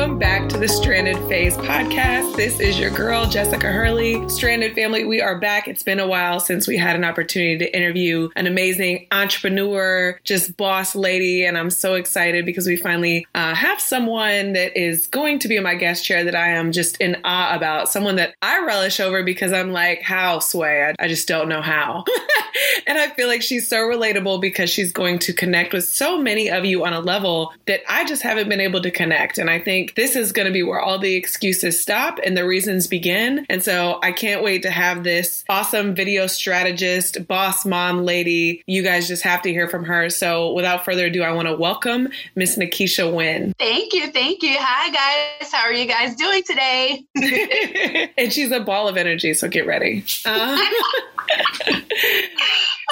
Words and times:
Welcome 0.00 0.18
back 0.18 0.48
to 0.48 0.56
the 0.56 0.66
Stranded 0.66 1.18
Phase 1.28 1.58
podcast. 1.58 2.34
This 2.34 2.58
is 2.58 2.78
your 2.78 2.88
girl, 2.88 3.28
Jessica 3.28 3.70
Hurley. 3.70 4.26
Stranded 4.30 4.74
family, 4.74 5.04
we 5.04 5.20
are 5.20 5.38
back. 5.38 5.68
It's 5.68 5.82
been 5.82 6.00
a 6.00 6.08
while 6.08 6.40
since 6.40 6.66
we 6.66 6.78
had 6.78 6.96
an 6.96 7.04
opportunity 7.04 7.58
to 7.58 7.76
interview 7.76 8.30
an 8.34 8.46
amazing 8.46 9.08
entrepreneur, 9.12 10.18
just 10.24 10.56
boss 10.56 10.94
lady. 10.96 11.44
And 11.44 11.58
I'm 11.58 11.68
so 11.68 11.96
excited 11.96 12.46
because 12.46 12.66
we 12.66 12.76
finally 12.76 13.26
uh, 13.34 13.54
have 13.54 13.78
someone 13.78 14.54
that 14.54 14.74
is 14.74 15.06
going 15.06 15.38
to 15.40 15.48
be 15.48 15.56
in 15.56 15.62
my 15.62 15.74
guest 15.74 16.02
chair 16.02 16.24
that 16.24 16.34
I 16.34 16.48
am 16.48 16.72
just 16.72 16.98
in 16.98 17.18
awe 17.22 17.54
about. 17.54 17.90
Someone 17.90 18.16
that 18.16 18.34
I 18.40 18.64
relish 18.64 19.00
over 19.00 19.22
because 19.22 19.52
I'm 19.52 19.70
like, 19.70 20.00
how, 20.00 20.38
Sway? 20.38 20.82
I, 20.82 20.94
I 20.98 21.08
just 21.08 21.28
don't 21.28 21.46
know 21.46 21.60
how. 21.60 22.06
and 22.86 22.98
I 22.98 23.08
feel 23.08 23.28
like 23.28 23.42
she's 23.42 23.68
so 23.68 23.76
relatable 23.76 24.40
because 24.40 24.70
she's 24.70 24.92
going 24.92 25.18
to 25.20 25.34
connect 25.34 25.74
with 25.74 25.84
so 25.84 26.16
many 26.16 26.50
of 26.50 26.64
you 26.64 26.86
on 26.86 26.94
a 26.94 27.00
level 27.00 27.52
that 27.66 27.82
I 27.86 28.06
just 28.06 28.22
haven't 28.22 28.48
been 28.48 28.60
able 28.60 28.80
to 28.80 28.90
connect. 28.90 29.36
And 29.36 29.50
I 29.50 29.58
think 29.58 29.89
this 29.96 30.16
is 30.16 30.32
going 30.32 30.46
to 30.46 30.52
be 30.52 30.62
where 30.62 30.80
all 30.80 30.98
the 30.98 31.14
excuses 31.14 31.80
stop 31.80 32.18
and 32.24 32.36
the 32.36 32.46
reasons 32.46 32.86
begin. 32.86 33.46
And 33.48 33.62
so 33.62 33.98
I 34.02 34.12
can't 34.12 34.42
wait 34.42 34.62
to 34.62 34.70
have 34.70 35.04
this 35.04 35.44
awesome 35.48 35.94
video 35.94 36.26
strategist, 36.26 37.26
boss 37.26 37.64
mom 37.64 38.04
lady. 38.04 38.62
You 38.66 38.82
guys 38.82 39.08
just 39.08 39.22
have 39.22 39.42
to 39.42 39.50
hear 39.50 39.68
from 39.68 39.84
her. 39.84 40.10
So 40.10 40.52
without 40.52 40.84
further 40.84 41.06
ado, 41.06 41.22
I 41.22 41.32
want 41.32 41.48
to 41.48 41.54
welcome 41.54 42.08
Miss 42.34 42.56
Nakisha 42.56 43.12
Wynn. 43.12 43.54
Thank 43.58 43.92
you. 43.92 44.10
Thank 44.10 44.42
you. 44.42 44.56
Hi, 44.58 44.90
guys. 45.40 45.52
How 45.52 45.62
are 45.62 45.72
you 45.72 45.86
guys 45.86 46.14
doing 46.16 46.42
today? 46.44 47.04
and 48.18 48.32
she's 48.32 48.50
a 48.50 48.60
ball 48.60 48.88
of 48.88 48.96
energy. 48.96 49.34
So 49.34 49.48
get 49.48 49.66
ready. 49.66 50.04
Uh- 50.24 50.56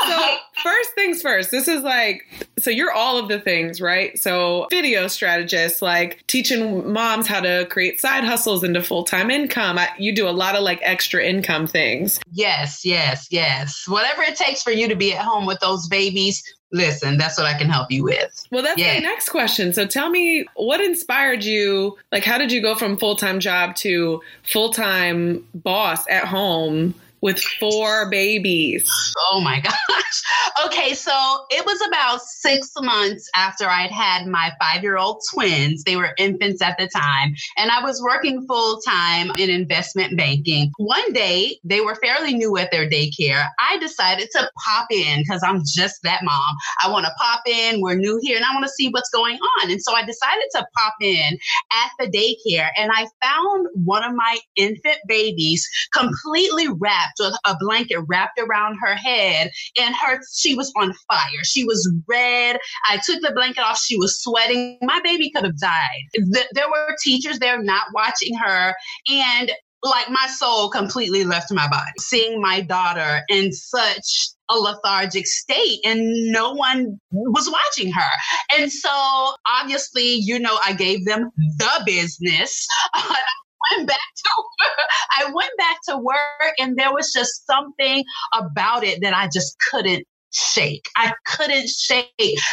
so 0.06 0.36
first 0.62 0.90
things 0.94 1.22
first 1.22 1.50
this 1.50 1.68
is 1.68 1.82
like 1.82 2.24
so 2.58 2.70
you're 2.70 2.92
all 2.92 3.18
of 3.18 3.28
the 3.28 3.38
things 3.38 3.80
right 3.80 4.18
so 4.18 4.66
video 4.70 5.06
strategist 5.08 5.82
like 5.82 6.24
teaching 6.26 6.92
moms 6.92 7.26
how 7.26 7.40
to 7.40 7.66
create 7.70 8.00
side 8.00 8.24
hustles 8.24 8.64
into 8.64 8.82
full-time 8.82 9.30
income 9.30 9.78
I, 9.78 9.88
you 9.98 10.14
do 10.14 10.28
a 10.28 10.30
lot 10.30 10.54
of 10.54 10.62
like 10.62 10.80
extra 10.82 11.24
income 11.24 11.66
things 11.66 12.20
yes 12.32 12.84
yes 12.84 13.28
yes 13.30 13.84
whatever 13.88 14.22
it 14.22 14.36
takes 14.36 14.62
for 14.62 14.70
you 14.70 14.88
to 14.88 14.96
be 14.96 15.14
at 15.14 15.24
home 15.24 15.46
with 15.46 15.60
those 15.60 15.88
babies 15.88 16.42
listen, 16.72 17.16
that's 17.16 17.38
what 17.38 17.46
I 17.46 17.56
can 17.56 17.68
help 17.68 17.90
you 17.90 18.04
with. 18.04 18.44
Well, 18.50 18.62
that's 18.62 18.78
yeah. 18.78 18.94
my 18.94 19.00
next 19.00 19.30
question. 19.30 19.72
So 19.72 19.86
tell 19.86 20.10
me 20.10 20.46
what 20.54 20.80
inspired 20.80 21.44
you? 21.44 21.96
Like, 22.12 22.24
how 22.24 22.38
did 22.38 22.52
you 22.52 22.60
go 22.60 22.74
from 22.74 22.96
full 22.96 23.16
time 23.16 23.40
job 23.40 23.74
to 23.76 24.20
full 24.42 24.72
time 24.72 25.46
boss 25.54 26.06
at 26.08 26.24
home? 26.24 26.94
With 27.20 27.40
four 27.60 28.10
babies. 28.10 28.88
Oh 29.30 29.40
my 29.40 29.60
gosh. 29.64 30.22
Okay, 30.66 30.94
so 30.94 31.12
it 31.50 31.64
was 31.64 31.80
about 31.86 32.20
six 32.22 32.70
months 32.80 33.28
after 33.34 33.66
I'd 33.66 33.90
had 33.90 34.26
my 34.26 34.52
five 34.60 34.82
year 34.82 34.96
old 34.96 35.22
twins. 35.32 35.84
They 35.84 35.96
were 35.96 36.14
infants 36.18 36.62
at 36.62 36.78
the 36.78 36.88
time, 36.88 37.34
and 37.56 37.70
I 37.70 37.82
was 37.82 38.02
working 38.02 38.46
full 38.46 38.80
time 38.80 39.30
in 39.38 39.50
investment 39.50 40.16
banking. 40.16 40.70
One 40.76 41.12
day, 41.12 41.58
they 41.64 41.80
were 41.80 41.94
fairly 41.96 42.34
new 42.34 42.56
at 42.56 42.70
their 42.70 42.88
daycare. 42.88 43.46
I 43.58 43.78
decided 43.78 44.28
to 44.32 44.50
pop 44.66 44.86
in 44.90 45.20
because 45.20 45.42
I'm 45.44 45.62
just 45.64 45.96
that 46.02 46.20
mom. 46.22 46.56
I 46.82 46.90
want 46.90 47.06
to 47.06 47.12
pop 47.18 47.42
in. 47.46 47.80
We're 47.80 47.94
new 47.94 48.18
here 48.22 48.36
and 48.36 48.44
I 48.44 48.54
want 48.54 48.64
to 48.64 48.72
see 48.72 48.88
what's 48.88 49.10
going 49.10 49.38
on. 49.60 49.70
And 49.70 49.82
so 49.82 49.94
I 49.94 50.04
decided 50.04 50.44
to 50.56 50.66
pop 50.76 50.94
in 51.00 51.38
at 51.72 51.90
the 51.98 52.06
daycare, 52.06 52.68
and 52.76 52.90
I 52.94 53.06
found 53.22 53.66
one 53.74 54.04
of 54.04 54.14
my 54.14 54.38
infant 54.56 54.98
babies 55.06 55.68
completely 55.92 56.68
wrapped 56.68 57.07
wrapped 57.08 57.20
with 57.20 57.38
a 57.44 57.56
blanket 57.60 57.98
wrapped 58.06 58.38
around 58.38 58.76
her 58.80 58.94
head 58.94 59.50
and 59.80 59.94
her 59.94 60.20
she 60.34 60.54
was 60.54 60.72
on 60.76 60.92
fire. 61.08 61.44
She 61.44 61.64
was 61.64 61.90
red. 62.06 62.58
I 62.88 62.98
took 63.04 63.20
the 63.22 63.32
blanket 63.34 63.62
off. 63.62 63.78
She 63.78 63.96
was 63.96 64.20
sweating. 64.20 64.78
My 64.82 65.00
baby 65.02 65.30
could 65.30 65.44
have 65.44 65.58
died. 65.58 66.02
There 66.52 66.68
were 66.68 66.96
teachers 67.02 67.38
there 67.38 67.62
not 67.62 67.86
watching 67.94 68.34
her 68.34 68.74
and 69.08 69.52
like 69.84 70.10
my 70.10 70.26
soul 70.26 70.70
completely 70.70 71.24
left 71.24 71.52
my 71.52 71.68
body. 71.68 71.92
Seeing 71.98 72.40
my 72.40 72.60
daughter 72.60 73.20
in 73.28 73.52
such 73.52 74.30
a 74.50 74.56
lethargic 74.56 75.26
state 75.26 75.78
and 75.84 76.32
no 76.32 76.52
one 76.52 76.98
was 77.12 77.48
watching 77.48 77.92
her. 77.92 78.58
And 78.58 78.72
so 78.72 78.90
obviously, 79.46 80.14
you 80.14 80.38
know, 80.38 80.58
I 80.64 80.72
gave 80.72 81.04
them 81.04 81.30
the 81.36 81.82
business. 81.86 82.66
went 83.76 83.88
back 83.88 83.98
to. 84.16 85.26
I 85.26 85.32
went 85.32 85.50
back 85.58 85.78
to 85.88 85.98
work 85.98 86.54
and 86.58 86.76
there 86.76 86.92
was 86.92 87.12
just 87.12 87.46
something 87.46 88.04
about 88.34 88.84
it 88.84 89.00
that 89.02 89.14
I 89.14 89.28
just 89.32 89.56
couldn't 89.70 90.04
shake. 90.32 90.86
I 90.96 91.12
couldn't 91.26 91.68
shake 91.68 92.10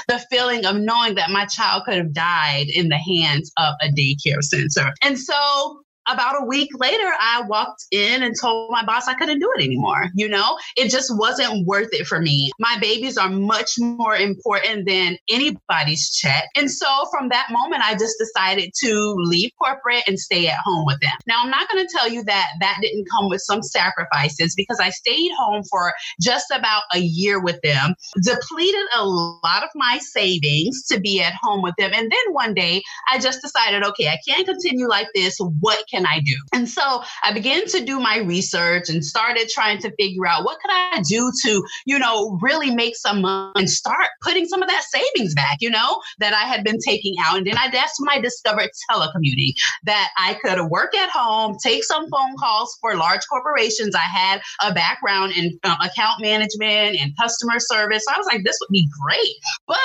the 0.08 0.24
feeling 0.32 0.66
of 0.66 0.78
knowing 0.78 1.16
that 1.16 1.30
my 1.30 1.46
child 1.46 1.84
could 1.86 1.98
have 1.98 2.14
died 2.14 2.68
in 2.74 2.90
the 2.90 2.98
hands 2.98 3.52
of 3.58 3.74
a 3.82 3.88
daycare 3.88 4.42
center. 4.42 4.94
And 5.02 5.20
so 5.20 5.82
about 6.08 6.42
a 6.42 6.46
week 6.46 6.70
later, 6.78 7.12
I 7.20 7.44
walked 7.48 7.86
in 7.92 8.24
and 8.24 8.36
told 8.40 8.72
my 8.72 8.86
boss 8.86 9.08
I 9.08 9.14
couldn't 9.14 9.40
do 9.40 9.52
it 9.58 9.64
anymore. 9.64 10.08
You 10.16 10.30
know, 10.30 10.58
it 10.78 10.90
just 10.90 11.12
wasn't 11.18 11.66
worth 11.66 11.90
it 11.94 12.08
for 12.08 12.20
me. 12.20 12.52
My 12.60 12.78
babies 12.80 13.18
are 13.18 13.30
much 13.30 13.72
more 13.80 14.16
important 14.16 14.88
than 14.88 15.18
anybody's 15.30 16.12
check. 16.16 16.46
And 16.56 16.70
so 16.70 16.88
from 17.12 17.30
that 17.30 17.48
moment, 17.52 17.84
I 17.84 17.94
just 17.94 18.16
decided 18.20 18.72
to 18.84 19.16
leave 19.18 19.52
corporate 19.62 20.04
and 20.08 20.20
stay 20.20 20.48
at 20.48 20.60
home 20.64 20.86
with 20.86 21.00
them. 21.02 21.12
Now, 21.28 21.42
I'm 21.44 21.50
not 21.50 21.70
going 21.70 21.86
to 21.86 21.92
tell 21.92 22.10
you 22.10 22.24
that 22.26 22.50
that 22.60 22.78
didn't 22.82 23.08
come 23.12 23.30
with 23.30 23.42
some 23.42 23.62
sacrifices 23.64 24.54
because 24.56 24.80
I 24.80 24.90
stayed 24.90 25.32
home 25.38 25.64
for 25.70 25.94
just 26.22 26.52
about 26.52 26.84
a 26.94 27.00
year 27.00 27.42
with 27.42 27.60
them, 27.62 27.96
depleted 28.22 28.86
a 28.98 29.06
lot 29.06 29.64
of 29.64 29.70
my 29.76 30.00
savings 30.02 30.86
to 30.88 31.00
be 31.00 31.22
at 31.22 31.34
home 31.42 31.62
with 31.62 31.76
them. 31.78 31.92
And 31.94 32.12
then 32.12 32.34
one 32.34 32.54
day, 32.54 32.82
I 33.12 33.20
just 33.20 33.42
decided, 33.42 33.84
okay, 33.84 34.08
I 34.08 34.20
can't 34.28 34.48
continue 34.48 34.88
like 34.88 35.08
this. 35.14 35.38
What 35.60 35.84
can 35.90 35.95
I 36.04 36.20
do? 36.26 36.34
And 36.52 36.68
so 36.68 37.04
I 37.24 37.32
began 37.32 37.68
to 37.68 37.86
do 37.86 38.00
my 38.00 38.18
research 38.18 38.90
and 38.90 39.06
started 39.06 39.50
trying 39.50 39.80
to 39.82 39.94
figure 40.00 40.26
out 40.26 40.44
what 40.44 40.60
could 40.60 40.72
I 40.72 41.04
do 41.08 41.32
to, 41.44 41.64
you 41.86 42.00
know, 42.00 42.40
really 42.42 42.74
make 42.74 42.96
some 42.96 43.22
money 43.22 43.52
and 43.56 43.70
start 43.70 44.08
putting 44.22 44.48
some 44.48 44.64
of 44.64 44.70
that 44.70 44.84
savings 44.84 45.36
back, 45.36 45.58
you 45.60 45.70
know, 45.70 46.02
that 46.18 46.34
I 46.34 46.48
had 46.48 46.64
been 46.64 46.80
taking 46.80 47.14
out. 47.24 47.38
And 47.38 47.46
then 47.46 47.58
I 47.58 47.70
that's 47.70 48.00
when 48.02 48.10
I 48.10 48.20
discovered 48.20 48.70
telecommuting 48.90 49.54
that 49.84 50.10
I 50.18 50.36
could 50.36 50.60
work 50.70 50.96
at 50.96 51.10
home, 51.10 51.58
take 51.62 51.84
some 51.84 52.10
phone 52.10 52.36
calls 52.38 52.76
for 52.82 52.96
large 52.96 53.22
corporations. 53.30 53.94
I 53.96 54.00
had 54.00 54.42
a 54.64 54.74
background 54.74 55.34
in 55.34 55.60
um, 55.64 55.78
account 55.82 56.22
management 56.22 57.00
and 57.00 57.16
customer 57.18 57.60
service. 57.60 58.04
So 58.08 58.16
I 58.16 58.18
was 58.18 58.28
like, 58.28 58.44
this 58.44 58.58
would 58.62 58.72
be 58.72 58.90
great. 59.04 59.36
But 59.68 59.78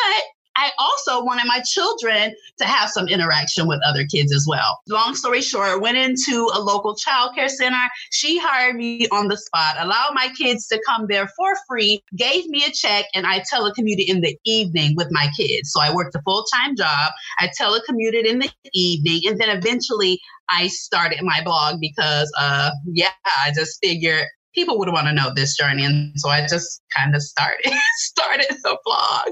I 0.60 0.72
also 0.78 1.24
wanted 1.24 1.46
my 1.46 1.62
children 1.66 2.34
to 2.58 2.64
have 2.66 2.90
some 2.90 3.08
interaction 3.08 3.66
with 3.66 3.80
other 3.86 4.04
kids 4.04 4.30
as 4.34 4.44
well. 4.46 4.78
Long 4.88 5.14
story 5.14 5.40
short, 5.40 5.80
went 5.80 5.96
into 5.96 6.50
a 6.52 6.60
local 6.60 6.94
childcare 6.94 7.48
center. 7.48 7.80
She 8.10 8.38
hired 8.38 8.76
me 8.76 9.08
on 9.08 9.28
the 9.28 9.38
spot, 9.38 9.76
allowed 9.78 10.10
my 10.12 10.28
kids 10.36 10.66
to 10.66 10.78
come 10.86 11.06
there 11.08 11.28
for 11.28 11.54
free, 11.66 12.02
gave 12.14 12.46
me 12.48 12.64
a 12.64 12.70
check, 12.70 13.06
and 13.14 13.26
I 13.26 13.42
telecommuted 13.52 14.06
in 14.06 14.20
the 14.20 14.36
evening 14.44 14.96
with 14.96 15.08
my 15.10 15.30
kids. 15.34 15.72
So 15.72 15.80
I 15.80 15.94
worked 15.94 16.14
a 16.14 16.20
full 16.22 16.44
time 16.54 16.76
job. 16.76 17.12
I 17.38 17.48
telecommuted 17.58 18.26
in 18.26 18.40
the 18.40 18.50
evening, 18.74 19.22
and 19.30 19.40
then 19.40 19.48
eventually 19.56 20.20
I 20.50 20.66
started 20.66 21.20
my 21.22 21.40
blog 21.42 21.80
because, 21.80 22.30
uh, 22.38 22.70
yeah, 22.92 23.08
I 23.24 23.52
just 23.54 23.78
figured 23.82 24.26
people 24.54 24.78
would 24.78 24.92
want 24.92 25.06
to 25.06 25.12
know 25.12 25.32
this 25.34 25.56
journey 25.56 25.84
and 25.84 26.12
so 26.16 26.28
i 26.28 26.40
just 26.46 26.82
kind 26.96 27.14
of 27.14 27.22
started 27.22 27.72
started 27.96 28.46
the 28.62 28.78
blog 28.84 29.28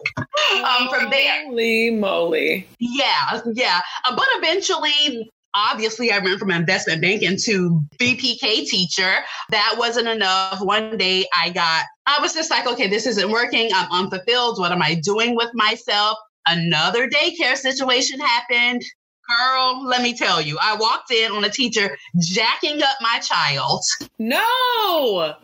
um, 0.65 0.89
from 0.89 1.11
there 1.11 1.45
holy 1.45 1.91
moly 1.91 2.67
yeah 2.79 3.41
yeah 3.55 3.81
uh, 4.05 4.15
but 4.15 4.27
eventually 4.37 5.31
obviously 5.55 6.13
I 6.13 6.19
went 6.19 6.39
from 6.39 6.51
investment 6.51 7.01
banking 7.01 7.37
to 7.45 7.81
BPK 7.99 8.67
teacher. 8.67 9.13
That 9.51 9.77
wasn't 9.79 10.09
enough. 10.09 10.61
One 10.61 10.97
day 10.97 11.27
I 11.37 11.51
got, 11.51 11.85
I 12.07 12.21
was 12.21 12.35
just 12.35 12.51
like, 12.51 12.67
okay, 12.67 12.87
this 12.87 13.07
isn't 13.07 13.31
working. 13.31 13.71
I'm 13.75 13.91
unfulfilled. 13.91 14.59
What 14.59 14.73
am 14.73 14.83
I 14.83 14.95
doing 14.95 15.35
with 15.35 15.51
myself? 15.55 16.19
Another 16.47 17.09
daycare 17.09 17.57
situation 17.57 18.21
happened. 18.21 18.83
Girl, 19.29 19.85
let 19.85 20.03
me 20.03 20.15
tell 20.17 20.41
you, 20.41 20.57
I 20.61 20.77
walked 20.77 21.11
in 21.11 21.31
on 21.33 21.45
a 21.45 21.51
teacher 21.51 21.97
jacking 22.19 22.83
up 22.83 22.97
my 23.01 23.19
child. 23.19 23.83
No. 24.19 25.35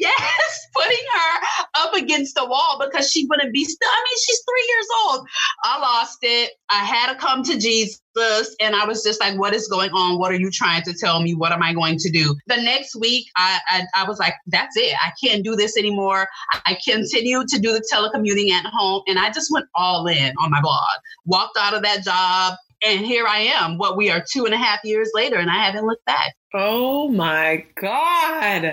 Yes, 0.00 0.66
putting 0.74 1.04
her 1.14 1.46
up 1.76 1.94
against 1.94 2.34
the 2.34 2.46
wall 2.46 2.80
because 2.82 3.10
she 3.10 3.26
wouldn't 3.26 3.52
be 3.52 3.64
still. 3.64 3.88
I 3.88 4.04
mean, 4.04 4.18
she's 4.24 4.40
three 4.48 4.66
years 4.68 4.86
old. 5.04 5.28
I 5.64 5.78
lost 5.78 6.18
it. 6.22 6.52
I 6.70 6.84
had 6.84 7.12
to 7.12 7.18
come 7.18 7.42
to 7.44 7.58
Jesus 7.58 8.56
and 8.60 8.74
I 8.74 8.86
was 8.86 9.02
just 9.02 9.20
like, 9.20 9.38
what 9.38 9.54
is 9.54 9.68
going 9.68 9.90
on? 9.90 10.18
What 10.18 10.32
are 10.32 10.40
you 10.40 10.50
trying 10.50 10.82
to 10.84 10.94
tell 10.94 11.22
me? 11.22 11.34
What 11.34 11.52
am 11.52 11.62
I 11.62 11.74
going 11.74 11.98
to 11.98 12.10
do? 12.10 12.34
The 12.46 12.56
next 12.56 12.96
week, 12.96 13.26
I, 13.36 13.58
I, 13.68 13.82
I 13.94 14.08
was 14.08 14.18
like, 14.18 14.34
that's 14.46 14.76
it. 14.76 14.94
I 15.02 15.12
can't 15.22 15.44
do 15.44 15.54
this 15.54 15.76
anymore. 15.76 16.28
I 16.66 16.78
continued 16.82 17.48
to 17.48 17.58
do 17.58 17.72
the 17.72 17.86
telecommuting 17.92 18.50
at 18.50 18.64
home 18.66 19.02
and 19.06 19.18
I 19.18 19.30
just 19.30 19.50
went 19.52 19.66
all 19.74 20.06
in 20.06 20.32
on 20.42 20.50
my 20.50 20.60
blog. 20.60 20.80
Walked 21.26 21.58
out 21.58 21.74
of 21.74 21.82
that 21.82 22.04
job, 22.04 22.54
and 22.86 23.04
here 23.04 23.26
I 23.26 23.40
am, 23.40 23.78
what 23.78 23.96
we 23.96 24.10
are 24.10 24.24
two 24.30 24.44
and 24.44 24.54
a 24.54 24.58
half 24.58 24.80
years 24.84 25.10
later, 25.14 25.36
and 25.36 25.50
I 25.50 25.64
haven't 25.64 25.86
looked 25.86 26.04
back. 26.04 26.34
Oh 26.54 27.08
my 27.08 27.64
God. 27.76 28.64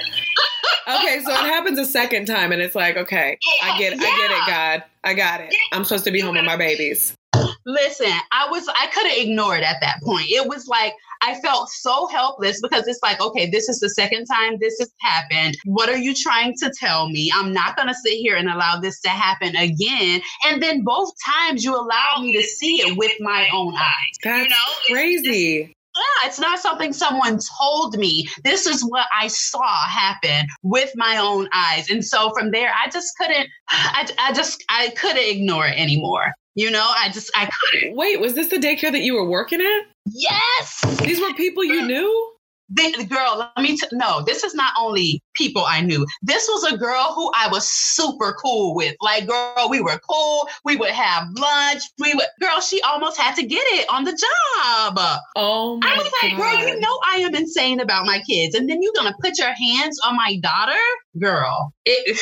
okay, 0.87 1.21
so 1.23 1.31
it 1.31 1.45
happens 1.45 1.79
a 1.79 1.85
second 1.85 2.25
time, 2.25 2.51
and 2.51 2.61
it's 2.61 2.75
like, 2.75 2.97
okay, 2.97 3.37
I 3.63 3.77
get, 3.77 3.93
yeah. 3.97 4.03
I 4.03 4.17
get 4.17 4.31
it, 4.31 4.47
God, 4.47 4.83
I 5.03 5.13
got 5.13 5.41
it. 5.41 5.53
I'm 5.71 5.83
supposed 5.83 6.05
to 6.05 6.11
be 6.11 6.19
home 6.19 6.35
with 6.35 6.45
my 6.45 6.57
babies. 6.57 7.16
Listen, 7.65 8.11
I 8.31 8.49
was 8.49 8.67
I 8.69 8.87
couldn't 8.87 9.17
ignore 9.17 9.55
it 9.57 9.63
at 9.63 9.77
that 9.81 10.01
point. 10.03 10.25
It 10.29 10.47
was 10.47 10.67
like 10.67 10.93
I 11.21 11.39
felt 11.41 11.69
so 11.69 12.07
helpless 12.07 12.61
because 12.61 12.87
it's 12.87 13.01
like, 13.01 13.19
okay, 13.19 13.49
this 13.49 13.69
is 13.69 13.79
the 13.79 13.89
second 13.89 14.25
time 14.25 14.57
this 14.59 14.77
has 14.79 14.91
happened. 15.01 15.57
What 15.65 15.89
are 15.89 15.97
you 15.97 16.13
trying 16.13 16.53
to 16.57 16.71
tell 16.77 17.09
me? 17.09 17.31
I'm 17.33 17.53
not 17.53 17.75
going 17.75 17.87
to 17.87 17.95
sit 17.95 18.13
here 18.13 18.35
and 18.35 18.47
allow 18.47 18.79
this 18.79 19.01
to 19.01 19.09
happen 19.09 19.55
again. 19.55 20.21
And 20.45 20.61
then 20.61 20.83
both 20.83 21.11
times 21.25 21.63
you 21.63 21.75
allow 21.75 22.19
me 22.21 22.33
to 22.33 22.43
see 22.43 22.81
it 22.81 22.97
with 22.97 23.13
my 23.19 23.49
own 23.53 23.73
eyes. 23.75 24.17
That's 24.23 24.43
you 24.43 24.49
know? 24.49 24.55
crazy. 24.95 25.76
Yeah, 25.97 26.27
it's 26.27 26.39
not 26.39 26.59
something 26.59 26.93
someone 26.93 27.39
told 27.59 27.97
me. 27.97 28.29
This 28.43 28.65
is 28.65 28.81
what 28.81 29.07
I 29.17 29.27
saw 29.27 29.67
happen 29.87 30.47
with 30.63 30.91
my 30.95 31.17
own 31.17 31.47
eyes. 31.53 31.89
And 31.89 32.03
so 32.05 32.31
from 32.37 32.51
there, 32.51 32.71
I 32.71 32.89
just 32.89 33.13
couldn't, 33.17 33.47
I, 33.69 34.09
I 34.19 34.33
just, 34.33 34.63
I 34.69 34.89
couldn't 34.89 35.23
ignore 35.23 35.67
it 35.67 35.77
anymore. 35.77 36.33
You 36.55 36.71
know, 36.71 36.87
I 36.97 37.09
just 37.09 37.29
I 37.35 37.47
couldn't. 37.47 37.95
Wait, 37.95 38.19
was 38.19 38.33
this 38.33 38.47
the 38.47 38.57
daycare 38.57 38.91
that 38.91 39.01
you 39.01 39.13
were 39.13 39.29
working 39.29 39.61
at? 39.61 39.81
Yes. 40.07 40.81
These 41.01 41.21
were 41.21 41.33
people 41.35 41.63
you 41.63 41.83
mm. 41.83 41.87
knew? 41.87 42.36
The, 42.69 43.05
girl, 43.09 43.51
let 43.55 43.63
me 43.63 43.77
t- 43.77 43.87
no, 43.93 44.23
this 44.23 44.43
is 44.43 44.53
not 44.53 44.73
only 44.77 45.21
people 45.35 45.63
I 45.65 45.81
knew. 45.81 46.05
This 46.21 46.47
was 46.47 46.71
a 46.71 46.77
girl 46.77 47.13
who 47.15 47.31
I 47.35 47.47
was 47.49 47.67
super 47.69 48.35
cool 48.41 48.75
with. 48.75 48.95
Like, 49.01 49.27
girl, 49.27 49.67
we 49.69 49.79
were 49.79 49.99
cool. 50.09 50.49
We 50.65 50.75
would 50.75 50.91
have 50.91 51.27
lunch. 51.37 51.83
We 51.99 52.13
would, 52.13 52.25
girl, 52.41 52.59
she 52.59 52.81
almost 52.81 53.17
had 53.17 53.35
to 53.35 53.45
get 53.45 53.63
it 53.67 53.87
on 53.89 54.03
the 54.03 54.11
job. 54.11 54.99
Oh 55.35 55.77
my 55.81 55.93
I 55.93 55.97
was 55.97 56.11
like, 56.21 56.37
girl, 56.37 56.67
you 56.67 56.79
know 56.79 56.99
I 57.05 57.17
am 57.17 57.35
insane 57.35 57.79
about 57.79 58.05
my 58.05 58.19
kids. 58.27 58.55
And 58.55 58.69
then 58.69 58.81
you're 58.81 58.93
going 58.95 59.11
to 59.11 59.17
put 59.21 59.37
your 59.37 59.53
hands 59.53 59.99
on 60.05 60.15
my 60.15 60.37
daughter? 60.41 60.79
Girl. 61.19 61.73
It, 61.85 62.19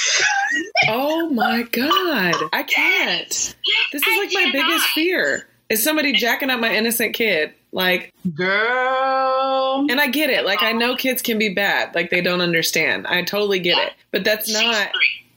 oh 0.90 1.30
my 1.30 1.64
God. 1.64 2.36
I 2.54 2.64
can't. 2.64 3.30
This 3.30 4.02
is 4.02 4.04
I 4.08 4.18
like 4.18 4.34
my 4.34 4.52
biggest 4.52 4.86
fear. 4.90 5.48
Is 5.70 5.84
somebody 5.84 6.14
jacking 6.14 6.50
up 6.50 6.60
my 6.60 6.74
innocent 6.74 7.14
kid? 7.16 7.54
Like, 7.72 8.14
girl. 8.36 9.86
And 9.90 10.00
I 10.00 10.08
get 10.08 10.30
it. 10.30 10.46
Like, 10.46 10.62
I 10.62 10.72
know 10.72 10.96
kids 10.96 11.22
can 11.22 11.38
be 11.38 11.54
bad. 11.54 11.94
Like, 11.96 12.10
they 12.10 12.22
don't 12.22 12.42
understand. 12.42 13.08
I 13.08 13.24
totally 13.24 13.60
get 13.60 13.78
yeah. 13.78 13.86
it. 13.88 13.94
But 14.12 14.24
that's 14.24 14.52
not, 14.52 14.90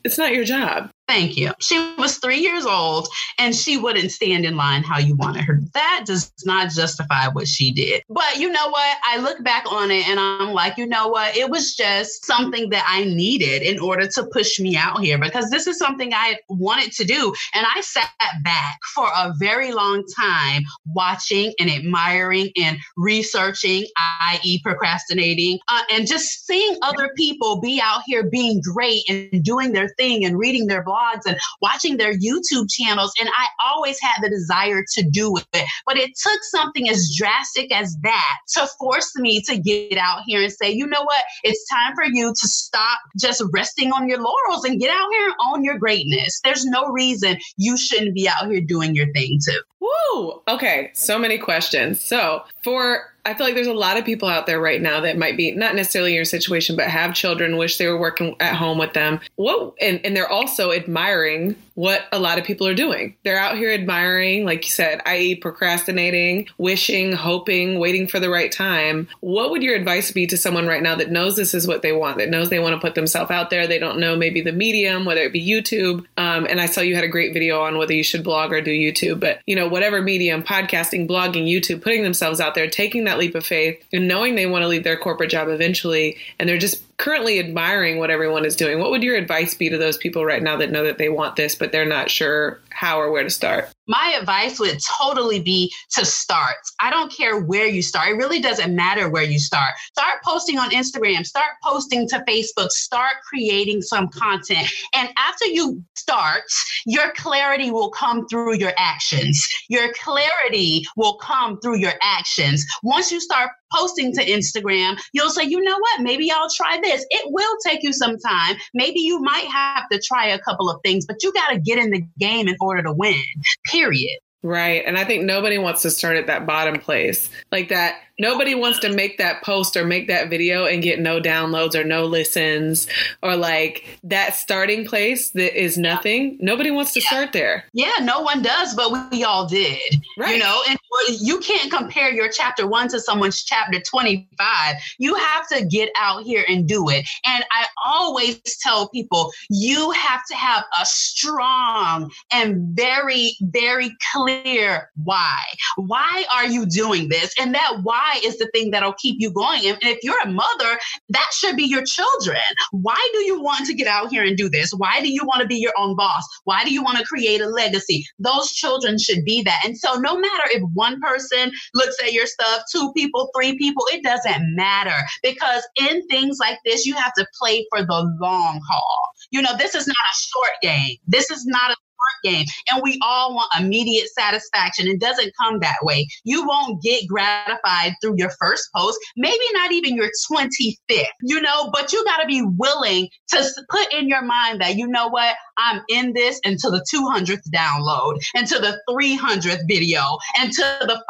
it's 0.05 0.19
not 0.19 0.35
your 0.35 0.45
job. 0.45 0.91
Thank 1.09 1.39
you. 1.39 1.53
She 1.59 1.95
was 1.97 2.19
three 2.19 2.41
years 2.41 2.67
old 2.67 3.09
and 3.39 3.57
she 3.57 3.79
wouldn't 3.79 4.13
stand 4.13 4.45
in 4.45 4.59
line 4.59 4.83
how 4.83 4.99
you 4.99 5.17
wanted 5.17 5.41
her. 5.45 5.59
That 5.73 6.03
does 6.05 6.31
not 6.45 6.71
justify 6.71 7.29
what 7.29 7.49
she 7.49 7.73
did. 7.73 8.03
But 8.11 8.37
you 8.37 8.53
know 8.53 8.69
what? 8.69 8.99
I 9.07 9.17
look 9.17 9.43
back 9.43 9.65
on 9.73 9.91
it 9.91 10.07
and 10.07 10.21
I'm 10.21 10.53
like, 10.53 10.77
you 10.77 10.87
know 10.87 11.09
what? 11.09 11.35
It 11.35 11.49
was 11.49 11.75
just 11.75 12.27
something 12.27 12.69
that 12.71 12.85
I 12.87 13.05
needed 13.05 13.63
in 13.63 13.79
order 13.79 14.07
to 14.07 14.27
push 14.27 14.61
me 14.61 14.77
out 14.77 15.01
here 15.01 15.17
because 15.17 15.49
this 15.49 15.67
is 15.67 15.79
something 15.79 16.13
I 16.13 16.37
wanted 16.51 16.93
to 16.93 17.05
do. 17.07 17.33
And 17.55 17.65
I 17.75 17.81
sat 17.81 18.11
back 18.45 18.79
for 18.95 19.07
a 19.07 19.33
very 19.39 19.73
long 19.73 20.05
time 20.15 20.63
watching 20.93 21.55
and 21.59 21.71
admiring 21.71 22.51
and 22.61 22.77
researching, 22.99 23.87
i.e., 23.97 24.61
procrastinating, 24.63 25.59
uh, 25.69 25.83
and 25.91 26.07
just 26.07 26.47
seeing 26.47 26.77
other 26.83 27.11
people 27.17 27.63
be 27.63 27.81
out 27.83 28.03
here 28.05 28.25
being 28.25 28.61
great 28.61 29.05
and 29.09 29.43
doing 29.43 29.73
their 29.73 29.89
thing 29.97 30.27
and 30.27 30.39
reading 30.39 30.67
their 30.67 30.85
blog 30.85 30.98
blogs 30.99 31.27
and 31.27 31.39
watching 31.61 31.97
their 31.97 32.13
YouTube 32.13 32.69
channels. 32.71 33.13
And 33.21 33.29
I 33.31 33.47
always 33.65 33.99
had 34.01 34.23
the 34.23 34.29
desire 34.29 34.85
to 34.95 35.03
do 35.11 35.37
it. 35.37 35.69
But 35.87 35.97
it 35.97 36.11
took 36.21 36.43
something 36.43 36.89
as 36.89 37.15
drastic 37.17 37.73
as 37.73 37.97
that 38.03 38.37
to 38.55 38.67
force 38.79 39.13
me 39.17 39.43
to 39.43 39.59
get 39.59 39.99
out 39.99 40.23
here 40.27 40.43
and 40.43 40.53
say, 40.53 40.71
you 40.71 40.87
know 40.87 41.03
what? 41.03 41.25
It's 41.45 41.69
time 41.69 41.95
for 41.95 42.05
you 42.05 42.29
to 42.29 42.49
stop 42.49 42.99
just 43.19 43.43
resting 43.53 43.93
on 43.93 44.09
your 44.09 44.19
laurels 44.19 44.65
and 44.65 44.81
get 44.81 44.91
out 44.91 45.09
here 45.13 45.27
and 45.27 45.35
own 45.49 45.65
your 45.65 45.79
greatness. 45.79 46.41
There's 46.43 46.65
no 46.65 46.87
reason 46.87 47.39
you 47.57 47.77
shouldn't 47.77 48.15
be 48.15 48.29
out 48.29 48.51
here 48.51 48.61
doing 48.61 48.95
your 48.95 49.13
thing 49.13 49.39
too. 49.45 49.61
Woo! 49.81 50.43
Okay, 50.49 50.91
so 50.95 51.19
many 51.19 51.39
questions. 51.39 52.03
So, 52.03 52.43
for 52.63 53.13
I 53.29 53.35
feel 53.35 53.47
like 53.47 53.55
there's 53.55 53.67
a 53.67 53.75
lot 53.75 53.99
of 53.99 54.07
people 54.07 54.29
out 54.29 54.47
there 54.47 54.59
right 54.59 54.81
now 54.81 55.01
that 55.01 55.19
might 55.19 55.37
be 55.37 55.53
not 55.53 55.75
necessarily 55.75 56.13
in 56.13 56.17
your 56.17 56.25
situation, 56.25 56.77
but 56.77 56.87
have 56.87 57.15
children, 57.15 57.59
wish 57.59 57.77
they 57.77 57.87
were 57.87 57.99
working 57.99 58.35
at 58.41 58.55
home 58.55 58.79
with 58.79 58.95
them. 58.95 59.21
What 59.37 59.75
and, 59.81 60.01
and 60.03 60.17
they're 60.17 60.31
also 60.31 60.73
admiring 60.73 61.55
what 61.79 62.07
a 62.11 62.19
lot 62.19 62.39
of 62.39 62.45
people 62.45 62.67
are 62.67 62.75
doing. 62.75 63.15
They're 63.23 63.39
out 63.39 63.57
here 63.57 63.71
admiring, 63.71 64.45
like 64.45 64.65
you 64.65 64.73
said, 64.73 65.01
i.e., 65.07 65.37
procrastinating, 65.37 66.49
wishing, 66.59 67.13
hoping, 67.13 67.79
waiting 67.79 68.09
for 68.09 68.19
the 68.19 68.29
right 68.29 68.51
time. 68.51 69.07
What 69.21 69.53
would 69.53 69.63
your 69.63 69.77
advice 69.77 70.11
be 70.11 70.27
to 70.27 70.37
someone 70.37 70.67
right 70.67 70.83
now 70.83 70.97
that 70.97 71.13
knows 71.13 71.37
this 71.37 71.55
is 71.55 71.69
what 71.69 71.83
they 71.83 71.93
want, 71.93 72.19
that 72.19 72.31
knows 72.31 72.49
they 72.49 72.59
want 72.59 72.75
to 72.75 72.81
put 72.81 72.97
themselves 72.97 73.31
out 73.31 73.51
there? 73.51 73.69
They 73.69 73.79
don't 73.79 74.01
know 74.01 74.17
maybe 74.17 74.41
the 74.41 74.51
medium, 74.51 75.05
whether 75.05 75.21
it 75.21 75.33
be 75.33 75.41
YouTube. 75.41 76.05
Um, 76.17 76.49
and 76.51 76.61
I 76.61 76.67
saw 76.67 76.81
you 76.81 76.97
had 76.97 77.05
a 77.05 77.09
great 77.09 77.33
video 77.33 77.63
on 77.63 77.79
whether 77.79 77.95
you 77.95 78.03
should 78.03 78.25
blog 78.25 78.53
or 78.53 78.61
do 78.61 78.73
YouTube, 78.73 79.21
but 79.21 79.39
you 79.47 79.55
know, 79.55 79.69
whatever 79.69 80.03
medium, 80.03 80.43
podcasting, 80.43 81.09
blogging, 81.09 81.49
YouTube, 81.49 81.81
putting 81.81 82.03
themselves 82.03 82.41
out 82.41 82.57
there, 82.57 82.69
taking 82.69 83.05
that 83.05 83.19
leap 83.19 83.37
of 83.37 83.47
faith 83.47 83.81
and 83.93 84.09
knowing 84.09 84.35
they 84.35 84.47
want 84.47 84.63
to 84.65 84.69
leave 84.69 84.83
their 84.83 84.97
corporate 84.97 85.31
job 85.31 85.47
eventually, 85.47 86.17
and 86.41 86.49
they're 86.49 86.59
just 86.59 86.83
currently 86.99 87.39
admiring 87.39 87.99
what 87.99 88.11
everyone 88.11 88.45
is 88.45 88.57
doing. 88.57 88.81
What 88.81 88.91
would 88.91 89.05
your 89.05 89.17
advice 89.17 89.55
be 89.55 89.71
to 89.71 89.79
those 89.79 89.97
people 89.97 90.25
right 90.25 90.43
now 90.43 90.57
that 90.57 90.71
know 90.71 90.85
that 90.85 90.99
they 90.99 91.09
want 91.09 91.37
this, 91.37 91.55
but 91.55 91.73
they're 91.73 91.87
not 91.87 92.11
sure 92.11 92.61
how 92.79 93.01
or 93.01 93.11
where 93.11 93.25
to 93.25 93.31
start? 93.31 93.69
My 93.89 94.17
advice 94.21 94.61
would 94.61 94.79
totally 95.01 95.41
be 95.41 95.73
to 95.97 96.05
start. 96.05 96.57
I 96.81 96.91
don't 96.91 97.11
care 97.11 97.41
where 97.41 97.67
you 97.67 97.83
start. 97.83 98.11
It 98.11 98.15
really 98.15 98.41
doesn't 98.41 98.75
matter 98.75 99.09
where 99.09 99.25
you 99.25 99.41
start. 99.41 99.75
Start 99.93 100.23
posting 100.25 100.59
on 100.59 100.71
Instagram, 100.71 101.27
start 101.27 101.53
posting 101.65 102.09
to 102.09 102.23
Facebook, 102.29 102.71
start 102.71 103.15
creating 103.29 103.83
some 103.83 104.09
content. 104.09 104.71
And 104.95 105.09
after 105.17 105.47
you 105.47 105.83
start, 105.97 106.45
your 106.87 107.13
clarity 107.17 107.71
will 107.71 107.91
come 107.91 108.29
through 108.29 108.59
your 108.59 108.73
actions. 108.79 109.45
Your 109.69 109.93
clarity 109.95 110.85
will 110.97 111.17
come 111.17 111.59
through 111.61 111.79
your 111.79 111.95
actions. 112.01 112.65
Once 112.83 113.11
you 113.11 113.21
start 113.21 113.51
posting 113.73 114.13
to 114.15 114.25
Instagram, 114.25 114.99
you'll 115.13 115.31
say, 115.31 115.45
you 115.45 115.61
know 115.61 115.77
what, 115.79 116.01
maybe 116.01 116.31
I'll 116.31 116.49
try 116.51 116.79
this. 116.83 117.05
It 117.11 117.33
will 117.33 117.57
take 117.67 117.83
you 117.83 117.93
some 117.93 118.17
time. 118.19 118.57
Maybe 118.75 119.01
you 119.01 119.21
might 119.21 119.47
have 119.47 119.89
to 119.91 120.01
try 120.01 120.29
a 120.29 120.39
couple 120.39 120.71
of 120.71 120.81
things, 120.85 121.07
but 121.07 121.23
you 121.23 121.33
got 121.33 121.49
to 121.51 121.59
get 121.59 121.79
in 121.79 121.91
the 121.91 122.03
game 122.19 122.49
in 122.49 122.57
to 122.77 122.93
win, 122.93 123.23
period. 123.65 124.19
Right. 124.43 124.85
And 124.87 124.97
I 124.97 125.05
think 125.05 125.25
nobody 125.25 125.59
wants 125.59 125.83
to 125.83 125.91
start 125.91 126.17
at 126.17 126.29
that 126.29 126.47
bottom 126.47 126.79
place. 126.79 127.29
Like 127.51 127.71
that 127.71 128.01
nobody 128.21 128.55
wants 128.55 128.79
to 128.81 128.93
make 128.93 129.19
that 129.19 129.43
post 129.43 129.77
or 129.77 129.85
make 129.85 130.07
that 130.07 130.31
video 130.31 130.65
and 130.65 130.81
get 130.81 131.01
no 131.01 131.21
downloads 131.21 131.75
or 131.75 131.83
no 131.83 132.05
listens 132.05 132.87
or 133.21 133.35
like 133.35 133.99
that 134.05 134.35
starting 134.35 134.87
place 134.87 135.31
that 135.31 135.61
is 135.61 135.77
nothing. 135.77 136.39
Nobody 136.41 136.71
wants 136.71 136.93
to 136.93 137.01
yeah. 137.01 137.07
start 137.09 137.33
there. 137.33 137.65
Yeah, 137.73 137.91
no 138.03 138.21
one 138.21 138.41
does, 138.41 138.75
but 138.77 139.11
we 139.11 139.25
all 139.25 139.49
did. 139.49 139.97
Right. 140.17 140.37
You 140.37 140.39
know, 140.39 140.63
and 140.69 140.78
you 141.21 141.39
can't 141.41 141.71
compare 141.71 142.13
your 142.13 142.29
chapter 142.29 142.67
one 142.67 142.89
to 142.89 143.01
someone's 143.01 143.43
chapter 143.43 143.81
25. 143.81 144.77
You 144.99 145.15
have 145.15 145.49
to 145.49 145.65
get 145.65 145.91
out 145.97 146.25
here 146.25 146.45
and 146.49 146.67
do 146.67 146.89
it. 146.89 147.09
And 147.27 147.45
I 147.51 147.67
always 147.85 148.41
tell 148.61 148.89
people 148.89 149.33
you 149.51 149.91
have 149.93 150.21
to 150.31 150.37
have 150.37 150.65
a 150.81 150.87
strong 150.87 152.11
and 152.33 152.77
very, 152.77 153.37
very 153.43 153.91
clear 154.13 154.91
why. 155.05 155.39
Why 155.77 156.25
are 156.33 156.47
you 156.47 156.67
doing 156.67 157.09
this? 157.09 157.35
And 157.41 157.55
that 157.55 157.79
why 157.83 158.21
is 158.25 158.39
the 158.39 158.49
thing 158.53 158.71
that'll 158.71 158.95
keep 158.95 159.17
you 159.19 159.31
going. 159.31 159.67
And 159.67 159.79
if 159.83 159.99
you're 160.03 160.21
a 160.23 160.31
mother, 160.31 160.79
that 161.11 161.31
should 161.33 161.57
be 161.57 161.65
your 161.65 161.85
children. 161.85 162.41
Why 162.73 163.09
do 163.13 163.21
you 163.25 163.43
want 163.43 163.67
to 163.67 163.75
get 163.75 163.87
out 163.87 164.11
here 164.11 164.25
and 164.25 164.37
do 164.37 164.49
this? 164.49 164.73
Why 164.73 165.01
do 165.01 165.09
you 165.11 165.25
want 165.25 165.43
to 165.43 165.47
be 165.47 165.57
your 165.57 165.73
own 165.77 165.97
boss? 165.97 166.25
Why 166.45 166.65
do 166.65 166.73
you 166.73 166.83
want 166.83 166.99
to 166.99 167.05
create 167.05 167.41
a 167.41 167.49
legacy? 167.49 168.05
Those 168.19 168.53
children 168.53 168.99
should 168.99 169.25
be 169.25 169.43
that. 169.43 169.61
And 169.65 169.77
so, 169.77 169.95
no 169.95 170.19
matter 170.19 170.45
if 170.51 170.63
one 170.79 171.01
person 171.01 171.51
looks 171.75 171.97
at 172.03 172.13
your 172.13 172.27
stuff, 172.27 172.63
two 172.73 172.93
people, 172.97 173.31
three 173.37 173.59
people, 173.59 173.85
it 173.93 174.03
doesn't 174.05 174.55
matter 174.55 174.97
because 175.23 175.67
in 175.77 176.07
things 176.07 176.39
like 176.41 176.59
this, 176.65 176.87
you 176.87 176.95
have 176.95 177.13
to 177.19 177.27
play 177.39 177.67
for 177.71 177.85
the 177.85 178.17
long 178.21 178.61
haul. 178.69 179.09
You 179.31 179.43
know, 179.43 179.57
this 179.59 179.75
is 179.75 179.87
not 179.87 179.95
a 179.95 180.17
short 180.17 180.57
game. 180.63 180.97
This 181.07 181.31
is 181.31 181.45
not 181.47 181.73
a 181.73 181.77
game. 182.23 182.47
And 182.71 182.83
we 182.83 182.99
all 183.03 183.35
want 183.35 183.51
immediate 183.59 184.09
satisfaction. 184.11 184.89
It 184.89 185.01
doesn't 185.01 185.33
come 185.41 185.61
that 185.61 185.79
way. 185.83 186.07
You 186.25 186.47
won't 186.47 186.83
get 186.83 187.07
gratified 187.09 187.93
through 188.01 188.15
your 188.17 188.31
first 188.41 188.69
post, 188.75 188.99
maybe 189.17 189.45
not 189.53 189.73
even 189.73 189.95
your 189.95 190.11
25th, 190.31 191.05
you 191.23 191.41
know, 191.41 191.71
but 191.73 191.93
you 191.93 192.05
got 192.05 192.19
to 192.19 192.27
be 192.27 192.43
willing 192.43 193.09
to 193.29 193.51
put 193.71 193.93
in 193.93 194.09
your 194.09 194.23
mind 194.23 194.61
that, 194.61 194.77
you 194.77 194.87
know 194.87 195.09
what, 195.09 195.37
I'm 195.59 195.83
in 195.89 196.13
this 196.13 196.41
until 196.45 196.71
the 196.71 196.85
200th 196.93 197.43
download, 197.53 198.19
until 198.35 198.61
the 198.61 198.81
300th 198.89 199.67
video, 199.67 200.03
until 200.39 200.79
the 200.81 201.03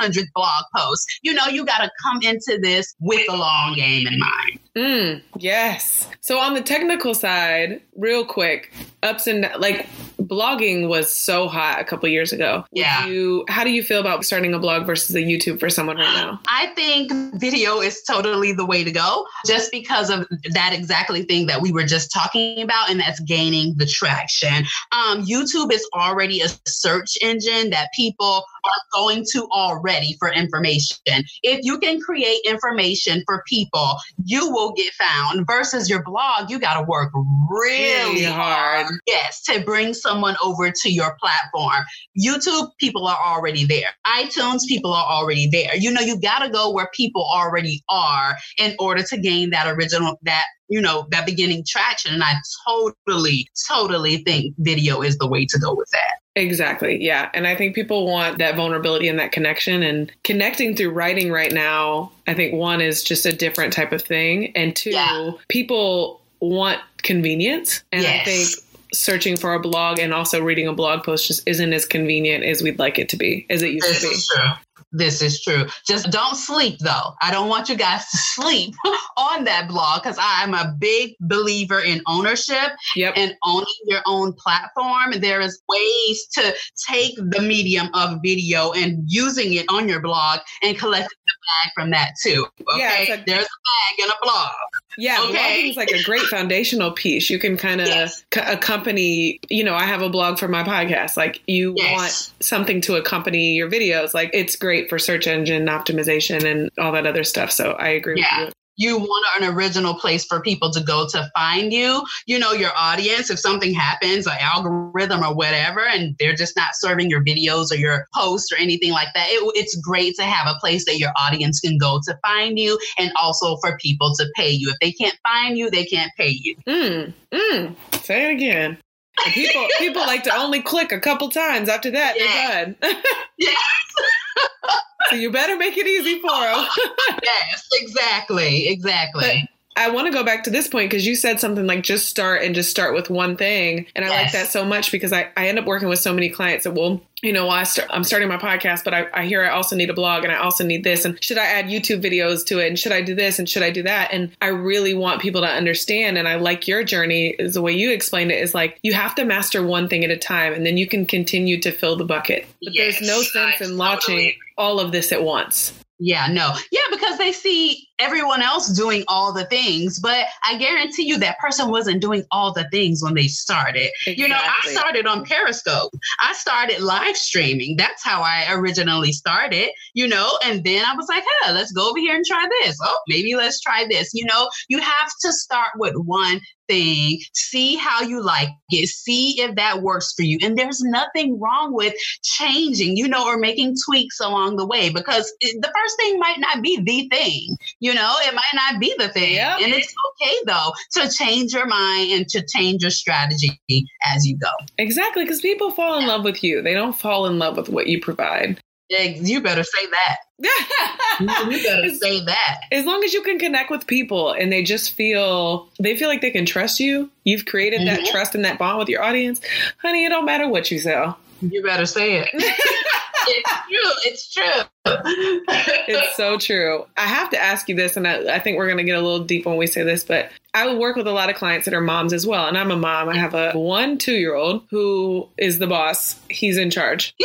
500th 0.00 0.32
blog 0.34 0.64
post. 0.76 1.06
You 1.22 1.34
know, 1.34 1.46
you 1.46 1.64
got 1.64 1.78
to 1.78 1.90
come 2.02 2.20
into 2.22 2.58
this 2.60 2.94
with 3.00 3.26
the 3.26 3.36
long 3.36 3.74
game 3.74 4.06
in 4.06 4.18
mind. 4.18 4.60
Mm, 4.76 5.22
yes. 5.38 6.08
So 6.20 6.38
on 6.38 6.54
the 6.54 6.60
technical 6.60 7.14
side, 7.14 7.80
real 7.96 8.24
quick, 8.24 8.72
ups 9.04 9.26
and 9.26 9.48
like 9.58 9.86
blogging 10.20 10.88
was 10.88 11.12
so 11.12 11.46
hot 11.46 11.80
a 11.80 11.84
couple 11.84 12.08
years 12.08 12.32
ago. 12.32 12.64
Yeah. 12.72 13.06
You, 13.06 13.44
how 13.48 13.62
do 13.62 13.70
you 13.70 13.82
feel 13.82 14.00
about 14.00 14.24
starting 14.24 14.54
a 14.54 14.58
blog 14.58 14.86
versus 14.86 15.14
a 15.14 15.20
YouTube 15.20 15.60
for 15.60 15.70
someone 15.70 15.98
right 15.98 16.14
now? 16.14 16.40
I 16.48 16.68
think 16.74 17.12
video 17.34 17.80
is 17.80 18.02
totally 18.02 18.52
the 18.52 18.66
way 18.66 18.82
to 18.82 18.90
go, 18.90 19.26
just 19.46 19.70
because 19.70 20.10
of 20.10 20.26
that 20.50 20.72
exactly 20.72 21.22
thing 21.22 21.46
that 21.46 21.60
we 21.60 21.72
were 21.72 21.84
just 21.84 22.10
talking 22.12 22.62
about, 22.62 22.90
and 22.90 22.98
that's 22.98 23.20
gaining 23.20 23.74
the 23.76 23.86
traction. 23.86 24.64
Um, 24.92 25.24
YouTube 25.24 25.72
is 25.72 25.86
already 25.94 26.40
a 26.40 26.48
search 26.66 27.16
engine 27.22 27.70
that 27.70 27.90
people 27.94 28.44
are 28.64 29.00
going 29.00 29.24
to 29.32 29.46
already 29.52 30.16
for 30.18 30.32
information. 30.32 30.96
If 31.42 31.60
you 31.62 31.78
can 31.78 32.00
create 32.00 32.40
information 32.46 33.22
for 33.26 33.44
people, 33.46 33.98
you 34.24 34.50
will 34.50 34.63
get 34.72 34.92
found. 34.94 35.46
Versus 35.46 35.88
your 35.90 36.02
blog, 36.02 36.50
you 36.50 36.58
got 36.58 36.78
to 36.78 36.82
work 36.84 37.12
really, 37.50 38.14
Really 38.14 38.24
hard. 38.24 38.86
hard. 38.86 38.94
Yes, 39.06 39.42
to 39.44 39.60
bring 39.64 39.94
someone 39.94 40.36
over 40.42 40.70
to 40.70 40.90
your 40.90 41.16
platform. 41.20 41.84
YouTube, 42.18 42.70
people 42.78 43.06
are 43.06 43.18
already 43.24 43.64
there. 43.64 43.88
iTunes, 44.06 44.60
people 44.68 44.92
are 44.92 45.04
already 45.06 45.48
there. 45.50 45.76
You 45.76 45.90
know, 45.90 46.00
you 46.00 46.18
got 46.20 46.40
to 46.40 46.50
go 46.50 46.70
where 46.70 46.88
people 46.94 47.24
already 47.24 47.82
are 47.88 48.36
in 48.58 48.74
order 48.78 49.02
to 49.02 49.16
gain 49.18 49.50
that 49.50 49.66
original, 49.66 50.18
that 50.22 50.44
you 50.68 50.80
know, 50.80 51.06
that 51.10 51.26
beginning 51.26 51.64
traction. 51.66 52.14
And 52.14 52.22
I 52.22 52.34
totally, 52.66 53.48
totally 53.68 54.18
think 54.18 54.54
video 54.58 55.02
is 55.02 55.18
the 55.18 55.26
way 55.28 55.46
to 55.46 55.58
go 55.58 55.74
with 55.74 55.88
that. 55.90 56.20
Exactly. 56.36 57.02
Yeah. 57.02 57.30
And 57.34 57.46
I 57.46 57.54
think 57.54 57.74
people 57.74 58.06
want 58.06 58.38
that 58.38 58.56
vulnerability 58.56 59.08
and 59.08 59.18
that 59.20 59.30
connection 59.30 59.82
and 59.82 60.10
connecting 60.24 60.74
through 60.74 60.90
writing 60.90 61.30
right 61.30 61.52
now. 61.52 62.10
I 62.26 62.34
think 62.34 62.54
one 62.54 62.80
is 62.80 63.04
just 63.04 63.24
a 63.24 63.32
different 63.32 63.72
type 63.72 63.92
of 63.92 64.02
thing. 64.02 64.50
And 64.56 64.74
two, 64.74 64.90
Yeah. 64.90 65.30
people 65.48 66.20
want 66.40 66.80
convenience. 67.02 67.84
And 67.92 68.04
I 68.06 68.24
think 68.24 68.48
searching 68.92 69.36
for 69.36 69.54
a 69.54 69.60
blog 69.60 69.98
and 69.98 70.12
also 70.14 70.42
reading 70.42 70.66
a 70.66 70.72
blog 70.72 71.04
post 71.04 71.26
just 71.28 71.46
isn't 71.46 71.72
as 71.72 71.84
convenient 71.84 72.44
as 72.44 72.62
we'd 72.62 72.78
like 72.78 72.98
it 72.98 73.08
to 73.10 73.16
be, 73.16 73.46
as 73.50 73.62
it 73.62 73.70
used 73.72 73.86
This 73.86 74.02
to 74.02 74.08
be. 74.08 74.14
is 74.14 74.28
true. 74.28 74.50
This 74.96 75.22
is 75.22 75.42
true. 75.42 75.66
Just 75.86 76.10
don't 76.10 76.36
sleep 76.36 76.78
though. 76.78 77.14
I 77.20 77.32
don't 77.32 77.48
want 77.48 77.68
you 77.68 77.74
guys 77.76 78.08
to 78.10 78.16
sleep 78.34 78.74
on 79.16 79.44
that 79.44 79.68
blog 79.68 80.02
because 80.02 80.16
I'm 80.20 80.54
a 80.54 80.74
big 80.78 81.14
believer 81.20 81.80
in 81.80 82.00
ownership 82.06 82.70
Yep. 82.94 83.14
and 83.16 83.34
owning 83.44 83.66
your 83.86 84.02
own 84.06 84.32
platform. 84.34 85.12
And 85.12 85.22
there 85.22 85.40
is 85.40 85.60
ways 85.68 86.26
to 86.34 86.54
take 86.88 87.16
the 87.16 87.42
medium 87.42 87.88
of 87.92 88.20
video 88.22 88.72
and 88.72 89.02
using 89.08 89.54
it 89.54 89.66
on 89.68 89.88
your 89.88 90.00
blog 90.00 90.40
and 90.62 90.78
collecting 90.78 91.08
bag 91.46 91.72
from 91.74 91.90
that 91.90 92.12
too. 92.22 92.46
Okay. 92.60 92.78
Yeah, 92.78 92.98
it's 93.00 93.10
a- 93.10 93.24
There's 93.26 93.44
a 93.44 93.98
bag 93.98 94.02
and 94.02 94.10
a 94.10 94.16
blog. 94.22 94.50
Yeah, 94.96 95.18
Okay. 95.22 95.32
blogging 95.34 95.70
is 95.70 95.76
like 95.76 95.90
a 95.90 96.02
great 96.04 96.22
foundational 96.22 96.92
piece. 96.92 97.28
You 97.30 97.38
can 97.38 97.56
kind 97.56 97.80
of 97.80 97.88
Yes. 97.88 98.24
c- 98.32 98.40
accompany, 98.44 99.40
you 99.50 99.64
know, 99.64 99.74
I 99.74 99.84
have 99.84 100.02
a 100.02 100.08
blog 100.08 100.38
for 100.38 100.48
my 100.48 100.62
podcast. 100.62 101.16
Like 101.16 101.40
you 101.46 101.74
Yes. 101.76 101.92
want 101.92 102.30
something 102.40 102.80
to 102.82 102.96
accompany 102.96 103.54
your 103.54 103.70
videos. 103.70 104.14
Like 104.14 104.30
it's 104.32 104.56
great 104.56 104.88
for 104.88 104.98
search 104.98 105.26
engine 105.26 105.66
optimization 105.66 106.44
and 106.44 106.70
all 106.78 106.92
that 106.92 107.06
other 107.06 107.24
stuff. 107.24 107.50
So 107.50 107.72
I 107.72 107.88
agree 107.88 108.20
Yeah. 108.20 108.40
with 108.40 108.48
you. 108.48 108.52
You 108.76 108.98
want 108.98 109.24
an 109.42 109.54
original 109.54 109.94
place 109.94 110.24
for 110.24 110.40
people 110.40 110.70
to 110.70 110.80
go 110.82 111.06
to 111.08 111.30
find 111.36 111.72
you 111.72 112.02
you 112.26 112.38
know 112.38 112.52
your 112.52 112.70
audience 112.76 113.30
if 113.30 113.38
something 113.38 113.72
happens 113.72 114.26
an 114.26 114.32
algorithm 114.40 115.22
or 115.22 115.34
whatever 115.34 115.80
and 115.86 116.14
they're 116.18 116.34
just 116.34 116.56
not 116.56 116.70
serving 116.74 117.08
your 117.10 117.22
videos 117.24 117.70
or 117.70 117.76
your 117.76 118.06
posts 118.14 118.50
or 118.52 118.56
anything 118.56 118.90
like 118.90 119.08
that 119.14 119.26
it, 119.28 119.52
it's 119.54 119.76
great 119.76 120.14
to 120.16 120.22
have 120.24 120.46
a 120.46 120.58
place 120.58 120.84
that 120.86 120.98
your 120.98 121.10
audience 121.20 121.60
can 121.60 121.78
go 121.78 122.00
to 122.04 122.18
find 122.26 122.58
you 122.58 122.78
and 122.98 123.12
also 123.20 123.56
for 123.58 123.76
people 123.78 124.12
to 124.14 124.26
pay 124.36 124.50
you 124.50 124.68
if 124.70 124.76
they 124.80 124.92
can't 124.92 125.18
find 125.22 125.56
you 125.56 125.70
they 125.70 125.84
can't 125.84 126.10
pay 126.16 126.30
you 126.40 126.56
Mm, 126.66 127.12
mm. 127.32 127.76
Say 128.02 128.30
it 128.30 128.34
again. 128.34 128.76
And 129.24 129.32
people 129.34 129.66
people 129.78 130.02
like 130.02 130.24
to 130.24 130.34
only 130.36 130.60
click 130.60 130.92
a 130.92 131.00
couple 131.00 131.28
times. 131.30 131.68
After 131.68 131.90
that, 131.92 132.16
Yeah. 132.18 132.64
they're 132.80 132.92
done. 132.92 133.02
yes 133.38 133.56
so 135.10 135.16
you 135.16 135.30
better 135.30 135.56
make 135.56 135.76
it 135.76 135.86
easy 135.86 136.20
for 136.20 136.30
them. 136.30 136.66
yes 137.22 137.68
exactly 137.72 138.68
exactly 138.68 139.48
I 139.76 139.90
want 139.90 140.06
to 140.06 140.12
go 140.12 140.22
back 140.22 140.44
to 140.44 140.50
this 140.50 140.68
point 140.68 140.88
because 140.88 141.04
you 141.04 141.16
said 141.16 141.40
something 141.40 141.66
like 141.66 141.82
just 141.82 142.08
start 142.08 142.42
and 142.42 142.54
just 142.54 142.70
start 142.70 142.94
with 142.94 143.10
one 143.10 143.36
thing. 143.36 143.86
And 143.96 144.04
I 144.04 144.08
like 144.08 144.32
that 144.32 144.46
so 144.46 144.64
much 144.64 144.92
because 144.92 145.12
I, 145.12 145.30
I 145.36 145.48
end 145.48 145.58
up 145.58 145.64
working 145.64 145.88
with 145.88 145.98
so 145.98 146.12
many 146.12 146.28
clients 146.28 146.62
that 146.62 146.72
will, 146.72 147.02
you 147.22 147.32
know, 147.32 147.48
I 147.48 147.64
start, 147.64 147.88
I'm 147.90 148.04
starting 148.04 148.28
my 148.28 148.36
podcast, 148.36 148.84
but 148.84 148.94
I, 148.94 149.08
I 149.12 149.26
hear 149.26 149.44
I 149.44 149.48
also 149.48 149.74
need 149.74 149.90
a 149.90 149.94
blog 149.94 150.22
and 150.22 150.32
I 150.32 150.36
also 150.36 150.64
need 150.64 150.84
this. 150.84 151.04
And 151.04 151.22
should 151.22 151.38
I 151.38 151.46
add 151.46 151.66
YouTube 151.66 152.04
videos 152.04 152.46
to 152.46 152.60
it? 152.60 152.68
And 152.68 152.78
should 152.78 152.92
I 152.92 153.02
do 153.02 153.16
this? 153.16 153.40
And 153.40 153.48
should 153.48 153.64
I 153.64 153.70
do 153.70 153.82
that? 153.82 154.12
And 154.12 154.30
I 154.40 154.48
really 154.48 154.94
want 154.94 155.20
people 155.20 155.40
to 155.40 155.48
understand. 155.48 156.18
And 156.18 156.28
I 156.28 156.36
like 156.36 156.68
your 156.68 156.84
journey 156.84 157.30
is 157.30 157.54
the 157.54 157.62
way 157.62 157.72
you 157.72 157.90
explained 157.90 158.30
it 158.30 158.40
is 158.40 158.54
like 158.54 158.78
you 158.84 158.92
have 158.92 159.16
to 159.16 159.24
master 159.24 159.66
one 159.66 159.88
thing 159.88 160.04
at 160.04 160.10
a 160.10 160.16
time 160.16 160.52
and 160.52 160.64
then 160.64 160.76
you 160.76 160.86
can 160.86 161.04
continue 161.04 161.60
to 161.62 161.72
fill 161.72 161.96
the 161.96 162.04
bucket. 162.04 162.46
But 162.62 162.74
there's 162.76 163.00
no 163.00 163.22
sense 163.22 163.60
I 163.60 163.64
in 163.64 163.76
launching 163.76 164.34
all 164.56 164.78
of 164.78 164.92
this 164.92 165.10
at 165.10 165.24
once. 165.24 165.72
Yeah, 165.98 166.26
no. 166.30 166.52
Yeah, 166.70 166.80
because 166.90 167.18
they 167.18 167.32
see 167.32 167.88
everyone 167.98 168.42
else 168.42 168.68
doing 168.76 169.04
all 169.08 169.32
the 169.32 169.44
things, 169.46 169.98
but 169.98 170.26
I 170.44 170.58
guarantee 170.58 171.04
you 171.04 171.18
that 171.18 171.38
person 171.38 171.70
wasn't 171.70 172.02
doing 172.02 172.24
all 172.30 172.52
the 172.52 172.68
things 172.70 173.02
when 173.02 173.14
they 173.14 173.28
started. 173.28 173.90
You 174.06 174.28
know, 174.28 174.38
I 174.38 174.70
started 174.70 175.06
on 175.06 175.24
Periscope. 175.24 175.92
I 176.20 176.32
started 176.32 176.80
live 176.80 177.16
streaming. 177.16 177.76
That's 177.76 178.04
how 178.04 178.22
I 178.22 178.46
originally 178.52 179.12
started, 179.12 179.70
you 179.94 180.08
know, 180.08 180.38
and 180.44 180.64
then 180.64 180.84
I 180.84 180.94
was 180.94 181.06
like, 181.08 181.24
hey, 181.42 181.52
let's 181.52 181.72
go 181.72 181.90
over 181.90 181.98
here 181.98 182.16
and 182.16 182.24
try 182.24 182.46
this. 182.62 182.78
Oh, 182.82 182.98
maybe 183.08 183.34
let's 183.34 183.60
try 183.60 183.86
this. 183.88 184.10
You 184.12 184.26
know, 184.26 184.48
you 184.68 184.80
have 184.80 185.10
to 185.22 185.32
start 185.32 185.70
with 185.76 185.94
one 185.96 186.40
thing, 186.68 187.20
see 187.32 187.76
how 187.76 188.02
you 188.02 188.22
like 188.22 188.48
it, 188.70 188.88
see 188.88 189.40
if 189.40 189.54
that 189.56 189.82
works 189.82 190.12
for 190.14 190.22
you. 190.22 190.38
And 190.42 190.56
there's 190.56 190.80
nothing 190.82 191.38
wrong 191.40 191.74
with 191.74 191.94
changing, 192.22 192.96
you 192.96 193.08
know, 193.08 193.26
or 193.26 193.38
making 193.38 193.76
tweaks 193.86 194.20
along 194.20 194.56
the 194.56 194.66
way 194.66 194.90
because 194.90 195.32
it, 195.40 195.60
the 195.60 195.72
first 195.74 195.96
thing 195.98 196.18
might 196.18 196.38
not 196.38 196.62
be 196.62 196.80
the 196.80 197.08
thing, 197.14 197.56
you 197.84 197.92
know, 197.92 198.14
it 198.22 198.34
might 198.34 198.42
not 198.54 198.80
be 198.80 198.94
the 198.96 199.10
thing. 199.10 199.34
Yep. 199.34 199.58
And 199.60 199.74
it's 199.74 199.92
okay 200.22 200.34
though 200.46 200.72
to 200.92 201.10
change 201.14 201.52
your 201.52 201.66
mind 201.66 202.12
and 202.12 202.26
to 202.30 202.42
change 202.56 202.80
your 202.80 202.90
strategy 202.90 203.60
as 204.06 204.24
you 204.24 204.38
go. 204.38 204.48
Exactly. 204.78 205.22
Because 205.24 205.42
people 205.42 205.70
fall 205.70 205.98
in 205.98 206.06
love 206.06 206.24
with 206.24 206.42
you. 206.42 206.62
They 206.62 206.72
don't 206.72 206.94
fall 206.94 207.26
in 207.26 207.38
love 207.38 207.58
with 207.58 207.68
what 207.68 207.86
you 207.86 208.00
provide. 208.00 208.58
You 208.88 209.42
better 209.42 209.64
say 209.64 209.86
that. 209.90 210.16
You 211.20 211.26
better 211.62 211.84
as, 211.84 212.00
say 212.00 212.24
that. 212.24 212.60
as 212.72 212.84
long 212.86 213.04
as 213.04 213.12
you 213.12 213.22
can 213.22 213.38
connect 213.38 213.70
with 213.70 213.86
people 213.86 214.32
and 214.32 214.50
they 214.50 214.62
just 214.64 214.92
feel 214.94 215.68
they 215.78 215.94
feel 215.96 216.08
like 216.08 216.22
they 216.22 216.30
can 216.30 216.44
trust 216.46 216.80
you, 216.80 217.08
you've 217.24 217.44
created 217.46 217.86
that 217.86 218.00
Mhm. 218.00 218.10
trust 218.10 218.34
and 218.34 218.44
that 218.44 218.58
bond 218.58 218.78
with 218.78 218.88
your 218.88 219.02
audience. 219.02 219.40
Honey, 219.82 220.04
it 220.06 220.08
don't 220.08 220.24
matter 220.24 220.48
what 220.48 220.70
you 220.72 220.78
sell. 220.80 221.18
You 221.40 221.62
better 221.62 221.86
say 221.86 222.16
it. 222.16 222.28
it's 223.26 223.50
true. 223.68 224.02
It's 224.04 224.32
true. 224.32 224.62
It's 225.86 226.16
so 226.16 226.38
true. 226.38 226.86
I 226.96 227.02
have 227.06 227.30
to 227.30 227.38
ask 227.38 227.68
you 227.68 227.74
this, 227.74 227.96
and 227.96 228.06
I, 228.08 228.34
I 228.36 228.38
think 228.38 228.56
we're 228.56 228.66
going 228.66 228.78
to 228.78 228.84
get 228.84 228.96
a 228.98 229.00
little 229.02 229.24
deep 229.24 229.44
when 229.46 229.56
we 229.56 229.66
say 229.66 229.82
this, 229.82 230.02
but 230.04 230.30
I 230.54 230.74
work 230.74 230.96
with 230.96 231.06
a 231.06 231.12
lot 231.12 231.28
of 231.30 231.36
clients 231.36 231.64
that 231.66 231.74
are 231.74 231.80
moms 231.80 232.12
as 232.12 232.26
well. 232.26 232.46
And 232.46 232.56
I'm 232.56 232.70
a 232.70 232.76
mom. 232.76 233.08
I 233.08 233.16
have 233.16 233.34
a 233.34 233.52
one 233.52 233.98
two 233.98 234.14
year 234.14 234.34
old 234.34 234.62
who 234.70 235.28
is 235.36 235.58
the 235.58 235.66
boss, 235.66 236.18
he's 236.30 236.56
in 236.56 236.70
charge. 236.70 237.14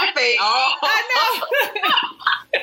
Aren't 0.00 0.14
they 0.14 0.36
all? 0.40 0.74
I 0.82 1.40
know. 2.54 2.60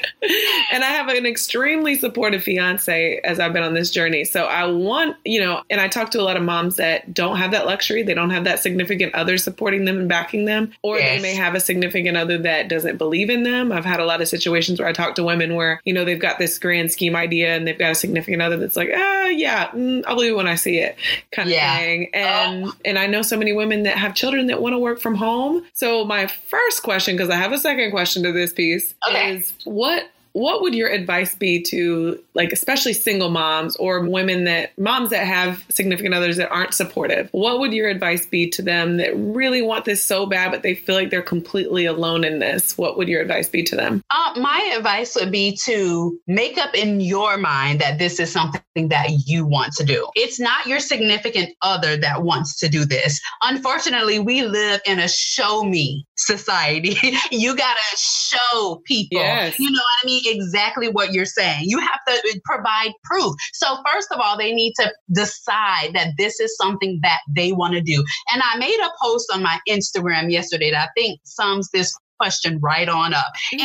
and 0.72 0.84
I 0.84 0.88
have 0.92 1.10
an 1.10 1.26
extremely 1.26 1.96
supportive 1.96 2.44
fiance 2.44 3.20
as 3.24 3.40
I've 3.40 3.52
been 3.54 3.64
on 3.64 3.74
this 3.74 3.92
journey. 3.92 4.24
So 4.24 4.46
I 4.46 4.66
want, 4.66 5.18
you 5.26 5.42
know, 5.42 5.64
and 5.70 5.82
I 5.82 5.88
talk 5.90 6.12
to 6.12 6.22
a 6.22 6.24
lot 6.24 6.38
of 6.38 6.44
moms 6.44 6.78
that 6.78 7.14
don't 7.14 7.38
have 7.38 7.52
that 7.52 7.66
luxury. 7.66 8.04
They 8.04 8.14
don't 8.14 8.30
have 8.30 8.44
that 8.46 8.60
significant 8.62 9.14
other 9.16 9.38
supporting 9.38 9.86
them 9.86 9.98
and 10.00 10.08
backing 10.08 10.46
them, 10.46 10.72
or 10.84 10.98
Yes. 11.00 11.18
they 11.18 11.22
may 11.22 11.36
have 11.36 11.56
a 11.56 11.60
significant 11.60 12.11
other 12.16 12.38
that 12.40 12.68
doesn't 12.68 12.98
believe 12.98 13.30
in 13.30 13.44
them. 13.44 13.72
I've 13.72 13.86
had 13.86 14.00
a 14.00 14.06
lot 14.06 14.22
of 14.22 14.28
situations 14.28 14.80
where 14.80 14.88
I 14.88 14.94
talk 14.94 15.16
to 15.16 15.24
women 15.24 15.56
where, 15.56 15.82
you 15.86 15.94
know, 15.94 16.06
they've 16.06 16.20
got 16.20 16.38
this 16.40 16.60
grand 16.60 16.92
scheme 16.92 17.16
idea 17.16 17.56
and 17.56 17.66
they've 17.68 17.78
got 17.78 17.92
a 17.92 17.96
significant 17.96 18.42
other 18.42 18.58
that's 18.58 18.76
like, 18.76 18.90
ah, 18.96 19.26
yeah, 19.28 19.68
mm, 19.70 20.04
I'll 20.06 20.16
believe 20.16 20.34
it 20.34 20.36
when 20.36 20.48
I 20.48 20.56
see 20.56 20.78
it 20.78 20.96
kind 21.32 21.50
of 21.50 21.54
Yeah. 21.56 21.78
thing. 21.78 22.10
And, 22.14 22.72
and 22.86 23.00
I 23.00 23.08
know 23.08 23.22
so 23.22 23.38
many 23.38 23.54
women 23.54 23.84
that 23.84 23.98
have 23.98 24.14
children 24.16 24.48
that 24.48 24.62
want 24.62 24.74
to 24.74 24.80
work 24.80 25.00
from 25.00 25.16
home. 25.16 25.66
So 25.74 26.06
my 26.06 26.28
first 26.28 26.84
question, 26.84 27.16
because 27.16 27.30
I 27.30 27.36
have 27.36 27.52
a 27.52 27.58
second 27.58 27.92
question 27.92 28.24
to 28.24 28.32
this 28.32 28.54
piece, 28.54 28.94
Okay. 29.10 29.36
is 29.38 29.54
what 29.64 30.11
what 30.34 30.62
would 30.62 30.74
your 30.74 30.90
advice 30.90 31.36
be 31.36 31.62
to 31.64 32.22
like 32.34 32.52
especially 32.52 32.94
single 32.94 33.30
moms 33.30 33.76
or 33.76 34.02
women 34.02 34.46
that 34.46 34.78
moms 34.78 35.10
that 35.10 35.26
have 35.26 35.64
significant 35.70 36.14
others 36.14 36.38
that 36.38 36.52
aren't 36.52 36.74
supportive? 36.74 37.30
What 37.32 37.60
would 37.60 37.74
your 37.74 37.90
advice 37.90 38.26
be 38.26 38.50
to 38.52 38.62
them 38.62 38.98
that 38.98 39.16
really 39.16 39.62
want 39.62 39.86
this 39.86 40.04
so 40.04 40.26
bad 40.26 40.52
but 40.52 40.64
they 40.64 40.76
feel 40.76 40.96
like 40.96 41.10
they're 41.10 41.22
completely 41.22 41.86
alone 41.86 42.24
in 42.24 42.40
this? 42.40 42.78
What 42.78 42.98
would 42.98 43.08
your 43.08 43.22
advice 43.22 43.50
be 43.50 43.64
to 43.64 43.76
them? 43.76 44.02
Uh, 44.10 44.40
my 44.40 44.74
advice 44.78 45.16
would 45.16 45.32
be 45.32 45.58
to 45.66 46.20
make 46.28 46.58
up 46.58 46.74
in 46.76 47.02
your 47.02 47.38
mind 47.38 47.80
that 47.82 48.00
this 48.00 48.20
is 48.20 48.32
something 48.32 48.62
that 48.76 49.10
you 49.26 49.46
want 49.46 49.74
to 49.74 49.84
do. 49.84 50.08
It's 50.16 50.40
not 50.40 50.66
your 50.66 50.80
significant 50.80 51.50
other 51.62 51.98
that 51.98 52.24
wants 52.24 52.58
to 52.60 52.70
do 52.70 52.86
this. 52.86 53.20
Unfortunately, 53.42 54.20
we 54.20 54.44
live 54.44 54.82
in 54.86 55.00
a 55.00 55.08
show 55.08 55.64
me 55.64 56.06
society. 56.26 56.98
you 57.32 57.56
got 57.56 57.76
to 57.76 57.98
show 57.98 58.82
people, 58.86 59.20
yes. 59.20 59.60
you 59.60 59.70
know 59.70 59.80
what 59.80 60.04
I 60.04 60.06
mean? 60.06 60.22
Exactly 60.26 60.88
what 60.90 61.14
you're 61.14 61.26
saying. 61.26 61.64
You 61.66 61.80
have 61.80 62.00
to 62.08 62.14
uh, 62.14 62.40
provide 62.46 62.92
proof. 63.04 63.36
So, 63.54 63.78
first 63.92 64.12
of 64.12 64.20
all, 64.20 64.38
they 64.38 64.54
need 64.54 64.74
to 64.80 64.92
decide 65.14 65.94
that 65.94 66.14
this 66.18 66.40
is 66.40 66.56
something 66.58 67.00
that 67.04 67.20
they 67.36 67.52
want 67.52 67.74
to 67.74 67.82
do. 67.82 68.04
And 68.34 68.42
I 68.44 68.58
made 68.58 68.80
a 68.80 68.90
post 69.02 69.32
on 69.34 69.44
my 69.44 69.60
Instagram 69.68 70.32
yesterday 70.32 70.72
that 70.72 70.90
I 70.90 71.00
think 71.00 71.20
sums 71.24 71.70
this 71.72 71.94
question 72.20 72.60
right 72.62 72.88
on 72.88 73.14
up. 73.14 73.34
And 73.52 73.62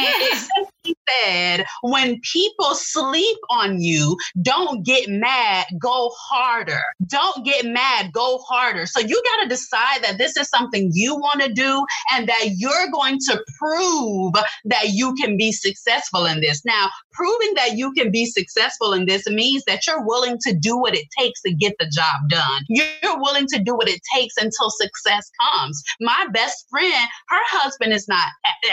simply 0.87 0.97
said, 1.25 1.64
when 1.83 2.21
people 2.21 2.75
sleep 2.75 3.38
on 3.50 3.81
you, 3.81 4.16
don't 4.43 4.85
get 4.85 5.09
mad, 5.09 5.66
go 5.81 6.11
harder. 6.16 6.83
Don't 7.07 7.45
get 7.45 7.64
mad, 7.64 8.12
go 8.12 8.38
harder. 8.49 8.87
So 8.87 9.00
you 9.00 9.23
got 9.31 9.43
to 9.45 9.49
decide 9.49 10.02
that 10.02 10.19
this 10.19 10.37
is 10.37 10.49
something 10.49 10.90
you 10.93 11.14
want 11.16 11.43
to 11.43 11.52
do 11.52 11.85
and 12.12 12.28
that 12.28 12.50
you're 12.57 12.90
going 12.93 13.19
to 13.28 13.43
prove 13.59 14.35
that 14.64 14.88
you 14.90 15.14
can 15.14 15.37
be 15.37 15.52
successful 15.52 16.26
in 16.26 16.40
this. 16.40 16.64
Now, 16.64 16.88
proving 17.12 17.55
that 17.57 17.76
you 17.76 17.93
can 17.93 18.11
be 18.11 18.26
successful 18.26 18.93
in 18.93 19.07
this 19.07 19.26
means 19.28 19.64
that 19.66 19.87
you're 19.87 20.05
willing 20.05 20.38
to 20.43 20.55
do 20.55 20.76
what 20.76 20.95
it 20.95 21.07
takes 21.19 21.40
to 21.43 21.55
get 21.55 21.75
the 21.78 21.90
job 21.95 22.28
done. 22.28 22.62
You're 22.69 23.19
willing 23.19 23.47
to 23.49 23.62
do 23.62 23.75
what 23.75 23.88
it 23.88 24.00
takes 24.14 24.37
until 24.37 24.71
success 24.71 25.31
comes. 25.52 25.83
My 26.00 26.26
best 26.33 26.66
friend, 26.71 27.09
her 27.28 27.40
husband 27.47 27.93
is 27.93 28.07
not 28.09 28.28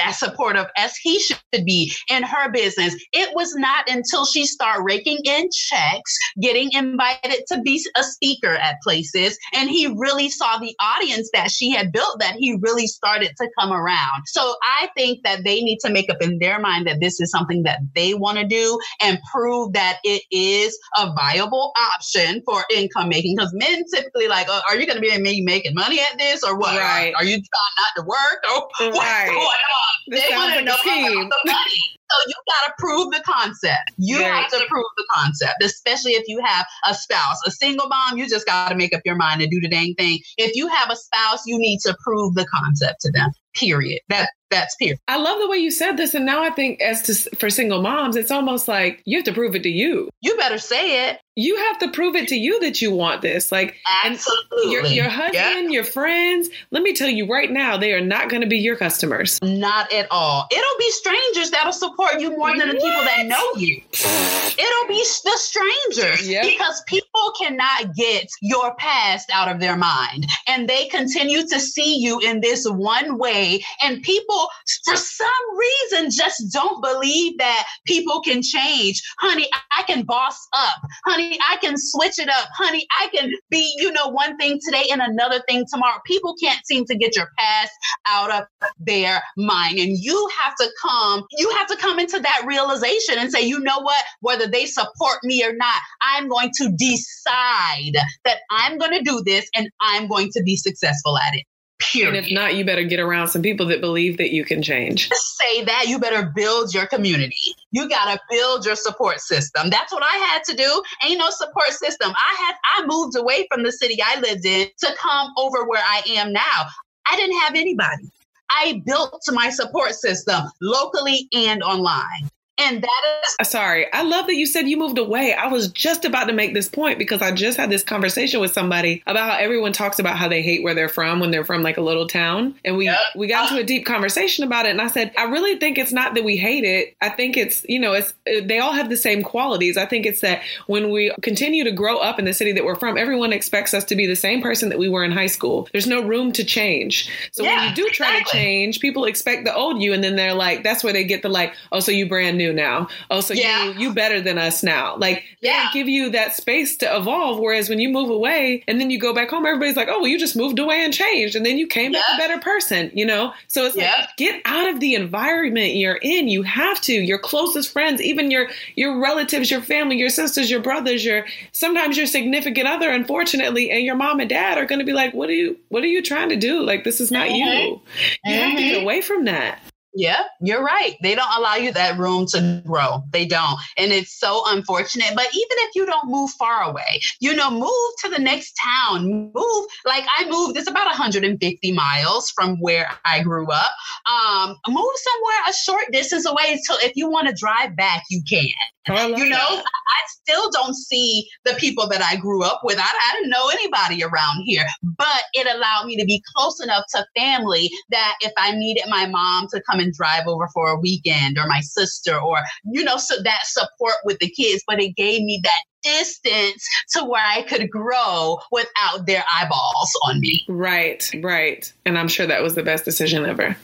as 0.06 0.20
supportive 0.20 0.66
as 0.78 0.96
he 0.98 1.20
should 1.20 1.40
be 1.66 1.94
in 2.10 2.24
her 2.24 2.52
business. 2.52 2.96
It 3.12 3.34
was 3.36 3.54
not 3.56 3.90
until 3.90 4.26
she 4.26 4.46
started 4.46 4.84
raking 4.84 5.20
in 5.26 5.50
checks, 5.52 6.18
getting 6.42 6.72
invited 6.74 7.44
to 7.48 7.62
be 7.62 7.84
a 7.98 8.04
speaker 8.04 8.56
at 8.56 8.82
places, 8.82 9.38
and 9.54 9.70
he 9.70 9.88
really 9.88 10.30
saw 10.30 10.58
the 10.58 10.76
audience 10.82 11.30
that 11.34 11.52
she 11.52 11.72
had 11.72 11.92
built 11.92 12.20
that 12.20 12.36
he 12.36 12.58
really 12.62 12.88
started 12.88 13.32
to 13.38 13.50
come 13.60 13.72
around. 13.72 14.24
So 14.28 14.56
I 14.64 14.90
think 14.96 15.24
that 15.24 15.44
they 15.44 15.62
need 15.62 15.80
to 15.80 15.92
make 15.92 16.10
up 16.10 16.22
in 16.22 16.40
their 16.40 16.60
mind 16.60 16.88
that 16.88 17.00
this 17.00 17.20
is 17.20 17.32
something 17.32 17.64
that 17.64 17.80
they 17.96 18.14
want 18.14 18.38
to 18.38 18.46
do 18.46 18.80
and 19.02 19.20
prove 19.32 19.74
that 19.74 20.00
it 20.04 20.24
is 20.32 20.78
a 20.98 21.14
viable 21.14 21.74
option 21.94 22.42
for 22.46 22.64
income 22.74 23.10
making. 23.10 23.36
Because 23.36 23.54
men 23.54 23.84
typically 23.94 24.28
like, 24.28 24.48
oh, 24.50 24.62
are 24.68 24.78
you 24.78 24.86
going 24.86 24.98
to 24.98 25.02
be 25.02 25.18
me 25.18 25.42
making 25.42 25.74
money 25.74 26.00
at 26.00 26.18
this 26.18 26.44
or 26.44 26.58
what? 26.58 26.78
Right. 26.78 27.14
Are 27.16 27.24
you 27.24 27.38
trying 27.38 27.76
not 27.78 27.94
to 27.98 28.04
work 28.04 28.44
or 28.52 28.88
what's 28.92 29.00
right. 29.00 29.28
going 29.28 29.38
on? 29.38 29.94
This 30.08 30.30
they 30.30 30.36
want 30.36 30.54
to 30.56 30.66
know 30.66 30.74
about 30.74 31.30
the 31.46 31.52
money. 31.52 31.93
So 32.14 32.30
you 32.30 32.36
got 32.48 32.68
to 32.68 32.74
prove 32.78 33.12
the 33.12 33.22
concept. 33.26 33.92
You 33.98 34.18
Very 34.20 34.32
have 34.32 34.50
to 34.52 34.66
prove 34.70 34.86
the 34.98 35.06
concept, 35.14 35.64
especially 35.64 36.12
if 36.12 36.24
you 36.28 36.42
have 36.44 36.66
a 36.88 36.94
spouse. 36.94 37.38
A 37.46 37.52
single 37.52 37.88
mom, 37.88 38.18
you 38.18 38.28
just 38.30 38.46
got 38.46 38.70
to 38.70 38.76
make 38.76 38.94
up 38.96 39.02
your 39.06 39.16
mind 39.16 39.42
to 39.42 39.48
do 39.48 39.60
the 39.60 39.70
dang 39.70 39.96
thing. 39.96 40.20
If 40.38 40.56
you 40.56 40.68
have 40.68 40.90
a 40.90 40.96
spouse, 40.96 41.42
you 41.46 41.58
need 41.58 41.80
to 41.82 41.96
prove 42.04 42.36
the 42.36 42.46
concept 42.46 43.02
to 43.02 43.12
them. 43.12 43.32
Period. 43.54 44.00
That 44.10 44.30
that's 44.54 44.76
period. 44.76 45.00
I 45.08 45.18
love 45.18 45.40
the 45.40 45.50
way 45.50 45.58
you 45.58 45.72
said 45.72 45.98
this, 45.98 46.14
and 46.14 46.26
now 46.26 46.44
I 46.44 46.50
think 46.52 46.80
as 46.82 47.02
to 47.04 47.36
for 47.38 47.50
single 47.50 47.82
moms, 47.82 48.16
it's 48.16 48.32
almost 48.32 48.68
like 48.68 49.02
you 49.06 49.18
have 49.18 49.26
to 49.26 49.34
prove 49.34 49.56
it 49.56 49.64
to 49.64 49.70
you. 49.70 50.10
You 50.22 50.38
better 50.38 50.60
say 50.60 51.10
it. 51.10 51.20
You 51.36 51.58
have 51.58 51.80
to 51.80 51.90
prove 51.90 52.16
it 52.16 52.28
to 52.28 52.36
you 52.36 52.60
that 52.60 52.80
you 52.80 52.94
want 52.94 53.24
this. 53.24 53.52
Like, 53.52 53.76
absolutely, 54.06 54.72
your, 54.72 54.86
your 54.86 55.10
husband, 55.10 55.34
yep. 55.66 55.72
your 55.72 55.84
friends. 55.84 56.50
Let 56.70 56.84
me 56.84 56.94
tell 56.94 57.10
you 57.10 57.26
right 57.32 57.52
now, 57.52 57.76
they 57.76 57.94
are 57.94 58.02
not 58.02 58.30
going 58.30 58.42
to 58.42 58.48
be 58.48 58.60
your 58.60 58.76
customers. 58.76 59.40
Not 59.42 59.92
at 59.92 60.08
all. 60.12 60.48
It'll 60.52 60.78
be 60.78 60.92
strangers 60.92 61.50
that'll 61.50 61.74
support 61.74 62.20
you 62.20 62.38
more 62.38 62.56
than 62.56 62.68
what? 62.68 62.74
the 62.74 62.74
people 62.74 63.04
that 63.04 63.26
know 63.26 63.54
you. 63.56 63.82
It'll 63.94 64.88
be 64.88 65.04
the 65.24 65.38
strangers 65.38 66.30
yep. 66.30 66.44
because 66.44 66.84
people 66.86 67.03
cannot 67.40 67.96
get 67.96 68.28
your 68.42 68.76
past 68.76 69.30
out 69.34 69.50
of 69.50 69.60
their 69.60 69.78
mind, 69.78 70.26
and 70.48 70.68
they 70.68 70.88
continue 70.88 71.48
to 71.48 71.60
see 71.60 71.98
you 71.98 72.20
in 72.20 72.42
this 72.42 72.66
one 72.68 73.18
way. 73.18 73.64
And 73.82 74.02
people 74.02 74.48
for 74.86 74.96
some 74.96 75.28
reason, 75.58 76.10
just 76.12 76.52
don't 76.52 76.82
believe 76.82 77.38
that 77.38 77.66
people 77.86 78.22
can 78.22 78.42
change. 78.42 79.02
Honey, 79.20 79.50
I 79.72 79.84
can 79.84 80.04
boss 80.04 80.38
up. 80.54 80.82
Honey, 81.06 81.40
I 81.50 81.58
can 81.58 81.76
switch 81.78 82.20
it 82.20 82.30
up. 82.30 82.48
Honey, 82.56 82.86
I 83.00 83.08
can 83.14 83.32
be, 83.50 83.74
you 83.78 83.92
know, 83.92 84.08
one 84.08 84.38
thing 84.38 84.60
today 84.64 84.86
and 84.92 85.02
another 85.02 85.42
thing 85.48 85.66
tomorrow. 85.72 86.00
People 86.06 86.36
can't 86.42 86.66
seem 86.66 86.86
to 86.86 86.96
get 86.96 87.16
your 87.16 87.30
past 87.38 87.72
out 88.08 88.32
of 88.32 88.44
their 88.80 89.22
mind. 89.38 89.80
And 89.80 89.98
you 89.98 90.30
have 90.42 90.56
to 90.56 90.70
come, 90.82 91.24
you 91.38 91.50
have 91.58 91.68
to 91.68 91.78
come 91.78 92.00
into 92.00 92.20
that 92.20 92.44
realization 92.46 93.16
and 93.18 93.32
say, 93.32 93.42
you 93.42 93.60
know 93.60 93.80
what? 93.80 94.04
Whether 94.22 94.48
they 94.48 94.66
support 94.66 95.20
me 95.24 95.44
or 95.44 95.54
not, 95.54 95.78
I'm 96.02 96.28
going 96.28 96.52
to 96.58 96.72
decide 97.04 97.94
that 98.26 98.40
I'm 98.52 98.78
going 98.78 98.92
to 98.92 99.02
do 99.02 99.22
this 99.26 99.48
and 99.56 99.70
I'm 99.82 100.08
going 100.08 100.30
to 100.34 100.44
be 100.44 100.56
successful 100.56 101.18
at 101.18 101.36
it. 101.36 101.44
Period. 101.80 102.16
And 102.16 102.26
if 102.26 102.32
not, 102.32 102.56
you 102.56 102.64
better 102.64 102.84
get 102.84 103.00
around 103.00 103.28
some 103.28 103.42
people 103.42 103.66
that 103.68 103.82
believe 103.82 104.18
that 104.18 104.32
you 104.32 104.46
can 104.46 104.62
change. 104.62 105.10
Say 105.10 105.64
that 105.66 105.88
you 105.88 106.00
better 106.00 106.32
build 106.34 106.74
your 106.74 106.86
community. 106.86 107.36
You 107.72 107.90
got 107.90 108.14
to 108.14 108.20
build 108.30 108.66
your 108.66 108.76
support 108.76 109.20
system. 109.20 109.70
That's 109.70 109.92
what 109.92 110.04
I 110.04 110.16
had 110.16 110.44
to 110.46 110.56
do. 110.56 110.84
Ain't 111.04 111.20
no 111.20 111.30
support 111.30 111.70
system. 111.70 112.12
I 112.12 112.36
had 112.46 112.56
I 112.78 112.86
moved 112.86 113.18
away 113.18 113.48
from 113.52 113.64
the 113.64 113.72
city 113.72 113.98
I 114.02 114.20
lived 114.20 114.46
in 114.46 114.68
to 114.80 114.96
come 115.02 115.32
over 115.38 115.68
where 115.68 115.84
I 115.84 116.02
am 116.10 116.32
now. 116.32 116.68
I 117.10 117.16
didn't 117.18 117.40
have 117.40 117.56
anybody. 117.56 118.10
I 118.50 118.82
built 118.86 119.22
my 119.32 119.50
support 119.50 119.94
system 119.94 120.44
locally 120.62 121.28
and 121.34 121.64
online. 121.64 122.30
And 122.60 122.84
that 122.84 123.02
is 123.24 123.36
uh, 123.40 123.44
sorry. 123.44 123.92
I 123.92 124.04
love 124.04 124.28
that 124.28 124.36
you 124.36 124.46
said 124.46 124.68
you 124.68 124.78
moved 124.78 125.00
away. 125.00 125.34
I 125.34 125.48
was 125.48 125.70
just 125.70 126.06
about 126.06 126.26
to 126.26 126.34
make 126.34 126.54
this 126.54 126.70
point 126.70 127.00
because 127.00 127.20
I 127.22 127.32
just 127.32 127.58
had 127.58 127.72
this 127.72 127.84
conversation 127.84 128.40
with 128.40 128.54
somebody 128.54 129.02
about 129.08 129.32
how 129.32 129.38
everyone 129.38 129.74
talks 129.74 129.98
about 129.98 130.18
how 130.18 130.28
they 130.28 130.44
hate 130.44 130.64
where 130.64 130.76
they're 130.76 130.88
from 130.88 131.20
when 131.20 131.32
they're 131.32 131.44
from 131.44 131.64
like 131.64 131.78
a 131.78 131.82
little 131.82 132.08
town. 132.08 132.54
And 132.64 132.78
we 132.78 132.86
yep. 132.86 133.00
we 133.16 133.26
got 133.26 133.50
into 133.50 133.64
a 133.64 133.66
deep 133.66 133.88
conversation 133.88 134.44
about 134.44 134.68
it 134.68 134.70
and 134.70 134.82
I 134.82 134.88
said, 134.88 135.14
I 135.18 135.24
really 135.24 135.58
think 135.58 135.80
it's 135.80 135.92
not 135.92 136.14
that 136.14 136.24
we 136.24 136.38
hate 136.38 136.64
it. 136.64 136.96
I 137.02 137.10
think 137.10 137.38
it's, 137.38 137.66
you 137.68 137.80
know, 137.80 137.94
it's 137.94 138.14
uh, 138.28 138.46
they 138.46 138.60
all 138.60 138.74
have 138.74 138.90
the 138.90 138.98
same 138.98 139.24
qualities. 139.24 139.76
I 139.76 139.88
think 139.88 140.06
it's 140.06 140.22
that 140.22 140.44
when 140.68 140.92
we 140.92 141.12
continue 141.24 141.64
to 141.64 141.72
grow 141.72 141.98
up 141.98 142.20
in 142.20 142.26
the 142.26 142.34
city 142.36 142.52
that 142.52 142.64
we're 142.64 142.76
from, 142.76 143.00
everyone 143.00 143.34
expects 143.34 143.74
us 143.74 143.84
to 143.86 143.96
be 143.96 144.06
the 144.06 144.16
same 144.16 144.44
person 144.44 144.70
that 144.70 144.78
we 144.78 144.90
were 144.90 145.04
in 145.04 145.12
high 145.12 145.28
school. 145.28 145.68
There's 145.72 145.88
no 145.88 146.02
room 146.02 146.32
to 146.34 146.44
change. 146.44 147.10
So 147.32 147.44
yeah, 147.44 147.58
when 147.58 147.70
you 147.70 147.76
do 147.76 147.90
try 147.90 148.18
exactly. 148.18 148.40
to 148.40 148.46
change, 148.46 148.80
people 148.80 149.06
expect 149.06 149.46
the 149.46 149.56
old 149.56 149.82
you 149.82 149.92
and 149.92 150.04
then 150.04 150.16
they're 150.16 150.36
like 150.36 150.62
that's 150.62 150.84
where 150.84 150.94
they 150.94 151.04
get 151.04 151.24
the 151.24 151.30
like, 151.30 151.56
oh 151.72 151.80
so 151.80 151.92
you 151.92 152.08
brand 152.08 152.38
new 152.38 152.43
new 152.44 152.54
now. 152.54 152.88
Oh, 153.10 153.22
so 153.22 153.34
yeah. 153.34 153.66
you 153.66 153.80
you 153.80 153.94
better 153.94 154.22
than 154.22 154.38
us 154.38 154.64
now. 154.64 154.96
Like 154.98 155.24
yeah. 155.42 155.70
give 155.74 155.88
you 155.88 156.10
that 156.12 156.36
space 156.36 156.78
to 156.78 156.96
evolve. 156.96 157.40
Whereas 157.40 157.70
when 157.70 157.80
you 157.80 157.90
move 157.90 158.10
away 158.10 158.64
and 158.68 158.80
then 158.80 158.90
you 158.90 159.00
go 159.00 159.14
back 159.14 159.30
home, 159.30 159.46
everybody's 159.46 159.76
like, 159.76 159.88
oh, 159.90 160.00
well, 160.00 160.08
you 160.08 160.20
just 160.20 160.36
moved 160.36 160.60
away 160.60 160.84
and 160.84 160.94
changed, 160.94 161.36
and 161.36 161.46
then 161.46 161.58
you 161.58 161.68
came 161.68 161.94
yeah. 161.94 162.00
back 162.00 162.16
a 162.16 162.18
better 162.18 162.40
person. 162.42 162.92
You 162.94 163.06
know, 163.06 163.34
so 163.48 163.66
it's 163.66 163.76
yeah. 163.76 163.94
like 164.00 164.10
get 164.18 164.42
out 164.46 164.70
of 164.70 164.80
the 164.80 164.96
environment 164.96 165.76
you're 165.76 166.00
in. 166.02 166.28
You 166.28 166.44
have 166.44 166.82
to. 166.82 166.94
Your 166.94 167.20
closest 167.20 167.72
friends, 167.72 168.02
even 168.02 168.32
your 168.32 168.50
your 168.76 169.00
relatives, 169.02 169.50
your 169.50 169.62
family, 169.62 169.98
your 169.98 170.10
sisters, 170.10 170.50
your 170.50 170.62
brothers, 170.62 171.06
your 171.06 171.26
sometimes 171.52 171.98
your 171.98 172.08
significant 172.08 172.68
other, 172.68 172.90
unfortunately, 172.90 173.72
and 173.72 173.84
your 173.84 173.96
mom 173.96 174.20
and 174.20 174.30
dad 174.30 174.58
are 174.58 174.66
going 174.66 174.80
to 174.80 174.86
be 174.86 174.94
like, 174.94 175.14
what 175.14 175.30
are 175.30 175.34
you 175.34 175.58
what 175.70 175.84
are 175.84 175.88
you 175.88 176.02
trying 176.02 176.30
to 176.30 176.36
do? 176.36 176.62
Like 176.62 176.84
this 176.84 177.00
is 177.00 177.12
not 177.12 177.28
mm-hmm. 177.28 177.36
you. 177.36 177.44
You 177.44 177.82
mm-hmm. 178.26 178.30
have 178.30 178.56
to 178.56 178.62
get 178.62 178.76
mm-hmm. 178.76 178.84
away 178.84 179.02
from 179.02 179.26
that. 179.26 179.60
Yeah, 179.96 180.24
you're 180.42 180.64
right. 180.64 180.96
They 181.04 181.14
don't 181.14 181.38
allow 181.38 181.56
you 181.56 181.72
that 181.74 182.00
room 182.00 182.26
to 182.32 182.62
grow. 182.66 183.04
They 183.12 183.26
don't. 183.26 183.60
And 183.78 183.92
it's 183.92 184.20
so 184.20 184.42
unfortunate. 184.48 185.12
But 185.16 185.28
even 185.28 185.58
if 185.60 185.76
you 185.76 185.86
don't 185.86 186.10
move 186.10 186.32
far 186.32 186.64
away, 186.64 187.02
you 187.20 187.36
know, 187.36 187.52
move 187.52 187.92
to 188.04 188.10
the 188.10 188.20
next 188.20 188.54
town. 188.64 189.32
Move 189.34 189.66
like 189.86 190.06
I 190.18 190.28
moved, 190.30 190.58
it's 190.58 190.70
about 190.70 190.86
150 190.88 191.72
miles 191.74 192.32
from 192.32 192.58
where 192.60 192.90
I 193.06 193.22
grew 193.22 193.48
up. 193.52 193.72
Um, 194.12 194.56
move 194.68 194.94
somewhere 194.96 195.38
a 195.50 195.54
short 195.54 195.86
distance 195.92 196.26
away. 196.26 196.60
So 196.64 196.76
if 196.82 196.94
you 196.96 197.10
want 197.10 197.28
to 197.28 197.36
drive 197.36 197.76
back, 197.76 198.04
you 198.10 198.22
can. 198.28 198.50
You 198.88 199.30
know, 199.30 199.56
that. 199.56 199.64
I 199.64 200.02
still 200.08 200.52
don't 200.52 200.76
see 200.76 201.28
the 201.46 201.54
people 201.54 201.88
that 201.88 202.02
I 202.02 202.18
grew 202.18 202.44
up 202.44 202.62
with. 202.64 202.78
I, 202.78 202.82
I 202.82 203.16
didn't 203.16 203.30
know 203.30 203.50
anybody 203.50 204.04
around 204.04 204.44
here, 204.46 204.66
but 204.82 205.24
it 205.34 205.48
allowed 205.48 205.86
me 205.86 205.96
to 205.98 206.06
be 206.06 206.22
close 206.36 206.62
enough 206.62 206.84
to 206.96 207.06
family 207.16 207.70
that 207.92 208.16
if 208.22 208.34
I 208.38 208.52
needed 208.56 208.84
my 208.90 209.08
mom 209.08 209.48
to 209.54 209.62
come 209.70 209.80
and 209.80 209.94
drive 209.94 210.28
over 210.28 210.48
for 210.54 210.70
a 210.70 210.80
weekend 210.80 211.38
or 211.38 211.48
my 211.48 211.62
sister 211.62 212.20
or, 212.20 212.40
you 212.66 212.84
know, 212.84 212.98
so 212.98 213.22
that 213.24 213.42
support 213.44 213.96
with 214.04 214.20
the 214.20 214.30
kids, 214.30 214.64
but 214.68 214.82
it 214.82 214.96
gave 214.96 215.22
me 215.22 215.42
that 215.44 215.64
distance 215.84 216.68
to 216.92 217.04
where 217.04 217.24
I 217.26 217.44
could 217.44 217.70
grow 217.70 218.38
without 218.52 219.06
their 219.06 219.24
eyeballs 219.34 219.92
on 220.08 220.20
me. 220.20 220.44
Right, 220.48 221.10
right. 221.22 221.72
And 221.86 221.98
I'm 221.98 222.08
sure 222.08 222.26
that 222.26 222.42
was 222.42 222.56
the 222.56 222.64
best 222.64 222.86
decision 222.86 223.26
ever. 223.26 223.56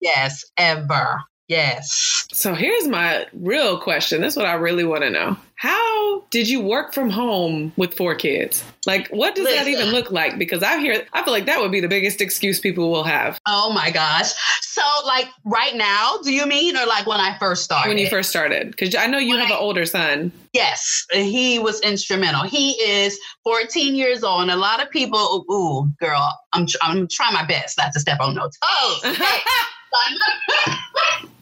Yes, 0.00 0.44
ever. 0.56 1.22
Yes. 1.48 2.26
So 2.30 2.54
here's 2.54 2.86
my 2.86 3.26
real 3.32 3.80
question. 3.80 4.20
This 4.20 4.34
is 4.34 4.36
what 4.36 4.44
I 4.44 4.52
really 4.54 4.84
want 4.84 5.02
to 5.02 5.10
know. 5.10 5.36
How 5.54 6.20
did 6.30 6.48
you 6.48 6.60
work 6.60 6.92
from 6.92 7.08
home 7.08 7.72
with 7.76 7.94
four 7.94 8.14
kids? 8.14 8.62
Like, 8.86 9.08
what 9.08 9.34
does 9.34 9.44
Listen. 9.44 9.64
that 9.64 9.70
even 9.70 9.88
look 9.88 10.10
like? 10.10 10.38
Because 10.38 10.62
I 10.62 10.78
hear, 10.78 11.04
I 11.14 11.24
feel 11.24 11.32
like 11.32 11.46
that 11.46 11.58
would 11.58 11.72
be 11.72 11.80
the 11.80 11.88
biggest 11.88 12.20
excuse 12.20 12.60
people 12.60 12.90
will 12.90 13.02
have. 13.02 13.40
Oh 13.46 13.72
my 13.72 13.90
gosh. 13.90 14.32
So, 14.60 14.82
like, 15.06 15.26
right 15.44 15.74
now, 15.74 16.18
do 16.22 16.32
you 16.32 16.46
mean, 16.46 16.76
or 16.76 16.86
like 16.86 17.06
when 17.06 17.18
I 17.18 17.36
first 17.38 17.64
started? 17.64 17.88
When 17.88 17.98
you 17.98 18.08
first 18.08 18.28
started? 18.28 18.70
Because 18.70 18.94
I 18.94 19.06
know 19.06 19.18
you 19.18 19.30
when 19.30 19.40
have 19.40 19.50
I, 19.50 19.54
an 19.54 19.60
older 19.60 19.86
son. 19.86 20.30
Yes, 20.52 21.06
he 21.12 21.58
was 21.58 21.80
instrumental. 21.80 22.42
He 22.44 22.72
is 22.72 23.18
14 23.42 23.96
years 23.96 24.22
old, 24.22 24.42
and 24.42 24.50
a 24.50 24.56
lot 24.56 24.82
of 24.82 24.90
people, 24.90 25.46
ooh, 25.50 25.88
girl, 25.98 26.38
I'm, 26.52 26.66
I'm 26.82 27.08
trying 27.08 27.32
my 27.32 27.46
best 27.46 27.78
not 27.78 27.92
to 27.94 28.00
step 28.00 28.20
on 28.20 28.34
no 28.34 28.42
toes. 28.42 29.04
Okay? 29.04 29.24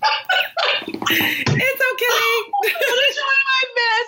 it's 1.09 1.83
okay. 1.93 2.57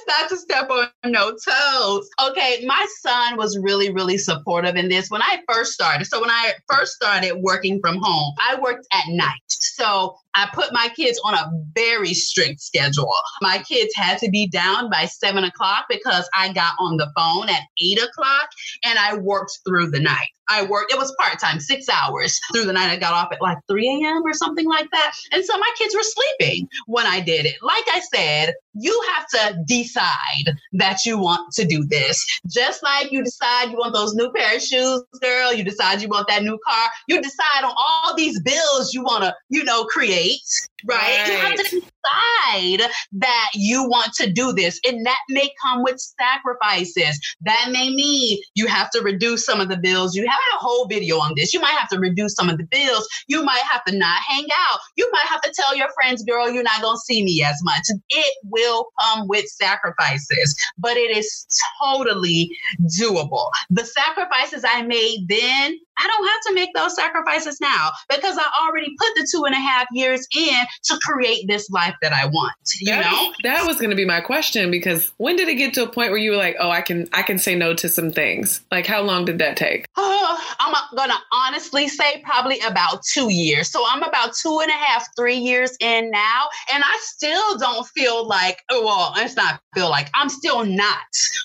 Not 0.06 0.28
to 0.30 0.37
step 0.37 0.70
on 0.70 0.88
no 1.04 1.32
toes. 1.32 2.08
Okay, 2.28 2.64
my 2.66 2.87
son 3.00 3.37
was 3.37 3.58
really, 3.62 3.92
really 3.92 4.16
supportive 4.16 4.74
in 4.76 4.88
this 4.88 5.11
when 5.11 5.22
I 5.22 5.40
first 5.50 5.72
started. 5.72 6.06
So 6.06 6.20
when 6.20 6.30
I 6.30 6.54
first 6.68 6.94
started 6.94 7.37
working 7.40 7.78
from 7.80 7.98
home, 8.00 8.34
I 8.40 8.58
worked 8.61 8.87
at 8.92 9.04
night. 9.08 9.42
So 9.48 10.16
I 10.34 10.48
put 10.52 10.72
my 10.72 10.88
kids 10.96 11.20
on 11.24 11.34
a 11.34 11.50
very 11.74 12.14
strict 12.14 12.61
schedule. 12.61 13.12
My 13.42 13.58
kids 13.58 13.92
had 13.96 14.18
to 14.18 14.30
be 14.30 14.48
down 14.48 14.90
by 14.90 15.06
seven 15.06 15.44
o'clock 15.44 15.87
because 15.88 16.28
I 16.34 16.52
got 16.52 16.74
on 16.78 16.96
the 16.96 17.11
phone 17.16 17.48
at 17.48 17.62
eight 17.82 17.98
o'clock 17.98 18.48
and 18.84 18.98
I 18.98 19.16
worked 19.16 19.58
through 19.66 19.90
the 19.90 20.00
night. 20.00 20.28
I 20.48 20.64
worked, 20.64 20.92
it 20.92 20.98
was 20.98 21.14
part 21.20 21.38
time, 21.38 21.61
six 21.61 21.88
hours 21.88 22.38
through 22.52 22.64
the 22.64 22.72
night. 22.72 22.88
I 22.88 22.96
got 22.96 23.12
off 23.12 23.28
at 23.32 23.42
like 23.42 23.58
3 23.68 24.02
a.m. 24.02 24.22
or 24.24 24.32
something 24.32 24.66
like 24.66 24.88
that. 24.92 25.12
And 25.32 25.44
so 25.44 25.58
my 25.58 25.70
kids 25.76 25.88
were 25.94 26.03
sleeping 26.03 26.68
when 26.87 27.07
I 27.07 27.20
did 27.20 27.46
it. 27.46 27.57
Like 27.62 27.85
I 27.88 28.01
said, 28.14 28.55
you 28.78 29.00
have 29.14 29.26
to 29.28 29.58
decide 29.66 30.56
that 30.72 31.04
you 31.04 31.18
want 31.18 31.52
to 31.54 31.64
do 31.64 31.84
this. 31.84 32.24
Just 32.46 32.82
like 32.82 33.12
you 33.12 33.22
decide 33.24 33.70
you 33.70 33.76
want 33.76 33.94
those 33.94 34.14
new 34.14 34.30
pair 34.32 34.56
of 34.56 34.62
shoes, 34.62 35.02
girl, 35.20 35.52
you 35.52 35.64
decide 35.64 36.00
you 36.00 36.08
want 36.08 36.28
that 36.28 36.42
new 36.42 36.58
car, 36.66 36.88
you 37.08 37.20
decide 37.20 37.64
on 37.64 37.74
all 37.76 38.14
these 38.16 38.40
bills 38.40 38.92
you 38.94 39.02
want 39.02 39.24
to, 39.24 39.34
you 39.48 39.64
know, 39.64 39.84
create 39.84 40.40
right? 40.86 40.98
right? 40.98 41.28
You 41.28 41.38
have 41.38 41.54
to 41.56 41.62
decide 41.62 42.90
that 43.12 43.48
you 43.54 43.84
want 43.84 44.12
to 44.14 44.30
do 44.30 44.52
this. 44.52 44.80
And 44.86 45.04
that 45.06 45.18
may 45.28 45.50
come 45.62 45.82
with 45.82 45.98
sacrifices. 45.98 47.18
That 47.42 47.68
may 47.70 47.90
mean 47.90 48.38
you 48.54 48.66
have 48.66 48.90
to 48.90 49.00
reduce 49.00 49.44
some 49.44 49.60
of 49.60 49.68
the 49.68 49.76
bills. 49.76 50.14
You 50.14 50.26
have 50.26 50.38
a 50.54 50.58
whole 50.58 50.86
video 50.86 51.16
on 51.16 51.32
this. 51.36 51.52
You 51.52 51.60
might 51.60 51.76
have 51.76 51.88
to 51.90 51.98
reduce 51.98 52.34
some 52.34 52.48
of 52.48 52.58
the 52.58 52.64
bills. 52.64 53.08
You 53.26 53.44
might 53.44 53.62
have 53.70 53.84
to 53.84 53.96
not 53.96 54.20
hang 54.26 54.46
out. 54.70 54.78
You 54.96 55.08
might 55.12 55.26
have 55.26 55.40
to 55.42 55.52
tell 55.54 55.76
your 55.76 55.88
friends, 55.94 56.22
girl, 56.24 56.50
you're 56.50 56.62
not 56.62 56.82
going 56.82 56.96
to 56.96 57.00
see 57.00 57.24
me 57.24 57.44
as 57.44 57.56
much. 57.62 57.82
It 58.10 58.34
will 58.44 58.67
come 59.00 59.28
with 59.28 59.46
sacrifices, 59.46 60.57
but 60.78 60.96
it 60.96 61.16
is 61.16 61.46
totally 61.83 62.57
doable. 63.00 63.50
The 63.70 63.85
sacrifices 63.85 64.64
I 64.66 64.83
made 64.83 65.26
then, 65.28 65.78
I 65.98 66.07
don't 66.07 66.28
have 66.28 66.40
to 66.46 66.54
make 66.54 66.70
those 66.74 66.94
sacrifices 66.94 67.61
now 67.61 67.90
because 68.09 68.38
I 68.38 68.64
already 68.64 68.94
put 68.98 69.09
the 69.16 69.28
two 69.31 69.44
and 69.44 69.54
a 69.54 69.59
half 69.59 69.87
years 69.92 70.26
in 70.37 70.54
to 70.85 70.98
create 71.02 71.46
this 71.48 71.68
life 71.70 71.94
that 72.02 72.12
I 72.12 72.26
want. 72.26 72.54
You 72.81 72.92
that 72.92 73.04
know, 73.04 73.33
that 73.44 73.66
was 73.66 73.78
going 73.78 73.90
to 73.90 73.96
be 73.96 74.04
my 74.04 74.20
question 74.20 74.70
because 74.70 75.12
when 75.16 75.37
did 75.37 75.48
it 75.48 75.57
get 75.57 75.74
to 75.74 75.85
a 75.85 75.88
point 75.88 76.11
where 76.11 76.18
you 76.18 76.31
were 76.31 76.37
like, 76.37 76.57
oh, 76.61 76.70
I 76.70 76.81
can 76.81 77.09
I 77.12 77.22
can 77.22 77.38
say 77.38 77.54
no 77.54 77.74
to 77.74 77.88
some 77.88 78.11
things? 78.11 78.61
Like, 78.70 78.87
how 78.87 79.02
long 79.02 79.24
did 79.24 79.38
that 79.38 79.57
take? 79.57 79.87
Uh, 79.96 80.38
I'm 80.61 80.74
gonna 80.94 81.18
honestly 81.48 81.88
say 81.88 82.22
probably 82.24 82.61
about 82.61 83.02
two 83.02 83.32
years. 83.32 83.70
So 83.70 83.84
I'm 83.88 84.02
about 84.02 84.34
two 84.34 84.61
and 84.61 84.70
a 84.70 84.74
half, 84.74 85.06
three 85.16 85.37
years 85.37 85.76
in 85.80 86.11
now, 86.11 86.48
and 86.72 86.82
I 86.84 86.98
still 87.02 87.58
don't 87.58 87.87
feel 87.88 88.26
like, 88.26 88.62
oh, 88.70 88.84
well, 88.84 89.12
it's 89.16 89.37
not 89.37 89.61
feel 89.74 89.88
like 89.90 90.11
I'm 90.14 90.28
still 90.28 90.64
not 90.64 90.96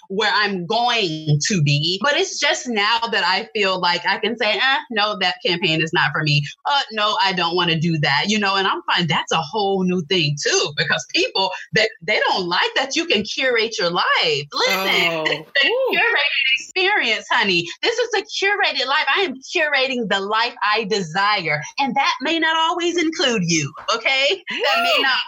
where 0.09 0.31
I'm 0.33 0.65
going 0.65 1.39
to 1.47 1.61
be. 1.61 1.99
But 2.01 2.15
it's 2.15 2.39
just 2.39 2.67
now 2.67 2.99
that 3.11 3.23
I 3.25 3.49
feel 3.53 3.79
like 3.79 4.05
I 4.07 4.17
can 4.17 4.37
say, 4.37 4.53
eh, 4.53 4.77
no, 4.91 5.17
that 5.19 5.35
campaign 5.45 5.81
is 5.81 5.91
not 5.93 6.11
for 6.11 6.23
me. 6.23 6.43
Uh, 6.65 6.81
no, 6.91 7.17
I 7.21 7.33
don't 7.33 7.55
want 7.55 7.71
to 7.71 7.79
do 7.79 7.97
that. 7.99 8.25
You 8.27 8.39
know, 8.39 8.55
and 8.55 8.67
I'm 8.67 8.81
fine 8.83 9.07
that's 9.07 9.31
a 9.31 9.41
whole 9.41 9.83
new 9.83 10.01
thing 10.03 10.35
too, 10.41 10.71
because 10.77 11.05
people 11.13 11.51
that 11.73 11.89
they, 12.01 12.19
don't 12.29 12.47
like 12.47 12.71
that 12.75 12.95
you 12.95 13.05
can 13.05 13.23
curate 13.23 13.77
your 13.77 13.89
life. 13.89 14.05
Listen, 14.53 14.85
oh. 14.85 15.23
this 15.25 15.39
is 15.39 15.47
a 15.63 15.95
curated 15.95 16.51
experience, 16.53 17.25
honey. 17.29 17.65
This 17.81 17.97
is 17.97 18.09
a 18.17 18.21
curated 18.21 18.87
life. 18.87 19.05
I 19.15 19.21
am 19.21 19.35
curating 19.35 19.92
the 20.07 20.19
life 20.19 20.55
I 20.63 20.85
desire, 20.85 21.61
and 21.79 21.95
that 21.95 22.13
may 22.21 22.39
not 22.39 22.55
always 22.55 22.97
include 22.97 23.43
you. 23.45 23.71
Okay, 23.95 24.43
that 24.49 24.83
may 24.83 25.03
not 25.03 25.19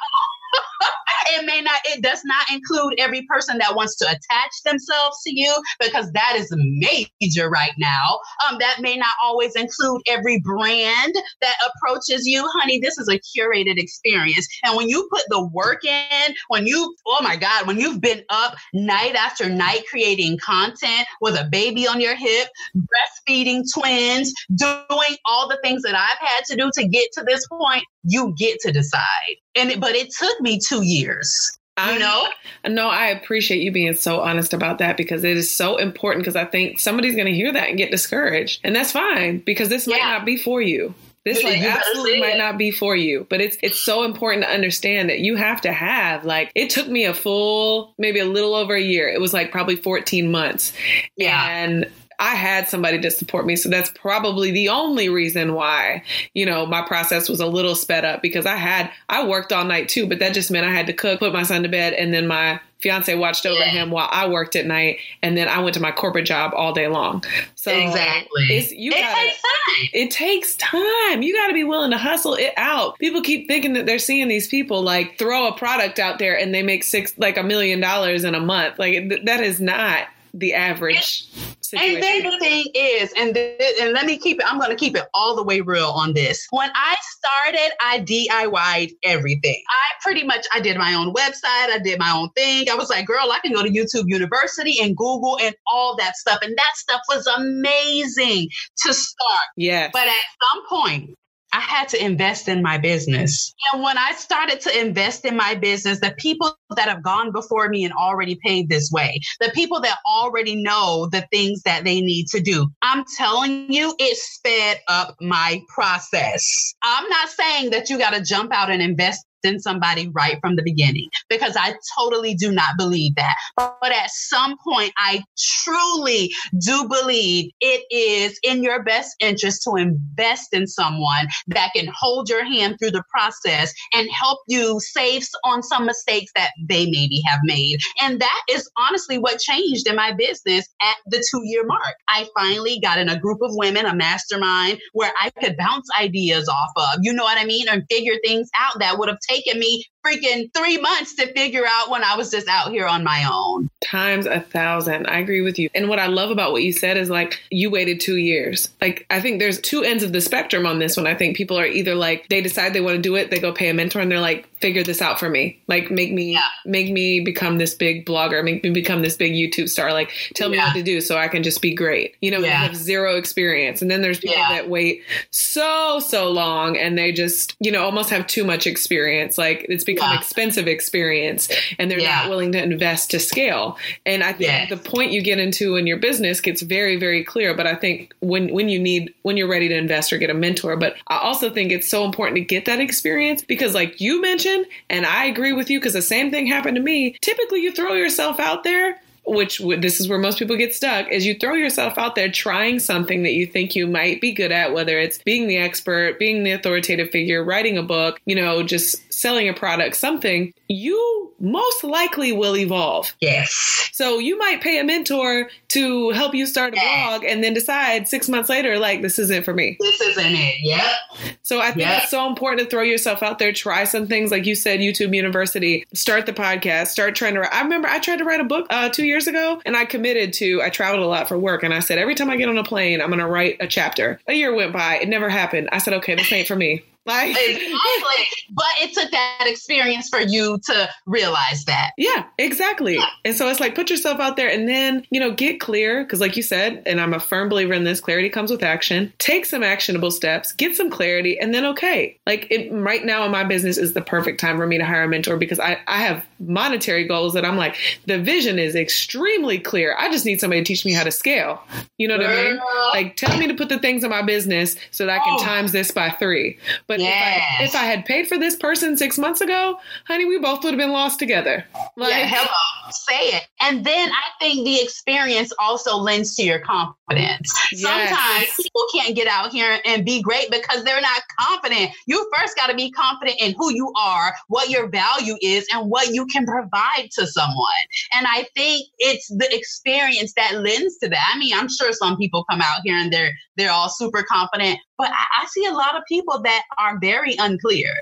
it 1.27 1.45
may 1.45 1.61
not, 1.61 1.79
it 1.85 2.01
does 2.01 2.21
not 2.25 2.45
include 2.51 2.95
every 2.97 3.25
person 3.29 3.57
that 3.59 3.75
wants 3.75 3.95
to 3.97 4.05
attach 4.05 4.51
themselves 4.63 5.17
to 5.23 5.31
you 5.33 5.53
because 5.79 6.11
that 6.13 6.35
is 6.37 6.49
major 6.51 7.49
right 7.49 7.73
now. 7.77 8.19
Um, 8.47 8.57
that 8.59 8.77
may 8.81 8.95
not 8.95 9.15
always 9.23 9.55
include 9.55 10.01
every 10.07 10.39
brand 10.41 11.13
that 11.41 11.55
approaches 11.67 12.25
you. 12.25 12.47
Honey, 12.59 12.79
this 12.79 12.97
is 12.97 13.09
a 13.09 13.19
curated 13.19 13.77
experience. 13.77 14.47
And 14.63 14.75
when 14.75 14.89
you 14.89 15.07
put 15.11 15.23
the 15.29 15.47
work 15.47 15.83
in, 15.85 16.33
when 16.47 16.67
you, 16.67 16.95
oh 17.07 17.21
my 17.21 17.35
God, 17.35 17.67
when 17.67 17.79
you've 17.79 18.01
been 18.01 18.23
up 18.29 18.55
night 18.73 19.15
after 19.15 19.49
night 19.49 19.83
creating 19.89 20.37
content 20.43 21.07
with 21.21 21.35
a 21.35 21.47
baby 21.51 21.87
on 21.87 22.01
your 22.01 22.15
hip, 22.15 22.49
breastfeeding 22.75 23.63
twins, 23.73 24.33
doing 24.55 25.17
all 25.25 25.47
the 25.47 25.59
things 25.63 25.81
that 25.83 25.95
I've 25.95 26.27
had 26.27 26.43
to 26.45 26.55
do 26.55 26.69
to 26.73 26.87
get 26.87 27.11
to 27.13 27.23
this 27.23 27.45
point, 27.47 27.83
you 28.03 28.33
get 28.37 28.59
to 28.61 28.71
decide. 28.71 29.35
And 29.55 29.79
but 29.79 29.95
it 29.95 30.09
took 30.17 30.39
me 30.41 30.59
two 30.67 30.83
years. 30.83 31.57
You 31.77 31.99
know? 31.99 32.27
no, 32.69 32.87
I 32.87 33.07
appreciate 33.07 33.61
you 33.61 33.71
being 33.71 33.93
so 33.95 34.21
honest 34.21 34.53
about 34.53 34.77
that 34.77 34.95
because 34.95 35.25
it 35.25 35.35
is 35.35 35.53
so 35.53 35.75
important 35.75 36.23
because 36.23 36.37
I 36.37 36.45
think 36.45 36.79
somebody's 36.79 37.15
going 37.15 37.25
to 37.25 37.33
hear 37.33 37.51
that 37.51 37.67
and 37.67 37.77
get 37.77 37.91
discouraged. 37.91 38.61
And 38.63 38.73
that's 38.73 38.93
fine 38.93 39.39
because 39.39 39.67
this 39.67 39.85
might 39.85 39.99
not 39.99 40.25
be 40.25 40.37
for 40.37 40.61
you. 40.61 40.93
This 41.25 41.43
like 41.43 41.59
absolutely 41.59 42.19
might 42.19 42.37
not 42.37 42.55
be 42.59 42.69
for 42.69 42.95
you, 42.95 43.25
but 43.31 43.41
it's 43.41 43.57
it's 43.63 43.81
so 43.81 44.03
important 44.03 44.43
to 44.43 44.49
understand 44.49 45.09
that 45.09 45.21
you 45.21 45.35
have 45.35 45.59
to 45.61 45.71
have 45.71 46.23
like 46.23 46.51
it 46.53 46.69
took 46.69 46.87
me 46.87 47.05
a 47.05 47.15
full 47.15 47.95
maybe 47.97 48.19
a 48.19 48.25
little 48.25 48.53
over 48.53 48.75
a 48.75 48.81
year. 48.81 49.09
It 49.09 49.19
was 49.19 49.33
like 49.33 49.51
probably 49.51 49.75
14 49.75 50.29
months. 50.29 50.71
Yeah. 51.17 51.43
And 51.49 51.89
I 52.25 52.33
had 52.33 52.67
somebody 52.67 52.99
to 53.01 53.11
support 53.11 53.45
me. 53.45 53.55
So 53.55 53.69
that's 53.69 53.91
probably 53.91 54.49
the 54.49 54.69
only 54.69 55.09
reason 55.09 55.53
why, 55.53 56.01
you 56.33 56.43
know, 56.43 56.65
my 56.65 56.81
process 56.81 57.29
was 57.29 57.39
a 57.39 57.45
little 57.45 57.75
sped 57.75 58.03
up 58.03 58.23
because 58.23 58.47
I 58.47 58.55
had, 58.55 58.89
I 59.07 59.27
worked 59.27 59.53
all 59.53 59.63
night 59.63 59.89
too, 59.89 60.07
but 60.07 60.17
that 60.17 60.33
just 60.33 60.49
meant 60.49 60.65
I 60.65 60.71
had 60.71 60.87
to 60.87 60.93
cook, 60.93 61.19
put 61.19 61.33
my 61.33 61.43
son 61.43 61.61
to 61.61 61.69
bed, 61.69 61.93
and 61.93 62.11
then 62.11 62.25
my 62.25 62.59
fiance 62.79 63.13
watched 63.13 63.45
over 63.45 63.59
yeah. 63.59 63.65
him 63.69 63.91
while 63.91 64.09
I 64.11 64.27
worked 64.27 64.55
at 64.55 64.65
night. 64.65 64.97
And 65.21 65.37
then 65.37 65.47
I 65.47 65.59
went 65.59 65.75
to 65.75 65.79
my 65.79 65.91
corporate 65.91 66.25
job 66.25 66.51
all 66.55 66.73
day 66.73 66.87
long. 66.87 67.23
So 67.53 67.71
exactly. 67.71 68.45
It's, 68.49 68.71
you 68.71 68.91
it 68.91 69.01
gotta, 69.01 69.21
takes 69.21 69.41
time. 69.41 69.89
It 69.93 70.11
takes 70.11 70.55
time. 70.55 71.21
You 71.21 71.35
got 71.35 71.47
to 71.47 71.53
be 71.53 71.63
willing 71.63 71.91
to 71.91 71.97
hustle 71.99 72.33
it 72.33 72.53
out. 72.57 72.97
People 72.97 73.21
keep 73.21 73.47
thinking 73.47 73.73
that 73.73 73.85
they're 73.85 73.99
seeing 73.99 74.27
these 74.29 74.47
people 74.47 74.81
like 74.81 75.19
throw 75.19 75.47
a 75.47 75.55
product 75.55 75.99
out 75.99 76.17
there 76.17 76.35
and 76.35 76.55
they 76.55 76.63
make 76.63 76.83
six, 76.83 77.15
like 77.19 77.37
a 77.37 77.43
million 77.43 77.79
dollars 77.79 78.23
in 78.23 78.33
a 78.33 78.39
month. 78.39 78.79
Like 78.79 79.25
that 79.25 79.41
is 79.41 79.61
not 79.61 80.07
the 80.37 80.53
average 80.53 81.29
situation. 81.61 81.95
And 81.95 82.03
then 82.03 82.31
the 82.31 82.39
thing 82.39 82.65
is, 82.73 83.13
and 83.17 83.33
th- 83.33 83.59
and 83.81 83.93
let 83.93 84.05
me 84.05 84.17
keep 84.17 84.39
it. 84.39 84.45
I'm 84.45 84.59
going 84.59 84.69
to 84.69 84.75
keep 84.75 84.95
it 84.95 85.05
all 85.13 85.35
the 85.35 85.43
way 85.43 85.61
real 85.61 85.89
on 85.89 86.13
this. 86.13 86.45
When 86.51 86.69
I 86.75 86.95
started, 87.17 87.71
I 87.81 88.01
DIYed 88.01 88.97
everything. 89.03 89.63
I 89.69 90.03
pretty 90.03 90.23
much 90.23 90.45
I 90.53 90.59
did 90.59 90.77
my 90.77 90.93
own 90.93 91.13
website. 91.13 91.69
I 91.69 91.79
did 91.83 91.99
my 91.99 92.11
own 92.11 92.29
thing. 92.35 92.69
I 92.69 92.75
was 92.75 92.89
like, 92.89 93.05
girl, 93.05 93.31
I 93.31 93.39
can 93.39 93.53
go 93.53 93.63
to 93.63 93.69
YouTube 93.69 94.05
University 94.07 94.77
and 94.81 94.95
Google 94.95 95.37
and 95.41 95.55
all 95.67 95.95
that 95.97 96.15
stuff. 96.15 96.39
And 96.41 96.55
that 96.57 96.75
stuff 96.75 97.01
was 97.09 97.25
amazing 97.27 98.49
to 98.85 98.93
start. 98.93 99.47
Yeah. 99.55 99.89
But 99.91 100.07
at 100.07 100.13
some 100.53 100.67
point, 100.67 101.15
I 101.53 101.61
had 101.61 101.87
to 101.89 102.03
invest 102.03 102.49
in 102.49 102.61
my 102.61 102.77
business. 102.77 103.53
And 103.71 103.81
when 103.81 103.97
I 103.97 104.11
started 104.11 104.59
to 104.61 104.77
invest 104.77 105.23
in 105.23 105.37
my 105.37 105.55
business, 105.55 106.01
the 106.01 106.13
people 106.17 106.53
that 106.75 106.89
have 106.89 107.03
gone 107.03 107.31
before 107.31 107.69
me 107.69 107.83
and 107.83 107.93
already 107.93 108.37
paved 108.43 108.69
this 108.69 108.89
way, 108.91 109.19
the 109.39 109.51
people 109.53 109.81
that 109.81 109.97
already 110.07 110.55
know 110.55 111.07
the 111.11 111.27
things 111.31 111.61
that 111.63 111.83
they 111.83 112.01
need 112.01 112.27
to 112.27 112.39
do, 112.39 112.67
I'm 112.81 113.03
telling 113.17 113.71
you, 113.71 113.93
it 113.99 114.17
sped 114.17 114.79
up 114.87 115.15
my 115.21 115.61
process. 115.73 116.73
I'm 116.83 117.07
not 117.09 117.29
saying 117.29 117.71
that 117.71 117.89
you 117.89 117.97
got 117.97 118.13
to 118.13 118.23
jump 118.23 118.53
out 118.53 118.71
and 118.71 118.81
invest 118.81 119.25
in 119.45 119.59
somebody 119.59 120.09
right 120.09 120.37
from 120.41 120.55
the 120.55 120.63
beginning 120.63 121.07
because 121.29 121.55
I 121.57 121.75
totally 121.97 122.33
do 122.35 122.51
not 122.51 122.77
believe 122.77 123.15
that. 123.15 123.35
But 123.55 123.91
at 123.91 124.09
some 124.09 124.55
point, 124.67 124.91
I 124.97 125.23
truly 125.37 126.31
do 126.59 126.87
believe 126.87 127.51
it 127.61 127.85
is 127.91 128.39
in 128.43 128.63
your 128.63 128.83
best 128.83 129.15
interest 129.19 129.63
to 129.63 129.75
invest 129.75 130.53
in 130.53 130.67
someone 130.67 131.27
that 131.47 131.71
can 131.75 131.87
hold 131.97 132.29
your 132.29 132.43
hand 132.43 132.77
through 132.79 132.91
the 132.91 133.03
process 133.09 133.73
and 133.93 134.09
help 134.11 134.39
you 134.47 134.79
save 134.79 135.23
on 135.43 135.63
some 135.63 135.85
mistakes 135.85 136.31
that 136.35 136.51
they 136.67 136.85
maybe 136.85 137.21
have 137.27 137.39
made. 137.43 137.79
And 138.01 138.19
that 138.19 138.41
is 138.49 138.69
honestly 138.77 139.17
what 139.17 139.39
changed 139.39 139.87
in 139.87 139.95
my 139.95 140.13
business 140.13 140.67
at 140.81 140.95
the 141.07 141.23
two 141.31 141.41
year 141.45 141.65
mark. 141.65 141.95
I 142.09 142.27
finally 142.37 142.79
got 142.79 142.97
in 142.99 143.09
a 143.09 143.19
group 143.19 143.41
of 143.41 143.51
women, 143.53 143.85
a 143.85 143.95
mastermind 143.95 144.79
where 144.93 145.11
I 145.19 145.29
could 145.31 145.57
bounce 145.57 145.87
ideas 145.99 146.47
off 146.47 146.71
of, 146.75 146.99
you 147.01 147.13
know 147.13 147.23
what 147.23 147.37
I 147.37 147.45
mean? 147.45 147.67
And 147.69 147.83
figure 147.89 148.15
things 148.23 148.49
out 148.59 148.79
that 148.79 148.97
would 148.97 149.09
have 149.09 149.19
taken 149.27 149.59
me 149.59 149.85
freaking 150.05 150.53
three 150.53 150.77
months 150.77 151.15
to 151.15 151.31
figure 151.33 151.65
out 151.67 151.89
when 151.89 152.03
I 152.03 152.15
was 152.15 152.29
just 152.29 152.47
out 152.47 152.71
here 152.71 152.85
on 152.85 153.03
my 153.03 153.27
own. 153.31 153.69
Times 153.81 154.25
a 154.25 154.39
thousand. 154.39 155.07
I 155.07 155.19
agree 155.19 155.41
with 155.41 155.57
you. 155.57 155.69
And 155.73 155.89
what 155.89 155.99
I 155.99 156.07
love 156.07 156.31
about 156.31 156.51
what 156.51 156.63
you 156.63 156.73
said 156.73 156.97
is 156.97 157.09
like, 157.09 157.41
you 157.49 157.69
waited 157.69 157.99
two 157.99 158.17
years. 158.17 158.69
Like, 158.81 159.05
I 159.09 159.21
think 159.21 159.39
there's 159.39 159.59
two 159.59 159.83
ends 159.83 160.03
of 160.03 160.13
the 160.13 160.21
spectrum 160.21 160.65
on 160.65 160.79
this 160.79 160.97
one. 160.97 161.07
I 161.07 161.15
think 161.15 161.35
people 161.35 161.57
are 161.59 161.65
either 161.65 161.95
like, 161.95 162.27
they 162.29 162.41
decide 162.41 162.73
they 162.73 162.81
want 162.81 162.95
to 162.95 163.01
do 163.01 163.15
it, 163.15 163.31
they 163.31 163.39
go 163.39 163.51
pay 163.51 163.69
a 163.69 163.73
mentor, 163.73 163.99
and 163.99 164.11
they're 164.11 164.19
like, 164.19 164.47
figure 164.59 164.83
this 164.83 165.01
out 165.01 165.19
for 165.19 165.29
me. 165.29 165.61
Like, 165.67 165.91
make 165.91 166.11
me, 166.11 166.33
yeah. 166.33 166.47
make 166.65 166.91
me 166.91 167.19
become 167.19 167.57
this 167.57 167.73
big 167.73 168.05
blogger, 168.05 168.43
make 168.43 168.63
me 168.63 168.71
become 168.71 169.01
this 169.01 169.15
big 169.15 169.33
YouTube 169.33 169.69
star. 169.69 169.93
Like, 169.93 170.11
tell 170.33 170.49
me 170.49 170.57
yeah. 170.57 170.67
what 170.67 170.73
to 170.75 170.83
do 170.83 171.01
so 171.01 171.17
I 171.17 171.27
can 171.27 171.43
just 171.43 171.61
be 171.61 171.73
great. 171.73 172.15
You 172.21 172.31
know, 172.31 172.39
yeah. 172.39 172.51
have 172.51 172.75
zero 172.75 173.17
experience. 173.17 173.81
And 173.81 173.91
then 173.91 174.01
there's 174.01 174.19
people 174.19 174.43
that 174.49 174.69
wait 174.69 175.03
so, 175.31 175.99
so 175.99 176.31
long 176.31 176.77
and 176.77 176.97
they 176.97 177.11
just, 177.11 177.55
you 177.59 177.71
know, 177.71 177.83
almost 177.83 178.09
have 178.09 178.27
too 178.27 178.43
much 178.43 178.65
experience. 178.67 179.37
Like, 179.37 179.65
it's 179.69 179.83
become 179.95 180.11
yeah. 180.11 180.19
expensive 180.19 180.67
experience 180.67 181.49
and 181.79 181.89
they're 181.89 181.99
yeah. 181.99 182.21
not 182.21 182.29
willing 182.29 182.51
to 182.51 182.61
invest 182.61 183.11
to 183.11 183.19
scale. 183.19 183.77
And 184.05 184.23
I 184.23 184.33
think 184.33 184.51
yes. 184.51 184.69
the 184.69 184.77
point 184.77 185.11
you 185.11 185.21
get 185.21 185.39
into 185.39 185.75
in 185.75 185.87
your 185.87 185.97
business 185.97 186.41
gets 186.41 186.61
very, 186.61 186.97
very 186.97 187.23
clear. 187.23 187.55
But 187.55 187.67
I 187.67 187.75
think 187.75 188.13
when, 188.19 188.53
when 188.53 188.69
you 188.69 188.79
need, 188.79 189.13
when 189.23 189.37
you're 189.37 189.49
ready 189.49 189.67
to 189.67 189.75
invest 189.75 190.11
or 190.13 190.17
get 190.17 190.29
a 190.29 190.33
mentor, 190.33 190.75
but 190.77 190.95
I 191.07 191.17
also 191.17 191.49
think 191.49 191.71
it's 191.71 191.89
so 191.89 192.05
important 192.05 192.35
to 192.35 192.41
get 192.41 192.65
that 192.65 192.79
experience 192.79 193.43
because 193.43 193.73
like 193.73 193.99
you 193.99 194.21
mentioned, 194.21 194.65
and 194.89 195.05
I 195.05 195.25
agree 195.25 195.53
with 195.53 195.69
you 195.69 195.79
because 195.79 195.93
the 195.93 196.01
same 196.01 196.31
thing 196.31 196.47
happened 196.47 196.75
to 196.75 196.83
me. 196.83 197.17
Typically 197.21 197.61
you 197.61 197.71
throw 197.71 197.93
yourself 197.93 198.39
out 198.39 198.63
there 198.63 198.99
which 199.25 199.59
this 199.79 199.99
is 199.99 200.07
where 200.07 200.17
most 200.17 200.39
people 200.39 200.55
get 200.55 200.73
stuck 200.73 201.07
is 201.09 201.25
you 201.25 201.35
throw 201.35 201.53
yourself 201.53 201.97
out 201.97 202.15
there 202.15 202.29
trying 202.29 202.79
something 202.79 203.23
that 203.23 203.33
you 203.33 203.45
think 203.45 203.75
you 203.75 203.87
might 203.87 204.21
be 204.21 204.31
good 204.31 204.51
at 204.51 204.73
whether 204.73 204.99
it's 204.99 205.17
being 205.19 205.47
the 205.47 205.57
expert 205.57 206.19
being 206.19 206.43
the 206.43 206.51
authoritative 206.51 207.09
figure 207.09 207.43
writing 207.43 207.77
a 207.77 207.83
book 207.83 208.19
you 208.25 208.35
know 208.35 208.63
just 208.63 209.11
selling 209.11 209.49
a 209.49 209.53
product 209.53 209.95
something 209.95 210.53
you 210.67 211.25
most 211.39 211.83
likely 211.83 212.31
will 212.31 212.55
evolve. 212.55 213.13
Yes. 213.19 213.89
So 213.93 214.19
you 214.19 214.37
might 214.37 214.61
pay 214.61 214.79
a 214.79 214.83
mentor 214.83 215.49
to 215.69 216.09
help 216.11 216.33
you 216.33 216.45
start 216.45 216.73
a 216.73 216.77
yes. 216.77 217.07
blog 217.07 217.23
and 217.23 217.43
then 217.43 217.53
decide 217.53 218.07
six 218.07 218.29
months 218.29 218.49
later, 218.49 218.79
like, 218.79 219.01
this 219.01 219.19
isn't 219.19 219.43
for 219.43 219.53
me. 219.53 219.77
This 219.79 219.99
isn't 220.01 220.33
it. 220.33 220.55
Yep. 220.61 221.35
So 221.43 221.59
I 221.59 221.67
think 221.67 221.87
yep. 221.87 222.03
it's 222.03 222.11
so 222.11 222.27
important 222.27 222.61
to 222.61 222.69
throw 222.69 222.83
yourself 222.83 223.21
out 223.21 223.39
there, 223.39 223.51
try 223.51 223.83
some 223.83 224.07
things. 224.07 224.31
Like 224.31 224.45
you 224.45 224.55
said, 224.55 224.79
YouTube 224.79 225.15
University, 225.15 225.85
start 225.93 226.25
the 226.25 226.33
podcast, 226.33 226.87
start 226.87 227.15
trying 227.15 227.33
to 227.35 227.41
write. 227.41 227.53
I 227.53 227.61
remember 227.61 227.87
I 227.87 227.99
tried 227.99 228.17
to 228.17 228.25
write 228.25 228.39
a 228.39 228.45
book 228.45 228.67
uh, 228.69 228.89
two 228.89 229.05
years 229.15 229.27
ago 229.27 229.61
and 229.65 229.77
I 229.77 229.85
committed 229.85 230.33
to, 230.33 230.61
I 230.61 230.69
traveled 230.69 231.01
a 231.01 231.07
lot 231.07 231.29
for 231.29 231.37
work 231.37 231.63
and 231.63 231.73
I 231.73 231.79
said, 231.79 231.97
every 231.97 232.15
time 232.15 232.29
I 232.29 232.35
get 232.35 232.49
on 232.49 232.57
a 232.57 232.63
plane, 232.65 232.99
I'm 233.01 233.07
going 233.07 233.19
to 233.19 233.27
write 233.27 233.55
a 233.61 233.67
chapter. 233.67 234.19
A 234.27 234.33
year 234.33 234.53
went 234.53 234.73
by. 234.73 234.97
It 234.97 235.07
never 235.07 235.29
happened. 235.29 235.69
I 235.71 235.77
said, 235.77 235.93
okay, 235.93 236.15
this 236.15 236.31
ain't 236.33 236.47
for 236.47 236.55
me. 236.55 236.83
Like 237.07 237.37
exactly. 237.37 238.25
But 238.49 238.65
it 238.81 238.93
took 238.93 239.11
that 239.11 239.45
experience 239.45 240.09
for 240.09 240.19
you 240.21 240.59
to 240.65 240.89
realize 241.05 241.63
that. 241.65 241.91
Yeah, 241.99 242.25
exactly. 242.39 242.95
Yeah. 242.95 243.05
And 243.23 243.35
so 243.35 243.47
it's 243.47 243.59
like 243.59 243.75
put 243.75 243.91
yourself 243.91 244.19
out 244.19 244.37
there 244.37 244.49
and 244.49 244.67
then, 244.67 245.05
you 245.11 245.19
know, 245.19 245.29
get 245.29 245.59
clear. 245.59 246.03
Cause 246.05 246.19
like 246.19 246.35
you 246.35 246.41
said, 246.41 246.81
and 246.87 246.99
I'm 246.99 247.13
a 247.13 247.19
firm 247.19 247.47
believer 247.47 247.73
in 247.73 247.83
this, 247.83 247.99
clarity 247.99 248.27
comes 248.27 248.49
with 248.49 248.63
action. 248.63 249.13
Take 249.19 249.45
some 249.45 249.61
actionable 249.61 250.09
steps, 250.09 250.51
get 250.53 250.75
some 250.75 250.89
clarity, 250.89 251.39
and 251.39 251.53
then 251.53 251.63
okay. 251.65 252.17
Like 252.25 252.47
it 252.49 252.71
right 252.71 253.05
now 253.05 253.23
in 253.23 253.29
my 253.29 253.43
business 253.43 253.77
is 253.77 253.93
the 253.93 254.01
perfect 254.01 254.39
time 254.39 254.57
for 254.57 254.65
me 254.65 254.79
to 254.79 254.85
hire 254.85 255.03
a 255.03 255.07
mentor 255.07 255.37
because 255.37 255.59
I, 255.59 255.77
I 255.85 255.99
have 255.99 256.25
monetary 256.39 257.07
goals 257.07 257.33
that 257.33 257.45
I'm 257.45 257.57
like, 257.57 257.75
the 258.05 258.19
vision 258.19 258.59
is 258.59 258.75
extremely 258.75 259.59
clear. 259.59 259.95
I 259.97 260.11
just 260.11 260.25
need 260.25 260.39
somebody 260.39 260.61
to 260.61 260.65
teach 260.65 260.85
me 260.85 260.93
how 260.93 261.03
to 261.03 261.11
scale. 261.11 261.61
You 261.97 262.07
know 262.07 262.17
what 262.17 262.27
Girl. 262.27 262.37
I 262.37 262.43
mean? 262.43 262.59
Like 262.93 263.15
tell 263.15 263.37
me 263.37 263.47
to 263.47 263.53
put 263.53 263.69
the 263.69 263.79
things 263.79 264.03
in 264.03 264.09
my 264.09 264.21
business 264.21 264.75
so 264.91 265.05
that 265.05 265.21
I 265.21 265.23
can 265.23 265.37
oh. 265.39 265.43
times 265.43 265.71
this 265.71 265.91
by 265.91 266.09
three. 266.11 266.57
But 266.87 266.99
yes. 266.99 267.43
if, 267.59 267.61
I, 267.61 267.63
if 267.63 267.75
I 267.75 267.85
had 267.85 268.05
paid 268.05 268.27
for 268.27 268.37
this 268.37 268.55
person 268.55 268.97
six 268.97 269.17
months 269.17 269.41
ago, 269.41 269.79
honey, 270.07 270.25
we 270.25 270.39
both 270.39 270.63
would 270.63 270.73
have 270.73 270.79
been 270.79 270.91
lost 270.91 271.19
together. 271.19 271.65
Like, 271.97 272.11
yeah, 272.11 272.27
hello, 272.27 272.91
say 272.91 273.37
it. 273.37 273.47
And 273.61 273.85
then 273.85 274.09
I 274.09 274.43
think 274.43 274.65
the 274.65 274.81
experience 274.81 275.51
also 275.59 275.97
lends 275.97 276.35
to 276.35 276.43
your 276.43 276.59
confidence. 276.59 277.53
Yes. 277.71 277.81
Sometimes 277.81 278.47
people 278.61 278.85
can't 278.93 279.15
get 279.15 279.27
out 279.27 279.51
here 279.51 279.79
and 279.85 280.05
be 280.05 280.21
great 280.21 280.51
because 280.51 280.83
they're 280.83 281.01
not 281.01 281.21
confident. 281.39 281.91
You 282.07 282.29
first 282.35 282.55
got 282.55 282.67
to 282.67 282.75
be 282.75 282.91
confident 282.91 283.39
in 283.39 283.53
who 283.57 283.73
you 283.73 283.91
are, 283.97 284.33
what 284.47 284.69
your 284.69 284.87
value 284.87 285.35
is, 285.41 285.67
and 285.73 285.89
what 285.89 286.09
you 286.09 286.24
can 286.31 286.45
provide 286.45 287.09
to 287.13 287.27
someone. 287.27 287.85
And 288.13 288.27
I 288.27 288.45
think 288.55 288.87
it's 288.99 289.27
the 289.27 289.47
experience 289.51 290.33
that 290.35 290.55
lends 290.55 290.97
to 290.97 291.09
that. 291.09 291.31
I 291.33 291.37
mean, 291.37 291.53
I'm 291.55 291.69
sure 291.69 291.91
some 291.93 292.17
people 292.17 292.45
come 292.49 292.61
out 292.61 292.81
here 292.83 292.97
and 292.97 293.11
they're 293.11 293.33
they're 293.57 293.71
all 293.71 293.89
super 293.89 294.23
confident, 294.23 294.79
but 294.97 295.09
I, 295.09 295.43
I 295.43 295.45
see 295.47 295.65
a 295.65 295.73
lot 295.73 295.95
of 295.95 296.03
people 296.07 296.41
that 296.43 296.63
are 296.77 296.97
very 296.99 297.35
unclear. 297.37 297.93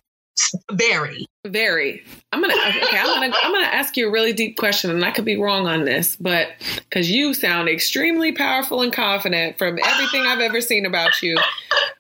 Very. 0.72 1.26
Very. 1.46 2.04
I'm 2.32 2.42
gonna 2.42 2.54
okay. 2.54 2.98
I'm 2.98 3.06
gonna 3.06 3.36
I'm 3.44 3.52
gonna 3.52 3.66
ask 3.66 3.98
you 3.98 4.08
a 4.08 4.12
really 4.12 4.34
deep 4.34 4.58
question, 4.58 4.90
and 4.90 5.04
I 5.06 5.12
could 5.12 5.26
be 5.26 5.38
wrong 5.38 5.68
on 5.68 5.86
this, 5.86 6.16
but 6.16 6.50
because 6.78 7.12
you 7.12 7.34
sound 7.34 7.70
extremely 7.70 8.32
powerful 8.32 8.82
and 8.82 8.92
confident 8.92 9.58
from 9.58 9.78
everything 9.86 10.22
I've 10.22 10.40
ever 10.40 10.62
seen 10.62 10.86
about 10.86 11.22
you. 11.22 11.38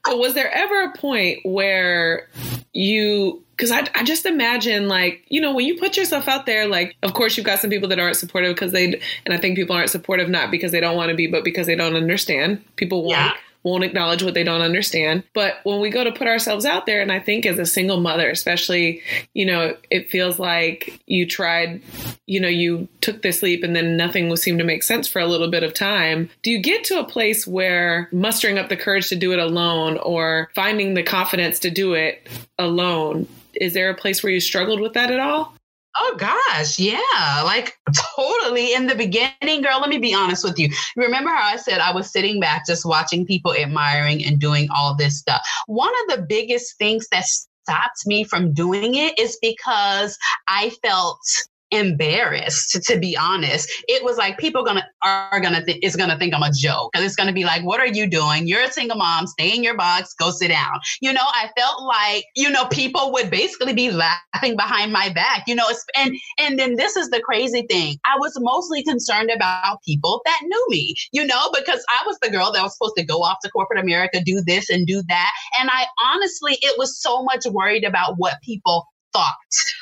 But 0.05 0.17
was 0.17 0.33
there 0.33 0.51
ever 0.51 0.83
a 0.83 0.97
point 0.97 1.39
where 1.43 2.29
you 2.73 3.41
because 3.55 3.69
I, 3.69 3.87
I 3.93 4.03
just 4.03 4.25
imagine 4.25 4.87
like 4.87 5.23
you 5.29 5.39
know 5.39 5.53
when 5.53 5.65
you 5.65 5.77
put 5.77 5.95
yourself 5.95 6.27
out 6.27 6.45
there 6.45 6.67
like 6.67 6.95
of 7.03 7.13
course 7.13 7.37
you've 7.37 7.45
got 7.45 7.59
some 7.59 7.69
people 7.69 7.87
that 7.89 7.99
aren't 7.99 8.17
supportive 8.17 8.55
because 8.55 8.71
they 8.71 8.99
and 9.25 9.33
i 9.33 9.37
think 9.37 9.55
people 9.55 9.75
aren't 9.75 9.91
supportive 9.91 10.27
not 10.27 10.49
because 10.49 10.71
they 10.71 10.79
don't 10.79 10.97
want 10.97 11.09
to 11.09 11.15
be 11.15 11.27
but 11.27 11.43
because 11.43 11.67
they 11.67 11.75
don't 11.75 11.95
understand. 11.95 12.63
People 12.75 13.03
won't 13.03 13.11
yeah 13.11 13.33
won't 13.63 13.83
acknowledge 13.83 14.23
what 14.23 14.33
they 14.33 14.43
don't 14.43 14.61
understand. 14.61 15.23
But 15.33 15.55
when 15.63 15.79
we 15.79 15.89
go 15.89 16.03
to 16.03 16.11
put 16.11 16.27
ourselves 16.27 16.65
out 16.65 16.85
there, 16.85 17.01
and 17.01 17.11
I 17.11 17.19
think 17.19 17.45
as 17.45 17.59
a 17.59 17.65
single 17.65 17.99
mother, 17.99 18.29
especially, 18.29 19.01
you 19.33 19.45
know, 19.45 19.75
it 19.89 20.09
feels 20.09 20.39
like 20.39 21.01
you 21.07 21.25
tried, 21.25 21.81
you 22.25 22.39
know, 22.39 22.47
you 22.47 22.87
took 23.01 23.21
this 23.21 23.41
leap 23.41 23.63
and 23.63 23.75
then 23.75 23.97
nothing 23.97 24.33
seemed 24.35 24.59
to 24.59 24.65
make 24.65 24.83
sense 24.83 25.07
for 25.07 25.19
a 25.19 25.27
little 25.27 25.49
bit 25.49 25.63
of 25.63 25.73
time. 25.73 26.29
Do 26.41 26.51
you 26.51 26.59
get 26.59 26.83
to 26.85 26.99
a 26.99 27.03
place 27.03 27.47
where 27.47 28.09
mustering 28.11 28.57
up 28.57 28.69
the 28.69 28.77
courage 28.77 29.09
to 29.09 29.15
do 29.15 29.31
it 29.31 29.39
alone 29.39 29.97
or 29.97 30.49
finding 30.55 30.93
the 30.93 31.03
confidence 31.03 31.59
to 31.59 31.69
do 31.69 31.93
it 31.93 32.27
alone? 32.57 33.27
Is 33.53 33.73
there 33.73 33.89
a 33.89 33.95
place 33.95 34.23
where 34.23 34.31
you 34.31 34.39
struggled 34.39 34.79
with 34.79 34.93
that 34.93 35.11
at 35.11 35.19
all? 35.19 35.53
Oh 35.95 36.15
gosh, 36.17 36.79
yeah. 36.79 37.41
Like 37.43 37.77
totally 38.15 38.73
in 38.73 38.87
the 38.87 38.95
beginning, 38.95 39.61
girl, 39.61 39.79
let 39.79 39.89
me 39.89 39.99
be 39.99 40.13
honest 40.13 40.43
with 40.43 40.57
you. 40.57 40.69
Remember 40.95 41.29
how 41.29 41.53
I 41.53 41.57
said 41.57 41.79
I 41.79 41.93
was 41.93 42.11
sitting 42.11 42.39
back 42.39 42.65
just 42.65 42.85
watching 42.85 43.25
people 43.25 43.53
admiring 43.53 44.23
and 44.25 44.39
doing 44.39 44.67
all 44.75 44.95
this 44.95 45.19
stuff. 45.19 45.47
One 45.67 45.93
of 46.03 46.15
the 46.15 46.25
biggest 46.27 46.77
things 46.77 47.07
that 47.11 47.25
stopped 47.25 48.05
me 48.05 48.23
from 48.23 48.53
doing 48.53 48.95
it 48.95 49.17
is 49.19 49.37
because 49.41 50.17
I 50.47 50.71
felt 50.83 51.19
embarrassed 51.73 52.79
to 52.83 52.97
be 52.97 53.17
honest 53.17 53.69
it 53.87 54.03
was 54.03 54.17
like 54.17 54.37
people 54.37 54.63
gonna 54.63 54.85
are 55.03 55.39
gonna 55.41 55.63
th- 55.65 55.79
is 55.83 55.95
gonna 55.95 56.17
think 56.17 56.33
i'm 56.33 56.43
a 56.43 56.51
joke 56.51 56.91
because 56.91 57.05
it's 57.05 57.15
gonna 57.15 57.33
be 57.33 57.43
like 57.43 57.63
what 57.63 57.79
are 57.79 57.87
you 57.87 58.07
doing? 58.07 58.47
You're 58.47 58.61
a 58.61 58.71
single 58.71 58.97
mom 58.97 59.27
stay 59.27 59.55
in 59.55 59.63
your 59.63 59.75
box 59.75 60.13
go 60.13 60.31
sit 60.31 60.49
down. 60.49 60.79
You 61.01 61.13
know 61.13 61.21
i 61.23 61.49
felt 61.57 61.83
like 61.83 62.25
you 62.35 62.49
know 62.49 62.65
people 62.65 63.11
would 63.13 63.29
basically 63.29 63.73
be 63.73 63.91
laughing 63.91 64.55
behind 64.55 64.91
my 64.91 65.09
back 65.09 65.43
you 65.47 65.55
know 65.55 65.65
and 65.95 66.15
and 66.39 66.59
then 66.59 66.75
this 66.75 66.95
is 66.95 67.09
the 67.09 67.21
crazy 67.21 67.65
thing. 67.69 67.97
I 68.05 68.17
was 68.19 68.33
mostly 68.39 68.83
concerned 68.83 69.31
about 69.31 69.79
people 69.85 70.21
that 70.25 70.39
knew 70.43 70.65
me 70.69 70.95
you 71.11 71.25
know 71.25 71.49
because 71.53 71.83
i 71.89 72.03
was 72.05 72.17
the 72.21 72.29
girl 72.29 72.51
that 72.51 72.61
was 72.61 72.73
supposed 72.73 72.95
to 72.97 73.05
go 73.05 73.23
off 73.23 73.37
to 73.43 73.49
corporate 73.49 73.79
america 73.79 74.21
do 74.23 74.41
this 74.45 74.69
and 74.69 74.87
do 74.87 75.01
that 75.07 75.31
and 75.59 75.69
i 75.71 75.85
honestly 76.03 76.57
it 76.61 76.77
was 76.77 77.01
so 77.01 77.23
much 77.23 77.45
worried 77.51 77.83
about 77.83 78.15
what 78.17 78.35
people 78.43 78.87
thought 79.13 79.35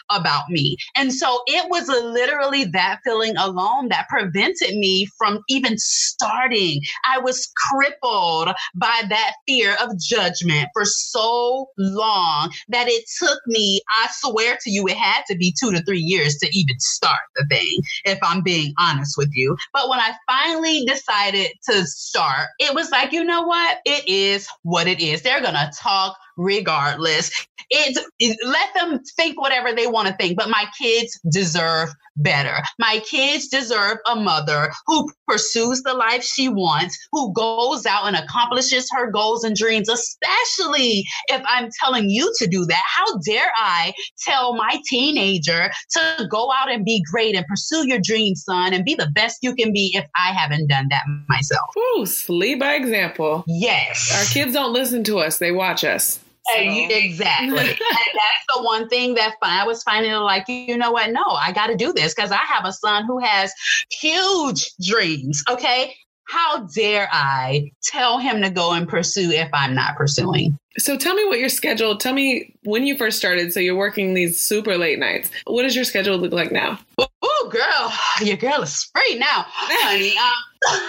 about 0.10 0.50
me. 0.50 0.76
And 0.96 1.14
so 1.14 1.42
it 1.48 1.70
was 1.70 1.88
literally 1.88 2.66
that 2.66 3.00
feeling 3.04 3.36
alone 3.38 3.90
that 3.90 4.08
prevented 4.10 4.76
me 4.78 5.08
from 5.18 5.40
even 5.50 5.78
starting. 5.78 6.82
I 7.10 7.20
was 7.20 7.52
crippled 7.70 8.50
by 8.76 9.02
that 9.10 9.34
fear 9.48 9.76
of 9.82 9.98
judgment 10.00 10.70
for 10.74 10.86
so 10.86 11.68
long 11.78 12.52
that 12.70 12.88
it 12.88 13.06
took 13.20 13.40
me, 13.48 13.82
I 14.02 14.08
swear 14.12 14.58
to 14.62 14.70
you, 14.70 14.88
it 14.88 14.98
had 14.98 15.24
to 15.28 15.38
be 15.38 15.54
two 15.58 15.72
to 15.72 15.82
three 15.84 16.00
years 16.00 16.38
to 16.38 16.48
even 16.52 16.80
start 16.80 17.20
the 17.36 17.46
thing, 17.50 17.80
if 18.06 18.20
I'm 18.24 18.42
being 18.42 18.74
honest 18.80 19.16
with 19.18 19.30
you. 19.34 19.56
But 19.74 19.90
when 19.90 20.00
I 20.00 20.14
finally 20.28 20.86
decided 20.86 21.52
to 21.70 21.86
start, 21.86 22.48
it 22.60 22.74
was 22.76 22.92
like, 22.92 23.12
you 23.12 23.24
know 23.24 23.44
what? 23.44 23.78
It 23.86 24.08
is 24.08 24.48
what 24.64 24.88
it 24.88 25.00
is. 25.00 25.22
They're 25.22 25.42
going 25.42 25.54
to 25.54 25.72
talk 25.80 26.16
regardless. 26.42 27.32
It's 27.70 28.00
it, 28.20 28.38
let 28.46 28.74
them 28.74 29.00
think 29.16 29.40
whatever 29.40 29.74
they 29.74 29.88
want 29.88 30.10
to 30.10 30.16
think, 30.16 30.38
but 30.38 30.50
my 30.50 30.66
kids 30.78 31.18
deserve 31.32 31.90
better. 32.18 32.58
My 32.80 33.02
kids 33.10 33.48
deserve 33.48 33.98
a 34.10 34.16
mother 34.16 34.72
who 34.88 35.10
pursues 35.28 35.82
the 35.84 35.94
life 35.94 36.24
she 36.24 36.50
wants, 36.50 36.98
who 37.12 37.32
goes 37.34 37.86
out 37.86 38.08
and 38.08 38.16
accomplishes 38.16 38.90
her 38.92 39.10
goals 39.10 39.44
and 39.44 39.56
dreams, 39.56 39.90
especially 39.90 41.06
if 41.28 41.42
I'm 41.48 41.70
telling 41.82 42.10
you 42.10 42.34
to 42.40 42.48
do 42.48 42.66
that. 42.66 42.82
How 42.86 43.18
dare 43.20 43.52
I 43.56 43.94
tell 44.20 44.54
my 44.56 44.80
teenager 44.86 45.72
to 45.92 46.28
go 46.30 46.52
out 46.52 46.70
and 46.70 46.84
be 46.84 47.04
great 47.10 47.36
and 47.36 47.46
pursue 47.48 47.88
your 47.88 48.00
dreams, 48.04 48.44
son, 48.44 48.74
and 48.74 48.84
be 48.84 48.96
the 48.96 49.10
best 49.14 49.40
you 49.42 49.56
can 49.56 49.72
be 49.72 49.92
if 49.96 50.06
I 50.16 50.34
haven't 50.34 50.68
done 50.68 50.88
that 50.90 51.04
myself? 51.30 51.70
Ooh, 51.78 52.06
lead 52.28 52.60
by 52.60 52.74
example. 52.74 53.44
Yes. 53.48 54.12
Our 54.18 54.26
kids 54.34 54.54
don't 54.54 54.74
listen 54.74 55.04
to 55.06 55.20
us, 55.20 55.38
they 55.38 55.52
watch 55.52 55.84
us. 55.84 56.20
So. 56.54 56.96
Exactly. 56.96 57.60
and 57.60 57.68
that's 57.70 58.56
the 58.56 58.64
one 58.64 58.88
thing 58.90 59.16
that 59.16 59.36
I 59.42 59.66
was 59.66 59.84
finding 59.84 60.12
like, 60.14 60.48
you 60.48 60.78
know 60.78 60.92
what? 60.92 61.12
No, 61.12 61.24
I 61.24 61.52
got 61.52 61.68
to 61.68 61.76
do 61.76 61.94
this 61.94 62.14
because 62.14 62.32
I 62.32 62.38
have 62.38 62.66
a 62.66 62.74
son 62.74 63.06
who 63.06 63.20
has 63.20 63.54
huge 63.92 64.72
dreams. 64.84 65.44
Okay. 65.50 65.96
How 66.28 66.66
dare 66.68 67.10
I 67.12 67.72
tell 67.84 68.18
him 68.18 68.42
to 68.42 68.50
go 68.50 68.72
and 68.72 68.88
pursue 68.88 69.32
if 69.32 69.50
I'm 69.54 69.76
not 69.76 69.98
pursuing? 69.98 70.58
So 70.78 70.98
tell 70.98 71.14
me 71.14 71.26
what 71.26 71.40
your 71.40 71.50
schedule, 71.50 71.98
tell 71.98 72.14
me 72.14 72.56
when 72.64 72.88
you 72.88 72.98
first 72.98 73.18
started. 73.18 73.52
So 73.52 73.60
you're 73.60 73.76
working 73.76 74.14
these 74.14 74.42
super 74.42 74.78
late 74.78 75.00
nights. 75.00 75.30
What 75.46 75.64
does 75.64 75.76
your 75.76 75.84
schedule 75.84 76.18
look 76.18 76.32
like 76.32 76.52
now? 76.52 76.80
Oh, 76.98 77.50
girl, 77.52 77.94
your 78.26 78.38
girl 78.38 78.62
is 78.62 78.90
free 78.94 79.16
now, 79.20 79.46
honey. 79.48 80.16
Um, 80.18 80.80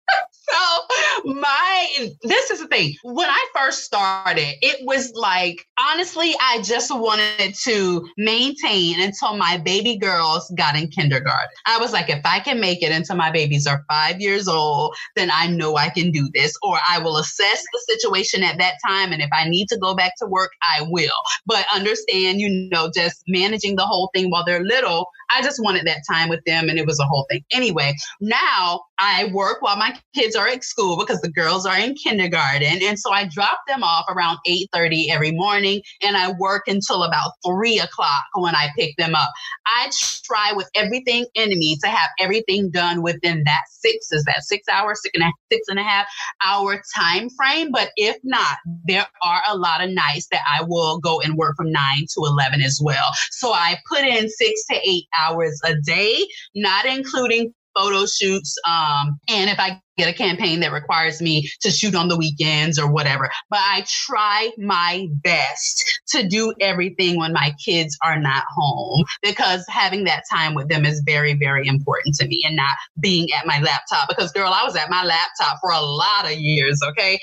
so 0.50 1.32
my 1.32 2.08
this 2.22 2.50
is 2.50 2.60
the 2.60 2.68
thing. 2.68 2.94
When 3.02 3.28
i 3.28 3.46
first 3.54 3.84
started 3.84 4.54
it 4.62 4.84
was 4.86 5.12
like 5.14 5.66
honestly 5.78 6.34
i 6.40 6.60
just 6.62 6.94
wanted 6.94 7.54
to 7.54 8.06
maintain 8.16 9.00
until 9.00 9.36
my 9.36 9.58
baby 9.58 9.96
girls 9.96 10.52
got 10.56 10.76
in 10.76 10.88
kindergarten. 10.88 11.48
I 11.66 11.78
was 11.78 11.92
like 11.92 12.10
if 12.10 12.20
i 12.24 12.40
can 12.40 12.60
make 12.60 12.82
it 12.82 12.92
until 12.92 13.16
my 13.16 13.30
babies 13.30 13.66
are 13.66 13.84
five 13.88 14.20
years 14.20 14.48
old 14.48 14.94
then 15.16 15.30
i 15.32 15.46
know 15.46 15.76
i 15.76 15.88
can 15.88 16.10
do 16.10 16.28
this 16.34 16.54
or 16.62 16.78
i 16.88 16.98
will 16.98 17.16
assess 17.18 17.64
the 17.72 17.94
situation 17.94 18.42
at 18.42 18.58
that 18.58 18.74
time 18.86 19.12
and 19.12 19.22
if 19.22 19.30
i 19.32 19.48
need 19.48 19.68
to 19.68 19.78
go 19.78 19.94
back 19.94 20.12
to 20.18 20.26
work 20.26 20.50
i 20.62 20.82
will. 20.88 21.10
But 21.46 21.66
understand 21.74 22.40
you 22.40 22.68
know 22.70 22.90
just 22.94 23.22
managing 23.26 23.76
the 23.76 23.86
whole 23.86 24.10
thing 24.14 24.30
while 24.30 24.44
they're 24.44 24.64
little 24.64 25.06
I 25.30 25.42
just 25.42 25.62
wanted 25.62 25.86
that 25.86 26.02
time 26.10 26.28
with 26.28 26.40
them 26.46 26.68
and 26.68 26.78
it 26.78 26.86
was 26.86 26.98
a 27.00 27.04
whole 27.04 27.26
thing. 27.30 27.44
Anyway, 27.52 27.94
now 28.20 28.80
I 28.98 29.30
work 29.32 29.62
while 29.62 29.76
my 29.76 29.96
kids 30.14 30.36
are 30.36 30.48
at 30.48 30.64
school 30.64 30.96
because 30.98 31.20
the 31.20 31.30
girls 31.30 31.66
are 31.66 31.78
in 31.78 31.94
kindergarten. 31.94 32.82
And 32.82 32.98
so 32.98 33.12
I 33.12 33.26
drop 33.26 33.60
them 33.66 33.82
off 33.82 34.04
around 34.08 34.38
8:30 34.46 35.10
every 35.10 35.32
morning 35.32 35.82
and 36.02 36.16
I 36.16 36.32
work 36.32 36.64
until 36.66 37.02
about 37.02 37.32
three 37.44 37.78
o'clock 37.78 38.24
when 38.34 38.54
I 38.54 38.68
pick 38.76 38.96
them 38.96 39.14
up. 39.14 39.30
I 39.66 39.90
try 40.24 40.52
with 40.52 40.68
everything 40.74 41.26
in 41.34 41.50
me 41.50 41.76
to 41.82 41.88
have 41.88 42.10
everything 42.18 42.70
done 42.70 43.02
within 43.02 43.42
that 43.44 43.62
six 43.84 44.12
is 44.12 44.24
that 44.24 44.42
six 44.42 44.66
hours, 44.68 45.00
six 45.02 45.12
and 45.14 45.24
a, 45.24 45.32
six 45.52 45.68
and 45.68 45.78
a 45.78 45.82
half 45.82 46.06
hour 46.42 46.82
time 46.96 47.28
frame. 47.30 47.70
But 47.70 47.90
if 47.96 48.16
not, 48.24 48.56
there 48.86 49.06
are 49.22 49.42
a 49.48 49.56
lot 49.56 49.82
of 49.84 49.90
nights 49.90 50.28
that 50.30 50.40
I 50.50 50.62
will 50.64 50.98
go 50.98 51.20
and 51.20 51.36
work 51.36 51.56
from 51.56 51.70
nine 51.70 52.06
to 52.14 52.24
11 52.24 52.62
as 52.62 52.80
well. 52.82 53.12
So 53.30 53.52
I 53.52 53.76
put 53.88 54.00
in 54.00 54.28
six 54.28 54.64
to 54.70 54.76
eight 54.88 55.04
hours 55.18 55.60
a 55.64 55.74
day, 55.84 56.26
not 56.54 56.86
including 56.86 57.52
photo 57.76 58.06
shoots. 58.06 58.56
Um, 58.68 59.18
and 59.28 59.50
if 59.50 59.58
I 59.58 59.80
get 59.96 60.08
a 60.08 60.12
campaign 60.12 60.60
that 60.60 60.72
requires 60.72 61.20
me 61.20 61.48
to 61.60 61.70
shoot 61.70 61.94
on 61.94 62.08
the 62.08 62.16
weekends 62.16 62.78
or 62.78 62.90
whatever, 62.90 63.30
but 63.50 63.60
I 63.60 63.84
try 63.86 64.50
my 64.58 65.06
best 65.22 66.00
to 66.08 66.26
do 66.26 66.52
everything 66.60 67.18
when 67.18 67.32
my 67.32 67.52
kids 67.64 67.96
are 68.04 68.18
not 68.18 68.44
home 68.48 69.04
because 69.22 69.64
having 69.68 70.04
that 70.04 70.22
time 70.32 70.54
with 70.54 70.68
them 70.68 70.84
is 70.84 71.02
very, 71.04 71.34
very 71.34 71.66
important 71.66 72.14
to 72.16 72.26
me 72.26 72.42
and 72.44 72.56
not 72.56 72.76
being 73.00 73.28
at 73.32 73.46
my 73.46 73.60
laptop. 73.60 74.08
Because, 74.08 74.32
girl, 74.32 74.52
I 74.52 74.64
was 74.64 74.76
at 74.76 74.90
my 74.90 75.04
laptop 75.04 75.58
for 75.60 75.70
a 75.70 75.80
lot 75.80 76.24
of 76.24 76.32
years, 76.32 76.80
okay? 76.90 77.18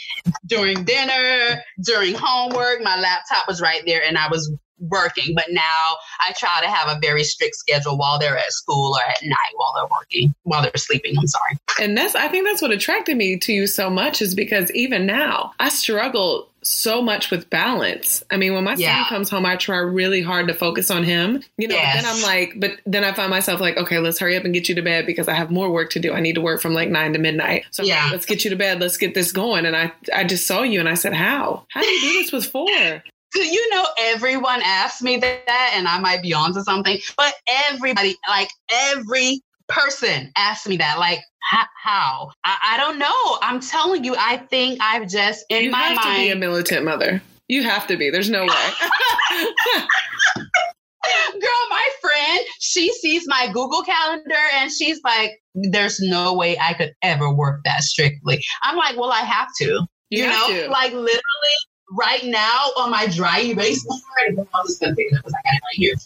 During 0.46 0.84
dinner, 0.84 1.62
during 1.84 2.16
homework, 2.18 2.82
my 2.82 3.00
laptop 3.00 3.48
was 3.48 3.62
right 3.62 3.84
there 3.86 4.02
and 4.06 4.18
I 4.18 4.28
was 4.30 4.52
working, 4.82 5.36
but 5.36 5.46
now 5.50 5.96
I 6.28 6.34
try 6.38 6.60
to 6.62 6.70
have 6.70 6.96
a 6.96 7.00
very 7.00 7.24
strict 7.24 7.56
schedule 7.56 7.98
while 7.98 8.20
they're 8.20 8.38
at 8.38 8.52
school 8.52 8.96
or 8.96 9.10
at 9.10 9.22
night 9.24 9.54
while 9.56 9.74
they're 9.76 9.90
working, 9.92 10.34
while 10.44 10.62
they're 10.62 10.72
sleeping. 10.76 11.16
I'm 11.18 11.28
sorry. 11.28 11.58
And 11.80 11.98
that's, 11.98 12.16
I 12.16 12.28
think 12.28 12.46
that's 12.46 12.62
what 12.62 12.72
attracted 12.72 13.18
me 13.18 13.38
to 13.40 13.54
you 13.54 13.68
so 13.68 13.90
much 13.90 14.22
is 14.22 14.36
because 14.36 14.72
even 14.72 15.06
now 15.06 15.54
I 15.60 15.70
struggle 15.70 16.48
so 16.64 17.02
much 17.02 17.32
with 17.32 17.50
balance. 17.50 18.24
I 18.30 18.38
mean, 18.38 18.54
when 18.54 18.64
my 18.64 18.76
yeah. 18.76 19.04
son 19.04 19.10
comes 19.10 19.30
home, 19.30 19.46
I 19.48 19.56
try 19.56 19.78
really 19.78 20.22
hard 20.22 20.48
to 20.48 20.54
focus 20.54 20.92
on 20.92 21.04
him. 21.04 21.44
You 21.58 21.68
know, 21.68 21.76
yes. 21.76 21.96
then 21.96 22.14
I'm 22.14 22.22
like, 22.22 22.54
but 22.60 22.80
then 22.86 23.04
I 23.04 23.14
find 23.14 23.32
myself 23.32 23.60
like, 23.60 23.78
okay, 23.78 23.98
let's 23.98 24.20
hurry 24.20 24.38
up 24.38 24.46
and 24.46 24.54
get 24.54 24.70
you 24.70 24.76
to 24.76 24.82
bed 24.82 25.08
because 25.08 25.28
I 25.28 25.34
have 25.34 25.50
more 25.50 25.72
work 25.72 25.90
to 25.92 26.00
do. 26.00 26.14
I 26.14 26.20
need 26.20 26.36
to 26.36 26.42
work 26.42 26.62
from 26.62 26.74
like 26.74 26.90
nine 26.90 27.14
to 27.14 27.20
midnight. 27.20 27.66
So 27.72 27.82
yeah. 27.84 28.04
Like, 28.04 28.12
let's 28.12 28.26
get 28.28 28.44
you 28.44 28.52
to 28.52 28.56
bed. 28.56 28.80
Let's 28.80 28.98
get 28.98 29.16
this 29.16 29.32
going. 29.32 29.66
And 29.66 29.76
I, 29.76 29.92
I 30.14 30.24
just 30.24 30.46
saw 30.46 30.62
you 30.62 30.80
and 30.80 30.88
I 30.88 30.94
said, 30.94 31.14
how? 31.14 31.66
How 31.70 31.82
do 31.82 31.88
you 31.88 32.02
do 32.02 32.22
this 32.22 32.32
with 32.32 32.46
four? 32.46 33.04
You 33.36 33.70
know 33.70 33.86
everyone 34.00 34.62
asks 34.64 35.02
me 35.02 35.18
that 35.18 35.72
and 35.76 35.88
i 35.88 36.00
might 36.00 36.22
be 36.22 36.34
onto 36.34 36.62
something 36.62 37.00
but 37.18 37.34
everybody 37.70 38.16
like 38.28 38.50
every 38.72 39.42
person 39.68 40.32
asks 40.36 40.68
me 40.68 40.78
that 40.78 41.00
like 41.00 41.20
how 41.84 42.30
I, 42.44 42.58
I, 42.74 42.78
don't 42.78 43.00
know. 43.00 43.38
I'm 43.42 43.60
telling 43.60 44.04
you 44.04 44.16
i 44.18 44.38
think 44.38 44.80
i've 44.82 45.10
just 45.10 45.46
in 45.50 45.66
you 45.66 45.72
my 45.72 45.80
have 45.80 45.96
mind 45.96 46.16
to 46.18 46.22
be 46.22 46.30
a 46.30 46.36
militant 46.36 46.86
mother. 46.86 47.22
You 47.48 47.64
have 47.64 47.86
to 47.88 47.98
be. 47.98 48.10
There's 48.10 48.30
no 48.30 48.44
way. 48.44 48.48
Girl 51.34 51.68
my 51.70 51.90
friend 52.00 52.40
she 52.60 52.94
sees 52.94 53.24
my 53.28 53.48
google 53.48 53.82
calendar 53.82 54.36
and 54.56 54.72
she's 54.72 55.02
like 55.04 55.32
there's 55.56 56.00
no 56.00 56.34
way 56.34 56.58
i 56.60 56.74
could 56.74 56.94
ever 57.02 57.34
work 57.34 57.62
that 57.66 57.82
strictly. 57.84 58.44
I'm 58.64 58.78
like 58.78 58.98
well 58.98 59.12
i 59.12 59.22
have 59.22 59.48
to. 59.58 59.86
You, 60.10 60.24
you 60.24 60.28
know? 60.28 60.48
to. 60.50 60.70
like 60.70 60.92
literally 60.92 61.58
right 61.92 62.24
now 62.26 62.72
on 62.78 62.90
my 62.90 63.08
dry 63.08 63.42
erase 63.42 63.86
board. 63.86 64.48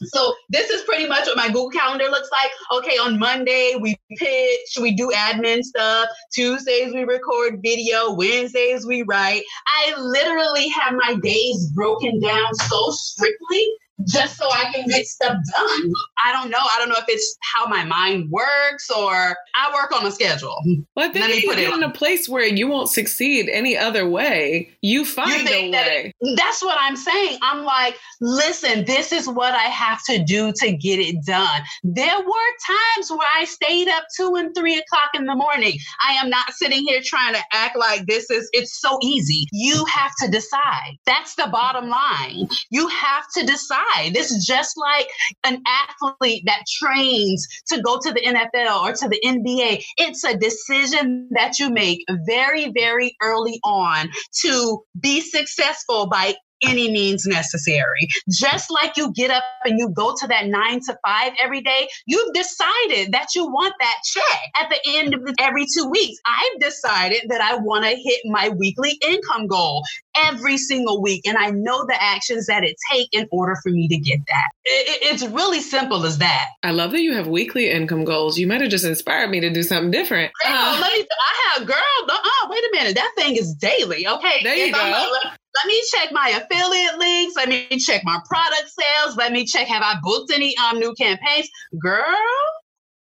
So 0.05 0.33
this 0.49 0.69
is 0.69 0.83
pretty 0.83 1.07
much 1.07 1.27
what 1.27 1.37
my 1.37 1.47
Google 1.47 1.69
Calendar 1.69 2.05
looks 2.05 2.29
like. 2.31 2.51
Okay, 2.79 2.97
on 2.97 3.19
Monday 3.19 3.75
we 3.79 3.97
pitch, 4.17 4.77
we 4.81 4.95
do 4.95 5.11
admin 5.13 5.63
stuff. 5.63 6.07
Tuesdays 6.33 6.93
we 6.93 7.03
record 7.03 7.59
video. 7.61 8.13
Wednesdays 8.13 8.85
we 8.85 9.03
write. 9.03 9.43
I 9.67 9.93
literally 9.99 10.69
have 10.69 10.93
my 10.93 11.15
days 11.15 11.69
broken 11.73 12.19
down 12.19 12.53
so 12.55 12.91
strictly 12.91 13.67
just 14.03 14.37
so 14.37 14.45
I 14.51 14.71
can 14.73 14.87
get 14.87 15.05
stuff 15.05 15.31
done. 15.33 15.93
I 16.23 16.31
don't 16.33 16.49
know. 16.49 16.59
I 16.59 16.77
don't 16.79 16.89
know 16.89 16.97
if 16.97 17.05
it's 17.07 17.37
how 17.53 17.67
my 17.67 17.85
mind 17.85 18.29
works 18.29 18.89
or 18.89 19.13
I 19.55 19.73
work 19.73 19.91
on 19.93 20.05
a 20.05 20.11
schedule. 20.11 20.57
Well, 20.95 21.09
I 21.09 21.13
think 21.13 21.29
if 21.29 21.43
you 21.43 21.55
get 21.55 21.73
in 21.73 21.83
a 21.83 21.91
place 21.91 22.27
where 22.27 22.45
you 22.45 22.67
won't 22.67 22.89
succeed 22.89 23.49
any 23.49 23.77
other 23.77 24.07
way, 24.07 24.69
you 24.81 25.05
find 25.05 25.47
you 25.47 25.55
a 25.55 25.71
way. 25.71 26.13
That, 26.21 26.35
that's 26.35 26.63
what 26.63 26.77
I'm 26.79 26.95
saying. 26.97 27.39
I'm 27.41 27.63
like, 27.63 27.97
listen, 28.19 28.85
this 28.85 29.11
is 29.11 29.27
what 29.27 29.53
I 29.53 29.63
have 29.63 30.03
to 30.09 30.23
do 30.23 30.51
to 30.57 30.71
get 30.73 30.99
it 30.99 31.23
done. 31.25 31.61
There 31.83 32.19
were 32.19 32.51
times 32.67 33.09
where 33.09 33.27
I 33.37 33.45
stayed 33.45 33.87
up 33.87 34.03
two 34.17 34.35
and 34.35 34.53
three 34.55 34.77
o'clock 34.77 35.11
in 35.13 35.25
the 35.25 35.35
morning. 35.35 35.77
I 36.05 36.13
am 36.13 36.29
not 36.29 36.51
sitting 36.51 36.83
here 36.85 37.01
trying 37.03 37.33
to 37.33 37.41
act 37.53 37.77
like 37.77 38.05
this 38.07 38.29
is, 38.29 38.49
it's 38.51 38.79
so 38.79 38.99
easy. 39.01 39.45
You 39.51 39.85
have 39.85 40.11
to 40.21 40.27
decide. 40.27 40.97
That's 41.05 41.35
the 41.35 41.47
bottom 41.51 41.89
line. 41.89 42.49
You 42.69 42.87
have 42.89 43.25
to 43.37 43.45
decide 43.45 43.84
this 44.11 44.31
is 44.31 44.45
just 44.45 44.77
like 44.77 45.07
an 45.43 45.61
athlete 45.67 46.43
that 46.45 46.63
trains 46.67 47.47
to 47.67 47.81
go 47.81 47.99
to 47.99 48.11
the 48.11 48.21
NFL 48.21 48.81
or 48.83 48.93
to 48.93 49.09
the 49.09 49.19
NBA. 49.25 49.83
It's 49.97 50.23
a 50.23 50.37
decision 50.37 51.29
that 51.31 51.59
you 51.59 51.69
make 51.69 52.03
very, 52.25 52.71
very 52.71 53.15
early 53.21 53.59
on 53.63 54.09
to 54.41 54.83
be 54.99 55.21
successful 55.21 56.07
by 56.07 56.35
any 56.67 56.91
means 56.91 57.25
necessary. 57.25 58.07
Just 58.29 58.71
like 58.71 58.97
you 58.97 59.11
get 59.13 59.31
up 59.31 59.43
and 59.63 59.79
you 59.79 59.89
go 59.89 60.15
to 60.19 60.27
that 60.27 60.47
nine 60.47 60.79
to 60.81 60.97
five 61.05 61.33
every 61.41 61.61
day, 61.61 61.87
you've 62.05 62.33
decided 62.33 63.11
that 63.11 63.27
you 63.35 63.45
want 63.45 63.73
that 63.79 63.95
check 64.03 64.39
at 64.61 64.69
the 64.69 64.79
end 64.97 65.13
of 65.13 65.21
every 65.39 65.65
two 65.75 65.89
weeks. 65.89 66.19
I've 66.25 66.59
decided 66.59 67.29
that 67.29 67.41
I 67.41 67.57
want 67.57 67.85
to 67.85 67.91
hit 67.91 68.21
my 68.25 68.49
weekly 68.49 68.99
income 69.07 69.47
goal 69.47 69.83
every 70.15 70.57
single 70.57 71.01
week. 71.01 71.27
And 71.27 71.37
I 71.37 71.49
know 71.49 71.85
the 71.85 72.01
actions 72.01 72.47
that 72.47 72.63
it 72.63 72.75
take 72.91 73.09
in 73.11 73.27
order 73.31 73.55
for 73.61 73.69
me 73.69 73.87
to 73.87 73.97
get 73.97 74.19
that. 74.27 74.49
It, 74.65 75.13
it's 75.13 75.23
really 75.23 75.61
simple 75.61 76.05
as 76.05 76.17
that. 76.19 76.47
I 76.63 76.71
love 76.71 76.91
that 76.91 77.01
you 77.01 77.13
have 77.13 77.27
weekly 77.27 77.69
income 77.69 78.05
goals. 78.05 78.37
You 78.37 78.47
might 78.47 78.61
have 78.61 78.69
just 78.69 78.85
inspired 78.85 79.29
me 79.29 79.39
to 79.41 79.49
do 79.49 79.63
something 79.63 79.91
different. 79.91 80.31
Girl, 80.43 80.53
uh, 80.53 80.77
let 80.79 80.93
me, 80.93 81.05
I 81.05 81.53
have, 81.53 81.67
girl, 81.67 81.75
uh, 82.09 82.47
wait 82.49 82.63
a 82.63 82.69
minute. 82.71 82.95
That 82.95 83.11
thing 83.17 83.35
is 83.35 83.53
daily. 83.53 84.07
Okay. 84.07 84.41
There 84.43 84.55
you 84.55 84.67
if 84.67 84.73
go. 84.73 85.29
Let 85.55 85.67
me 85.67 85.83
check 85.91 86.11
my 86.11 86.29
affiliate 86.29 86.97
links. 86.97 87.35
Let 87.35 87.49
me 87.49 87.67
check 87.79 88.03
my 88.03 88.19
product 88.27 88.69
sales. 88.69 89.15
Let 89.15 89.31
me 89.31 89.45
check 89.45 89.67
have 89.67 89.83
I 89.83 89.97
booked 90.03 90.31
any 90.33 90.55
um 90.57 90.79
new 90.79 90.93
campaigns, 90.93 91.49
girl. 91.81 92.03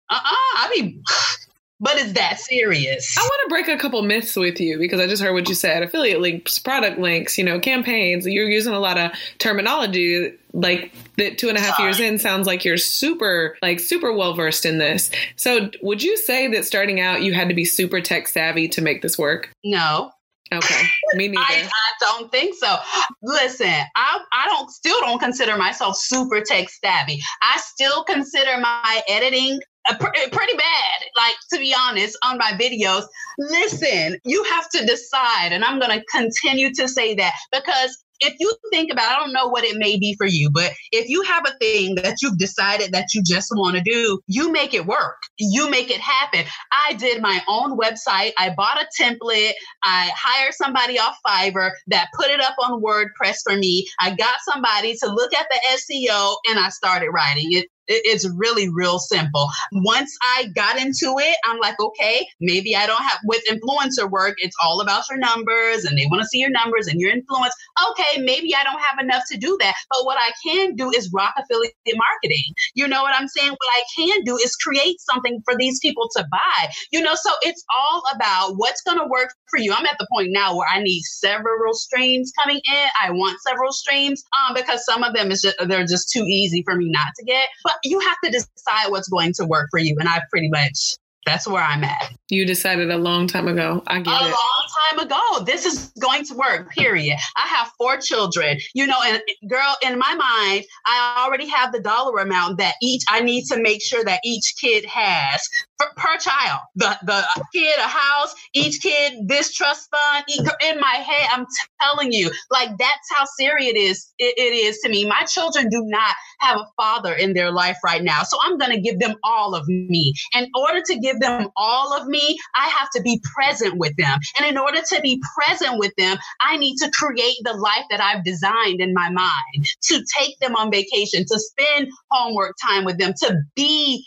Uh 0.09 0.15
uh-uh, 0.15 0.19
uh 0.19 0.67
I 0.67 0.73
mean, 0.75 1.03
but 1.81 1.97
it's 1.97 2.13
that 2.13 2.39
serious. 2.41 3.17
I 3.17 3.23
want 3.23 3.41
to 3.45 3.49
break 3.49 3.69
a 3.69 3.81
couple 3.81 4.03
myths 4.03 4.37
with 4.37 4.61
you 4.61 4.79
because 4.79 5.01
I 5.01 5.07
just 5.07 5.23
heard 5.23 5.33
what 5.33 5.49
you 5.49 5.55
said. 5.55 5.83
Affiliate 5.83 6.21
links, 6.21 6.59
product 6.59 6.99
links, 6.99 7.39
you 7.39 7.45
know, 7.45 7.61
campaigns. 7.61 8.27
You're 8.27 8.49
using 8.49 8.75
a 8.75 8.81
lot 8.81 8.99
of 8.99 9.13
terminology 9.39 10.33
like 10.53 10.93
that 11.17 11.39
two 11.39 11.49
and 11.49 11.57
a 11.57 11.61
half 11.61 11.77
Sorry. 11.77 11.89
years 11.89 12.01
in 12.01 12.19
sounds 12.19 12.47
like 12.47 12.65
you're 12.65 12.77
super 12.77 13.57
like 13.63 13.79
super 13.79 14.13
well 14.13 14.35
versed 14.35 14.67
in 14.67 14.79
this 14.79 15.09
so 15.37 15.71
would 15.81 16.03
you 16.03 16.17
say 16.17 16.49
that 16.49 16.65
starting 16.65 16.99
out 16.99 17.23
you 17.23 17.33
had 17.33 17.49
to 17.49 17.55
be 17.55 17.65
super 17.65 18.01
tech 18.01 18.27
savvy 18.27 18.67
to 18.67 18.83
make 18.83 19.01
this 19.01 19.17
work 19.17 19.53
no 19.63 20.11
Okay, 20.53 20.83
me 21.15 21.29
neither. 21.29 21.41
I, 21.41 21.63
I, 21.63 21.93
don't 22.01 22.31
think 22.33 22.57
so. 22.57 22.77
Listen, 23.23 23.73
I 23.97 24.21
I 24.33 24.47
don't 24.47 24.71
still 24.71 25.01
don't 25.01 25.21
consider 25.21 25.57
myself 25.57 25.97
super 25.97 26.41
tech 26.41 26.69
savvy. 26.69 27.21
I 27.43 27.59
still 27.59 28.05
consider 28.05 28.59
my 28.59 29.03
editing 29.09 29.61
uh, 29.89 29.97
pr- 29.97 30.09
uh, 30.09 30.29
pretty 30.33 30.57
bad. 30.57 31.01
Like 31.17 31.35
to 31.53 31.59
be 31.59 31.75
honest, 31.79 32.19
on 32.25 32.39
my 32.39 32.53
videos. 32.53 33.05
Listen, 33.39 34.19
you 34.25 34.43
have 34.45 34.69
to 34.71 34.85
decide, 34.85 35.53
and 35.53 35.65
I'm 35.65 35.79
going 35.79 35.99
to 35.99 36.05
continue 36.11 36.73
to 36.75 36.89
say 36.89 37.15
that 37.15 37.35
because 37.53 37.97
if 38.21 38.37
you 38.39 38.55
think 38.73 38.93
about, 38.93 39.11
I 39.11 39.19
don't 39.19 39.33
know 39.33 39.49
what 39.49 39.65
it 39.65 39.77
may 39.77 39.99
be 39.99 40.15
for 40.17 40.27
you, 40.27 40.51
but 40.51 40.73
if 40.93 41.09
you 41.09 41.23
have 41.23 41.47
a 41.47 41.57
thing 41.59 41.97
that 41.97 42.19
you've 42.23 42.39
decided 42.39 42.93
that 42.93 43.09
you 43.15 43.23
just 43.23 43.51
want 43.55 43.77
to 43.77 43.83
do, 43.83 44.21
you 44.27 44.53
make 44.53 44.75
it 44.75 44.87
work. 44.87 45.17
You 45.39 45.71
make 45.71 45.91
it 45.91 46.01
happen. 46.01 46.45
I 46.73 46.95
did 46.95 47.23
my 47.23 47.43
own 47.49 47.79
website. 47.79 48.33
I 48.39 48.53
bought 48.57 48.81
a 48.81 48.87
template. 49.03 49.53
I 49.83 50.11
hired 50.15 50.55
somebody 50.55 50.99
off 50.99 51.17
Fiverr 51.27 51.71
that 51.89 52.09
put 52.17 52.31
it 52.31 52.41
up 52.41 52.55
on 52.63 52.83
WordPress 52.83 53.39
for 53.45 53.57
me. 53.57 53.87
I 53.99 54.15
got 54.15 54.37
somebody 54.51 54.95
to 55.03 55.09
look 55.09 55.33
at 55.35 55.47
the 55.51 55.79
SEO 55.79 56.37
and 56.49 56.59
I 56.59 56.69
started 56.69 57.11
writing 57.11 57.53
it 57.53 57.67
it's 57.91 58.29
really 58.37 58.69
real 58.69 58.99
simple. 58.99 59.49
Once 59.73 60.17
I 60.37 60.47
got 60.55 60.81
into 60.81 61.15
it, 61.19 61.37
I'm 61.45 61.59
like, 61.59 61.79
okay, 61.81 62.27
maybe 62.41 62.77
I 62.77 62.87
don't 62.87 63.03
have 63.03 63.19
with 63.25 63.43
influencer 63.51 64.11
work, 64.11 64.37
it's 64.39 64.57
all 64.63 64.81
about 64.81 65.05
your 65.11 65.19
numbers 65.19 65.85
and 65.85 65.99
they 65.99 66.07
want 66.07 66.23
to 66.23 66.29
see 66.29 66.39
your 66.39 66.51
numbers 66.51 66.87
and 66.87 67.01
your 67.01 67.11
influence. 67.11 67.55
Okay, 67.91 68.23
maybe 68.23 68.55
I 68.55 68.63
don't 68.65 68.81
have 68.81 68.99
enough 69.01 69.23
to 69.33 69.39
do 69.39 69.57
that. 69.61 69.75
But 69.91 70.05
what 70.05 70.19
I 70.19 70.31
can 70.45 70.75
do 70.77 70.91
is 70.91 71.11
rock 71.13 71.35
affiliate 71.37 71.75
marketing. 71.87 72.55
You 72.75 72.89
know 72.89 73.03
what 73.03 73.15
I'm 73.15 73.29
saying? 73.29 73.51
What 73.51 73.59
I 73.77 73.83
can 73.97 74.25
do 74.25 74.37
is 74.37 74.55
create 74.57 74.97
something 75.01 75.41
for 75.45 75.57
these 75.59 75.79
people 75.81 76.09
to 76.17 76.25
buy. 76.31 76.69
You 76.93 77.01
know, 77.01 77.15
so 77.15 77.31
it's 77.43 77.65
all 77.77 78.03
about 78.15 78.55
what's 78.57 78.83
going 78.83 78.99
to 78.99 79.07
work 79.07 79.31
for 79.51 79.59
you. 79.59 79.73
I'm 79.73 79.87
at 79.87 79.97
the 79.99 80.07
point 80.13 80.29
now 80.31 80.57
where 80.57 80.69
I 80.73 80.83
need 80.83 81.03
several 81.03 81.75
streams 81.75 82.33
coming 82.43 82.61
in. 82.71 82.87
I 83.03 83.11
want 83.11 83.39
several 83.47 83.73
streams 83.73 84.23
um, 84.49 84.55
because 84.55 84.85
some 84.85 85.03
of 85.03 85.15
them 85.15 85.31
is 85.31 85.43
just 85.43 85.57
they're 85.67 85.87
just 85.87 86.11
too 86.11 86.25
easy 86.27 86.63
for 86.65 86.77
me 86.77 86.89
not 86.91 87.09
to 87.19 87.25
get. 87.25 87.45
But 87.65 87.75
you 87.85 88.01
have 88.01 88.17
to 88.25 88.31
decide 88.31 88.91
what's 88.91 89.09
going 89.09 89.33
to 89.35 89.47
work 89.47 89.69
for 89.71 89.79
you. 89.79 89.97
And 89.99 90.09
I 90.09 90.23
pretty 90.31 90.49
much 90.49 90.97
that's 91.27 91.49
where 91.49 91.63
I'm 91.63 91.85
at. 91.85 92.15
You 92.31 92.47
decided 92.47 92.91
a 92.91 92.97
long 92.97 93.27
time 93.27 93.49
ago. 93.49 93.83
I 93.89 94.01
get 94.01 94.13
a 94.13 94.17
it. 94.17 94.29
A 94.29 94.31
long 94.31 94.67
time 94.89 95.07
ago. 95.07 95.45
This 95.45 95.67
is 95.67 95.93
going 96.01 96.25
to 96.27 96.35
work, 96.35 96.71
period. 96.71 97.17
I 97.37 97.47
have 97.47 97.71
four 97.77 97.97
children, 97.97 98.59
you 98.73 98.87
know, 98.87 98.99
and 99.05 99.21
girl, 99.49 99.77
in 99.83 99.99
my 99.99 100.15
mind, 100.15 100.65
I 100.87 101.25
already 101.27 101.49
have 101.49 101.73
the 101.73 101.81
dollar 101.81 102.19
amount 102.21 102.59
that 102.59 102.75
each 102.81 103.03
I 103.09 103.21
need 103.21 103.45
to 103.47 103.61
make 103.61 103.83
sure 103.83 104.05
that 104.05 104.21
each 104.25 104.55
kid 104.61 104.85
has 104.85 105.43
for, 105.77 105.89
per 105.97 106.17
child. 106.19 106.61
The 106.77 106.97
the 107.03 107.25
kid, 107.53 107.79
a 107.79 107.89
house, 107.89 108.35
each 108.55 108.81
kid, 108.81 109.27
this 109.27 109.53
trust 109.53 109.89
fund. 109.91 110.25
In 110.63 110.79
my 110.81 110.97
head, 110.97 111.29
I'm 111.33 111.47
telling 111.83 112.13
you, 112.13 112.31
like 112.51 112.71
that's 112.79 113.09
how 113.17 113.25
serious 113.39 113.73
it 113.75 113.77
is. 113.77 114.13
It, 114.19 114.35
it 114.39 114.55
is 114.55 114.79
to 114.81 114.89
me. 114.89 115.07
My 115.07 115.25
children 115.25 115.69
do 115.69 115.83
not 115.87 116.15
have 116.41 116.59
a 116.59 116.67
father 116.77 117.15
in 117.15 117.33
their 117.35 117.51
life 117.51 117.79
right 117.85 118.03
now, 118.03 118.23
so 118.23 118.39
I'm 118.43 118.57
going 118.57 118.73
to 118.73 118.81
give 118.81 119.01
them 119.01 119.17
all 119.25 119.55
of 119.55 119.67
me. 119.67 120.15
In 120.35 120.49
order 120.55 120.81
to 120.81 120.99
give 120.99 121.19
them 121.21 121.49
all 121.57 121.93
of 121.93 122.07
me, 122.07 122.20
I 122.57 122.69
have 122.69 122.89
to 122.97 123.03
be 123.03 123.23
present 123.35 123.77
with 123.77 123.97
them. 123.97 124.19
And 124.39 124.49
in 124.49 124.59
order 124.59 124.81
to 124.81 125.01
be 125.01 125.23
present 125.37 125.79
with 125.79 125.93
them, 125.97 126.17
I 126.41 126.57
need 126.57 126.77
to 126.79 126.91
create 126.91 127.37
the 127.43 127.55
life 127.55 127.85
that 127.91 128.01
I've 128.01 128.25
designed 128.25 128.81
in 128.81 128.95
my 128.95 129.11
mind, 129.11 129.67
to 129.83 130.05
take 130.19 130.39
them 130.41 130.57
on 130.57 130.71
vacation, 130.71 131.25
to 131.27 131.39
spend 131.39 131.89
homework 132.11 132.57
time 132.63 132.85
with 132.85 132.99
them, 132.99 133.13
to 133.21 133.37
be 133.55 134.05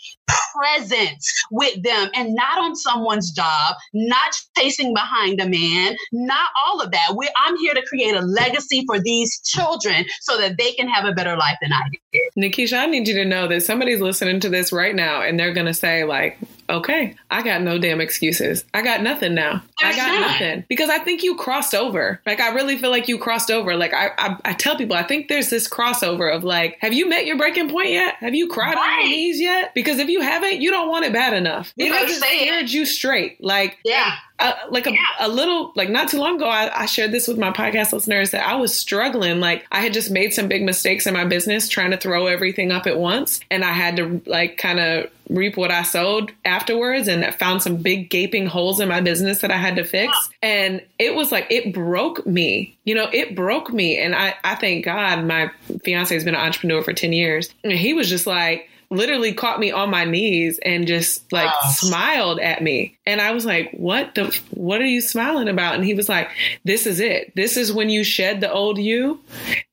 present 0.54 1.22
with 1.50 1.82
them 1.82 2.08
and 2.14 2.34
not 2.34 2.58
on 2.58 2.76
someone's 2.76 3.30
job, 3.32 3.76
not 3.92 4.34
chasing 4.56 4.94
behind 4.94 5.40
a 5.40 5.48
man, 5.48 5.96
not 6.12 6.48
all 6.64 6.80
of 6.80 6.90
that. 6.92 7.14
we 7.16 7.28
I'm 7.36 7.56
here 7.58 7.74
to 7.74 7.82
create 7.82 8.14
a 8.14 8.20
legacy 8.20 8.84
for 8.86 9.00
these 9.00 9.40
children 9.40 10.04
so 10.20 10.38
that 10.38 10.56
they 10.58 10.72
can 10.72 10.88
have 10.88 11.04
a 11.04 11.12
better 11.12 11.36
life 11.36 11.56
than 11.60 11.72
I 11.72 11.82
did. 12.12 12.22
Nakisha, 12.36 12.78
I 12.78 12.86
need 12.86 13.08
you 13.08 13.14
to 13.14 13.24
know 13.24 13.48
that 13.48 13.62
somebody's 13.62 14.00
listening 14.00 14.40
to 14.40 14.48
this 14.48 14.72
right 14.72 14.94
now 14.94 15.22
and 15.22 15.38
they're 15.38 15.52
going 15.52 15.66
to 15.66 15.74
say, 15.74 16.04
like, 16.04 16.38
okay, 16.68 17.16
I 17.30 17.42
got 17.42 17.62
no 17.62 17.78
damn 17.78 18.00
excuses. 18.00 18.64
I 18.74 18.82
got 18.82 19.02
nothing 19.02 19.34
now. 19.34 19.62
There's 19.80 19.94
I 19.94 19.98
got 19.98 20.20
not. 20.20 20.30
nothing 20.30 20.64
because 20.68 20.90
I 20.90 20.98
think 20.98 21.22
you 21.22 21.36
crossed 21.36 21.74
over. 21.74 22.20
Like 22.26 22.40
I 22.40 22.50
really 22.54 22.76
feel 22.76 22.90
like 22.90 23.08
you 23.08 23.18
crossed 23.18 23.50
over. 23.50 23.76
Like 23.76 23.92
I, 23.92 24.10
I, 24.18 24.36
I, 24.44 24.52
tell 24.52 24.76
people, 24.76 24.96
I 24.96 25.02
think 25.02 25.28
there's 25.28 25.50
this 25.50 25.68
crossover 25.68 26.34
of 26.34 26.44
like, 26.44 26.76
have 26.80 26.92
you 26.92 27.08
met 27.08 27.26
your 27.26 27.36
breaking 27.36 27.70
point 27.70 27.90
yet? 27.90 28.16
Have 28.16 28.34
you 28.34 28.48
cried 28.48 28.74
right. 28.74 29.00
on 29.00 29.00
your 29.00 29.08
knees 29.08 29.40
yet? 29.40 29.74
Because 29.74 29.98
if 29.98 30.08
you 30.08 30.20
haven't, 30.20 30.60
you 30.60 30.70
don't 30.70 30.88
want 30.88 31.04
it 31.04 31.12
bad 31.12 31.34
enough. 31.34 31.72
You 31.76 31.86
it 31.86 31.98
hasn't 31.98 32.24
scared 32.24 32.70
you 32.70 32.86
straight. 32.86 33.42
Like 33.42 33.78
yeah. 33.84 34.16
Uh, 34.40 34.52
like 34.68 34.88
a, 34.88 34.92
yeah. 34.92 34.98
a, 35.20 35.28
little 35.28 35.72
like 35.76 35.88
not 35.88 36.08
too 36.08 36.18
long 36.18 36.34
ago 36.34 36.48
I, 36.48 36.82
I, 36.82 36.86
shared 36.86 37.12
this 37.12 37.28
with 37.28 37.38
my 37.38 37.52
podcast 37.52 37.92
listeners 37.92 38.32
that 38.32 38.44
i 38.44 38.56
was 38.56 38.76
struggling. 38.76 39.38
Like 39.38 39.64
i 39.70 39.80
had 39.80 39.92
just 39.92 40.10
made 40.10 40.34
some 40.34 40.48
big 40.48 40.64
mistakes 40.64 41.06
in 41.06 41.14
my 41.14 41.24
business 41.24 41.68
trying 41.68 41.92
to 41.92 41.96
throw 41.96 42.26
everything 42.26 42.72
up 42.72 42.88
at 42.88 42.98
once. 42.98 43.38
And 43.48 43.64
i 43.64 43.70
had 43.70 43.94
to 43.96 44.20
like 44.26 44.58
kind 44.58 44.80
of 44.80 45.08
reap 45.30 45.56
what 45.56 45.70
i 45.70 45.84
sowed 45.84 46.32
afterwards 46.44 47.06
and 47.06 47.32
found 47.36 47.62
some 47.62 47.76
big 47.76 48.10
gaping 48.10 48.46
holes 48.46 48.80
in 48.80 48.88
my 48.88 49.00
business 49.00 49.38
that 49.38 49.52
i 49.52 49.56
had 49.56 49.76
to 49.76 49.84
fix. 49.84 50.12
And 50.42 50.82
it 50.98 51.14
was 51.14 51.30
like 51.30 51.46
it 51.48 51.72
broke 51.72 52.26
me. 52.26 52.76
You 52.82 52.96
know 52.96 53.08
it 53.12 53.36
broke 53.36 53.72
me. 53.72 53.98
And 53.98 54.16
i 54.16 54.34
i 54.42 54.56
thank 54.56 54.84
god 54.84 55.24
my 55.24 55.48
fiance 55.84 56.12
has 56.12 56.24
been 56.24 56.34
an 56.34 56.40
entrepreneur 56.40 56.82
for 56.82 56.92
10 56.92 57.12
years. 57.12 57.54
And 57.62 57.72
he 57.72 57.94
was 57.94 58.08
just 58.08 58.26
like 58.26 58.68
literally 58.96 59.32
caught 59.32 59.60
me 59.60 59.70
on 59.70 59.90
my 59.90 60.04
knees 60.04 60.58
and 60.64 60.86
just 60.86 61.32
like 61.32 61.50
oh. 61.50 61.70
smiled 61.72 62.40
at 62.40 62.62
me. 62.62 62.98
And 63.06 63.20
I 63.20 63.32
was 63.32 63.44
like, 63.44 63.70
"What 63.72 64.14
the 64.14 64.38
what 64.50 64.80
are 64.80 64.86
you 64.86 65.00
smiling 65.00 65.48
about?" 65.48 65.74
And 65.74 65.84
he 65.84 65.94
was 65.94 66.08
like, 66.08 66.30
"This 66.64 66.86
is 66.86 67.00
it. 67.00 67.32
This 67.36 67.56
is 67.56 67.72
when 67.72 67.90
you 67.90 68.04
shed 68.04 68.40
the 68.40 68.52
old 68.52 68.78
you 68.78 69.20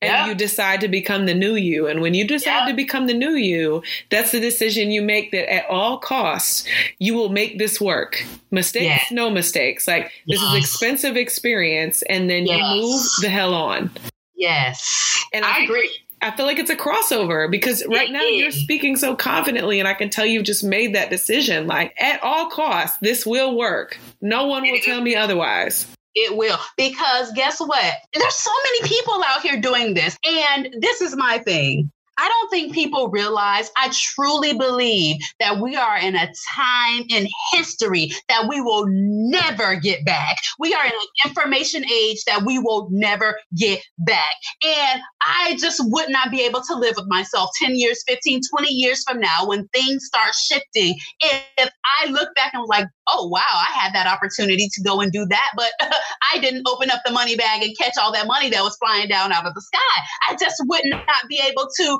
and 0.01 0.11
yeah. 0.11 0.27
you 0.27 0.35
decide 0.35 0.81
to 0.81 0.87
become 0.87 1.25
the 1.25 1.33
new 1.33 1.55
you. 1.55 1.87
And 1.87 2.01
when 2.01 2.13
you 2.13 2.25
decide 2.25 2.61
yeah. 2.61 2.67
to 2.67 2.73
become 2.73 3.07
the 3.07 3.13
new 3.13 3.33
you, 3.33 3.83
that's 4.09 4.31
the 4.31 4.39
decision 4.39 4.91
you 4.91 5.01
make 5.01 5.31
that 5.31 5.51
at 5.51 5.69
all 5.69 5.97
costs 5.97 6.67
you 6.99 7.13
will 7.13 7.29
make 7.29 7.57
this 7.57 7.79
work. 7.79 8.23
Mistakes, 8.51 9.11
yeah. 9.11 9.15
no 9.15 9.29
mistakes. 9.29 9.87
Like 9.87 10.11
this 10.27 10.41
yes. 10.41 10.53
is 10.53 10.59
expensive 10.59 11.15
experience 11.15 12.01
and 12.03 12.29
then 12.29 12.45
yes. 12.45 12.57
you 12.57 12.81
move 12.81 13.01
the 13.21 13.29
hell 13.29 13.53
on." 13.53 13.91
Yes. 14.35 15.23
And 15.33 15.45
I, 15.45 15.59
I 15.59 15.63
agree. 15.63 15.91
I 16.21 16.31
feel 16.31 16.45
like 16.45 16.59
it's 16.59 16.69
a 16.69 16.75
crossover 16.75 17.49
because 17.49 17.83
right 17.87 18.09
it 18.09 18.11
now 18.11 18.21
is. 18.21 18.39
you're 18.39 18.51
speaking 18.51 18.95
so 18.95 19.15
confidently, 19.15 19.79
and 19.79 19.87
I 19.87 19.93
can 19.93 20.09
tell 20.09 20.25
you've 20.25 20.43
just 20.43 20.63
made 20.63 20.93
that 20.95 21.09
decision. 21.09 21.67
Like, 21.67 21.93
at 21.99 22.21
all 22.21 22.49
costs, 22.49 22.97
this 23.01 23.25
will 23.25 23.57
work. 23.57 23.97
No 24.21 24.45
one 24.45 24.63
will 24.63 24.79
tell 24.81 25.01
me 25.01 25.15
otherwise. 25.15 25.87
It 26.13 26.35
will. 26.35 26.59
Because 26.77 27.31
guess 27.33 27.59
what? 27.59 27.95
There's 28.13 28.35
so 28.35 28.51
many 28.65 28.87
people 28.87 29.23
out 29.25 29.41
here 29.41 29.59
doing 29.59 29.93
this. 29.93 30.17
And 30.25 30.75
this 30.79 31.01
is 31.01 31.15
my 31.15 31.39
thing. 31.39 31.89
I 32.21 32.29
don't 32.29 32.49
think 32.51 32.73
people 32.73 33.09
realize, 33.09 33.71
I 33.75 33.89
truly 33.91 34.53
believe 34.53 35.17
that 35.39 35.59
we 35.59 35.75
are 35.75 35.97
in 35.97 36.15
a 36.15 36.31
time 36.55 37.03
in 37.09 37.27
history 37.51 38.11
that 38.29 38.47
we 38.47 38.61
will 38.61 38.85
never 38.87 39.75
get 39.75 40.05
back. 40.05 40.35
We 40.59 40.73
are 40.75 40.85
in 40.85 40.91
an 40.91 41.29
information 41.29 41.83
age 41.91 42.23
that 42.25 42.43
we 42.45 42.59
will 42.59 42.87
never 42.91 43.39
get 43.57 43.81
back. 43.97 44.35
And 44.63 45.01
I 45.21 45.57
just 45.59 45.81
would 45.83 46.09
not 46.09 46.29
be 46.29 46.41
able 46.41 46.61
to 46.61 46.75
live 46.75 46.93
with 46.95 47.07
myself 47.07 47.49
10 47.59 47.75
years, 47.75 48.03
15, 48.07 48.41
20 48.55 48.69
years 48.69 49.03
from 49.03 49.19
now 49.19 49.47
when 49.47 49.67
things 49.69 50.05
start 50.05 50.35
shifting. 50.35 50.95
If 51.21 51.69
I 52.01 52.07
look 52.11 52.29
back 52.35 52.53
and 52.53 52.61
was 52.61 52.69
like, 52.69 52.87
oh, 53.11 53.27
wow, 53.27 53.39
I 53.41 53.71
had 53.79 53.93
that 53.93 54.07
opportunity 54.07 54.67
to 54.71 54.83
go 54.83 55.01
and 55.01 55.11
do 55.11 55.25
that, 55.29 55.51
but 55.55 55.71
I 56.33 56.39
didn't 56.39 56.67
open 56.67 56.89
up 56.89 57.01
the 57.05 57.11
money 57.11 57.35
bag 57.35 57.63
and 57.63 57.77
catch 57.77 57.93
all 57.99 58.11
that 58.13 58.27
money 58.27 58.49
that 58.49 58.63
was 58.63 58.77
flying 58.77 59.07
down 59.07 59.31
out 59.31 59.45
of 59.45 59.53
the 59.53 59.61
sky. 59.61 60.01
I 60.29 60.35
just 60.35 60.55
would 60.65 60.83
not 60.85 61.27
be 61.29 61.41
able 61.47 61.67
to 61.79 61.99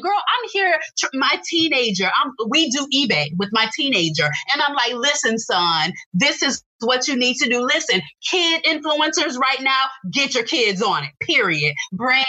girl, 0.00 0.16
I'm 0.16 0.50
here. 0.52 0.78
My 1.14 1.40
teenager, 1.48 2.06
I'm, 2.06 2.32
we 2.48 2.70
do 2.70 2.86
eBay 2.94 3.28
with 3.38 3.50
my 3.52 3.68
teenager. 3.74 4.28
And 4.52 4.62
I'm 4.62 4.74
like, 4.74 4.94
listen, 4.94 5.38
son, 5.38 5.92
this 6.12 6.42
is 6.42 6.62
what 6.80 7.08
you 7.08 7.16
need 7.16 7.36
to 7.36 7.48
do. 7.48 7.60
Listen, 7.62 8.00
kid 8.28 8.64
influencers 8.64 9.38
right 9.38 9.60
now, 9.60 9.84
get 10.10 10.34
your 10.34 10.44
kids 10.44 10.82
on 10.82 11.04
it, 11.04 11.10
period. 11.20 11.74
Brand 11.92 12.26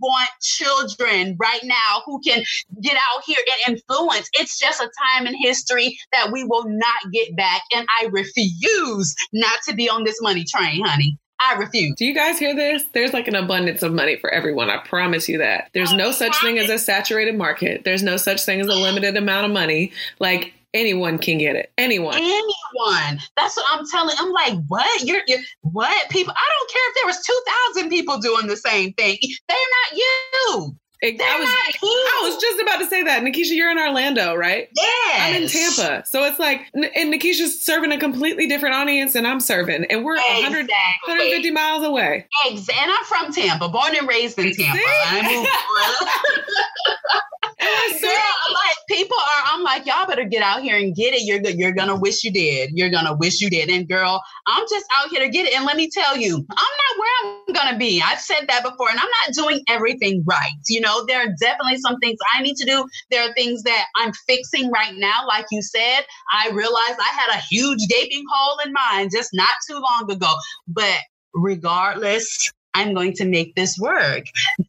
want 0.00 0.28
children 0.40 1.36
right 1.38 1.62
now 1.64 2.02
who 2.04 2.20
can 2.20 2.42
get 2.82 2.94
out 2.94 3.22
here 3.24 3.38
and 3.66 3.76
influence. 3.76 4.28
It's 4.34 4.58
just 4.58 4.80
a 4.80 4.90
time 5.08 5.26
in 5.26 5.34
history 5.40 5.98
that 6.12 6.30
we 6.32 6.44
will 6.44 6.64
not 6.66 7.12
get 7.12 7.34
back. 7.36 7.62
And 7.74 7.86
I 8.00 8.06
refuse 8.10 9.14
not 9.32 9.58
to 9.68 9.74
be 9.74 9.88
on 9.88 10.04
this 10.04 10.20
money 10.20 10.44
train, 10.44 10.84
honey. 10.84 11.18
I 11.40 11.54
refuse. 11.54 11.94
Do 11.96 12.04
you 12.04 12.14
guys 12.14 12.38
hear 12.38 12.54
this? 12.54 12.84
There's 12.92 13.12
like 13.12 13.26
an 13.26 13.34
abundance 13.34 13.82
of 13.82 13.92
money 13.92 14.16
for 14.16 14.30
everyone. 14.30 14.70
I 14.70 14.78
promise 14.78 15.28
you 15.28 15.38
that. 15.38 15.70
There's 15.74 15.92
no 15.92 16.12
such 16.12 16.36
thing 16.40 16.58
as 16.58 16.70
a 16.70 16.78
saturated 16.78 17.36
market. 17.36 17.82
There's 17.84 18.02
no 18.02 18.16
such 18.16 18.44
thing 18.44 18.60
as 18.60 18.68
a 18.68 18.74
limited 18.74 19.16
amount 19.16 19.46
of 19.46 19.52
money. 19.52 19.90
Like 20.20 20.54
anyone 20.74 21.18
can 21.18 21.38
get 21.38 21.56
it. 21.56 21.72
Anyone. 21.78 22.16
Anyone. 22.16 23.20
That's 23.36 23.56
what 23.56 23.66
I'm 23.70 23.86
telling. 23.90 24.16
I'm 24.18 24.32
like, 24.32 24.58
what? 24.68 25.02
You're, 25.02 25.22
you're 25.26 25.40
what? 25.60 26.10
People. 26.10 26.34
I 26.36 26.48
don't 26.58 26.70
care 26.70 26.88
if 26.88 26.94
there 26.94 27.06
was 27.06 27.24
two 27.24 27.40
thousand 27.46 27.90
people 27.90 28.18
doing 28.18 28.46
the 28.46 28.56
same 28.56 28.92
thing. 28.94 29.18
They're 29.48 29.56
not 29.56 29.98
you. 29.98 30.76
It, 31.02 31.20
I 31.20 31.40
was 31.40 31.48
I 31.82 32.20
was 32.22 32.40
just 32.40 32.62
about 32.62 32.78
to 32.78 32.86
say 32.86 33.02
that. 33.02 33.24
Nakisha, 33.24 33.50
you're 33.50 33.72
in 33.72 33.78
Orlando, 33.78 34.36
right? 34.36 34.68
Yeah. 34.76 34.84
I'm 35.18 35.42
in 35.42 35.48
Tampa. 35.48 36.04
So 36.06 36.22
it's 36.22 36.38
like 36.38 36.60
and 36.74 37.12
Nakisha's 37.12 37.60
serving 37.60 37.90
a 37.90 37.98
completely 37.98 38.46
different 38.46 38.76
audience 38.76 39.14
than 39.14 39.26
I'm 39.26 39.40
serving. 39.40 39.84
And 39.86 40.04
we're 40.04 40.14
exactly. 40.14 40.42
100, 40.44 40.70
150 41.06 41.50
miles 41.50 41.84
away. 41.84 42.28
Exactly. 42.46 42.82
And 42.84 42.92
I'm 42.92 43.04
from 43.04 43.32
Tampa, 43.32 43.68
born 43.68 43.96
and 43.98 44.06
raised 44.06 44.38
in 44.38 44.52
Tampa. 44.52 44.78
Girl, 47.62 48.10
I'm 48.46 48.52
like 48.52 48.76
people 48.88 49.16
are, 49.16 49.44
I'm 49.52 49.62
like, 49.62 49.86
y'all 49.86 50.06
better 50.06 50.24
get 50.24 50.42
out 50.42 50.62
here 50.62 50.76
and 50.76 50.94
get 50.94 51.14
it. 51.14 51.22
You're 51.22 51.38
good. 51.38 51.58
You're 51.58 51.72
gonna 51.72 51.96
wish 51.96 52.24
you 52.24 52.30
did. 52.30 52.70
You're 52.74 52.90
gonna 52.90 53.14
wish 53.16 53.40
you 53.40 53.50
did. 53.50 53.68
And 53.68 53.88
girl, 53.88 54.22
I'm 54.46 54.64
just 54.70 54.86
out 54.94 55.08
here 55.10 55.20
to 55.20 55.28
get 55.28 55.46
it. 55.46 55.54
And 55.54 55.64
let 55.64 55.76
me 55.76 55.88
tell 55.90 56.16
you, 56.16 56.34
I'm 56.34 56.72
not 56.84 56.98
where 56.98 57.10
I'm 57.22 57.52
gonna 57.54 57.78
be. 57.78 58.02
I've 58.04 58.20
said 58.20 58.46
that 58.48 58.62
before, 58.62 58.90
and 58.90 58.98
I'm 58.98 59.08
not 59.26 59.34
doing 59.34 59.62
everything 59.68 60.22
right. 60.26 60.52
You 60.68 60.80
know, 60.80 60.91
there 61.06 61.20
are 61.20 61.32
definitely 61.40 61.78
some 61.78 61.98
things 61.98 62.18
I 62.34 62.42
need 62.42 62.56
to 62.56 62.66
do. 62.66 62.84
There 63.10 63.28
are 63.28 63.32
things 63.34 63.62
that 63.64 63.86
I'm 63.96 64.12
fixing 64.26 64.70
right 64.70 64.94
now. 64.96 65.26
Like 65.26 65.46
you 65.50 65.62
said, 65.62 66.04
I 66.32 66.50
realized 66.50 66.98
I 67.00 67.12
had 67.12 67.38
a 67.38 67.42
huge 67.50 67.80
gaping 67.88 68.24
hole 68.32 68.58
in 68.64 68.72
mine 68.72 69.08
just 69.12 69.30
not 69.32 69.50
too 69.68 69.80
long 69.80 70.10
ago. 70.10 70.32
But 70.68 70.98
regardless, 71.34 72.52
I'm 72.74 72.94
going 72.94 73.12
to 73.14 73.24
make 73.24 73.54
this 73.54 73.78
work. 73.78 74.24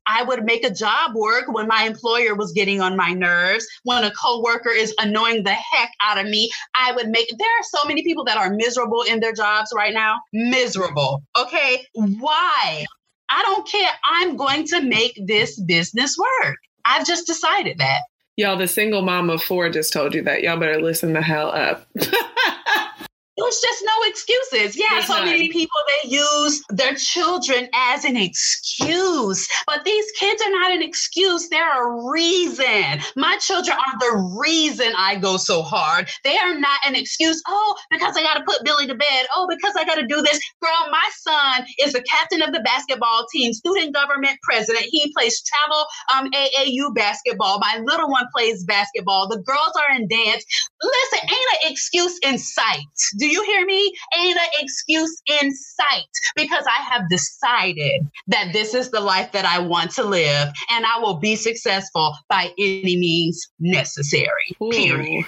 I 0.07 0.23
would 0.23 0.43
make 0.43 0.65
a 0.65 0.73
job 0.73 1.15
work 1.15 1.45
when 1.47 1.67
my 1.67 1.83
employer 1.83 2.35
was 2.35 2.51
getting 2.51 2.81
on 2.81 2.97
my 2.97 3.13
nerves, 3.13 3.65
when 3.83 4.03
a 4.03 4.11
coworker 4.11 4.69
is 4.69 4.93
annoying 4.99 5.43
the 5.43 5.53
heck 5.53 5.91
out 6.01 6.17
of 6.17 6.25
me. 6.25 6.49
I 6.75 6.91
would 6.91 7.07
make 7.07 7.29
there 7.37 7.47
are 7.47 7.63
so 7.63 7.87
many 7.87 8.03
people 8.03 8.25
that 8.25 8.37
are 8.37 8.49
miserable 8.49 9.03
in 9.03 9.19
their 9.19 9.33
jobs 9.33 9.71
right 9.75 9.93
now. 9.93 10.19
Miserable. 10.33 11.23
Okay. 11.37 11.85
Why? 11.93 12.85
I 13.33 13.41
don't 13.41 13.67
care. 13.67 13.89
I'm 14.03 14.37
going 14.37 14.65
to 14.67 14.81
make 14.81 15.19
this 15.25 15.59
business 15.59 16.15
work. 16.17 16.57
I've 16.85 17.05
just 17.07 17.25
decided 17.25 17.79
that. 17.79 18.01
Y'all, 18.37 18.57
the 18.57 18.67
single 18.67 19.01
mom 19.01 19.31
of 19.31 19.41
four 19.41 19.69
just 19.69 19.91
told 19.91 20.13
you 20.13 20.21
that. 20.23 20.43
Y'all 20.43 20.59
better 20.59 20.79
listen 20.79 21.13
the 21.13 21.21
hell 21.21 21.49
up. 21.49 21.87
There's 23.35 23.59
just 23.59 23.83
no 23.83 24.09
excuses. 24.09 24.77
Yeah, 24.77 24.85
There's 24.91 25.07
so 25.07 25.15
none. 25.15 25.25
many 25.25 25.49
people 25.49 25.75
they 26.03 26.09
use 26.09 26.61
their 26.69 26.93
children 26.93 27.67
as 27.73 28.05
an 28.05 28.15
excuse, 28.15 29.47
but 29.65 29.83
these 29.83 30.05
kids 30.19 30.39
are 30.43 30.51
not 30.51 30.71
an 30.71 30.83
excuse. 30.83 31.49
They're 31.49 31.83
a 31.83 32.11
reason. 32.11 33.01
My 33.15 33.37
children 33.37 33.75
are 33.75 33.99
the 33.99 34.37
reason 34.39 34.93
I 34.95 35.15
go 35.15 35.37
so 35.37 35.63
hard. 35.63 36.09
They 36.23 36.37
are 36.37 36.59
not 36.59 36.79
an 36.85 36.95
excuse. 36.95 37.41
Oh, 37.47 37.75
because 37.89 38.15
I 38.15 38.21
got 38.21 38.35
to 38.35 38.43
put 38.43 38.63
Billy 38.63 38.85
to 38.85 38.93
bed. 38.95 39.25
Oh, 39.35 39.47
because 39.49 39.73
I 39.77 39.83
got 39.83 39.95
to 39.95 40.05
do 40.05 40.21
this. 40.21 40.39
Girl, 40.61 40.91
my 40.91 41.09
son 41.17 41.65
is 41.79 41.93
the 41.93 42.03
captain 42.03 42.43
of 42.43 42.53
the 42.53 42.61
basketball 42.61 43.25
team, 43.33 43.51
student 43.53 43.95
government 43.95 44.37
president. 44.43 44.85
He 44.85 45.11
plays 45.17 45.41
travel 45.41 45.85
um, 46.15 46.29
AAU 46.31 46.93
basketball. 46.93 47.57
My 47.59 47.81
little 47.83 48.09
one 48.11 48.25
plays 48.35 48.63
basketball. 48.63 49.27
The 49.27 49.39
girls 49.39 49.73
are 49.75 49.95
in 49.95 50.07
dance. 50.07 50.45
Listen, 50.83 51.19
ain't 51.23 51.65
an 51.65 51.71
excuse 51.71 52.19
in 52.23 52.37
sight 52.37 52.83
do 53.23 53.29
you 53.33 53.43
hear 53.43 53.65
me? 53.65 53.93
Ain't 54.17 54.37
an 54.37 54.49
excuse 54.59 55.21
in 55.41 55.53
sight 55.53 56.03
because 56.35 56.65
I 56.67 56.81
have 56.83 57.09
decided 57.09 58.07
that 58.27 58.53
this 58.53 58.73
is 58.73 58.91
the 58.91 58.99
life 58.99 59.31
that 59.31 59.45
I 59.45 59.59
want 59.59 59.91
to 59.91 60.03
live 60.03 60.49
and 60.71 60.85
I 60.85 60.99
will 60.99 61.15
be 61.15 61.35
successful 61.35 62.15
by 62.29 62.51
any 62.57 62.97
means 62.97 63.47
necessary. 63.59 64.55
Ooh. 64.61 64.69
Period. 64.69 65.25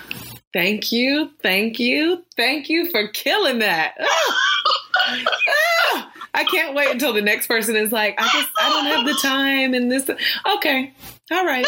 Thank 0.53 0.91
you. 0.91 1.31
Thank 1.41 1.79
you. 1.79 2.23
Thank 2.37 2.69
you 2.69 2.89
for 2.89 3.07
killing 3.09 3.59
that. 3.59 3.95
Ah! 5.07 6.11
I 6.33 6.43
can't 6.45 6.73
wait 6.73 6.89
until 6.89 7.13
the 7.13 7.21
next 7.21 7.47
person 7.47 7.75
is 7.75 7.91
like, 7.91 8.15
I 8.17 8.23
just 8.33 8.49
I 8.59 8.69
don't 8.69 8.85
have 8.85 9.05
the 9.05 9.19
time 9.21 9.73
and 9.73 9.91
this. 9.91 10.09
Okay. 10.55 10.93
All 11.31 11.45
right. 11.45 11.65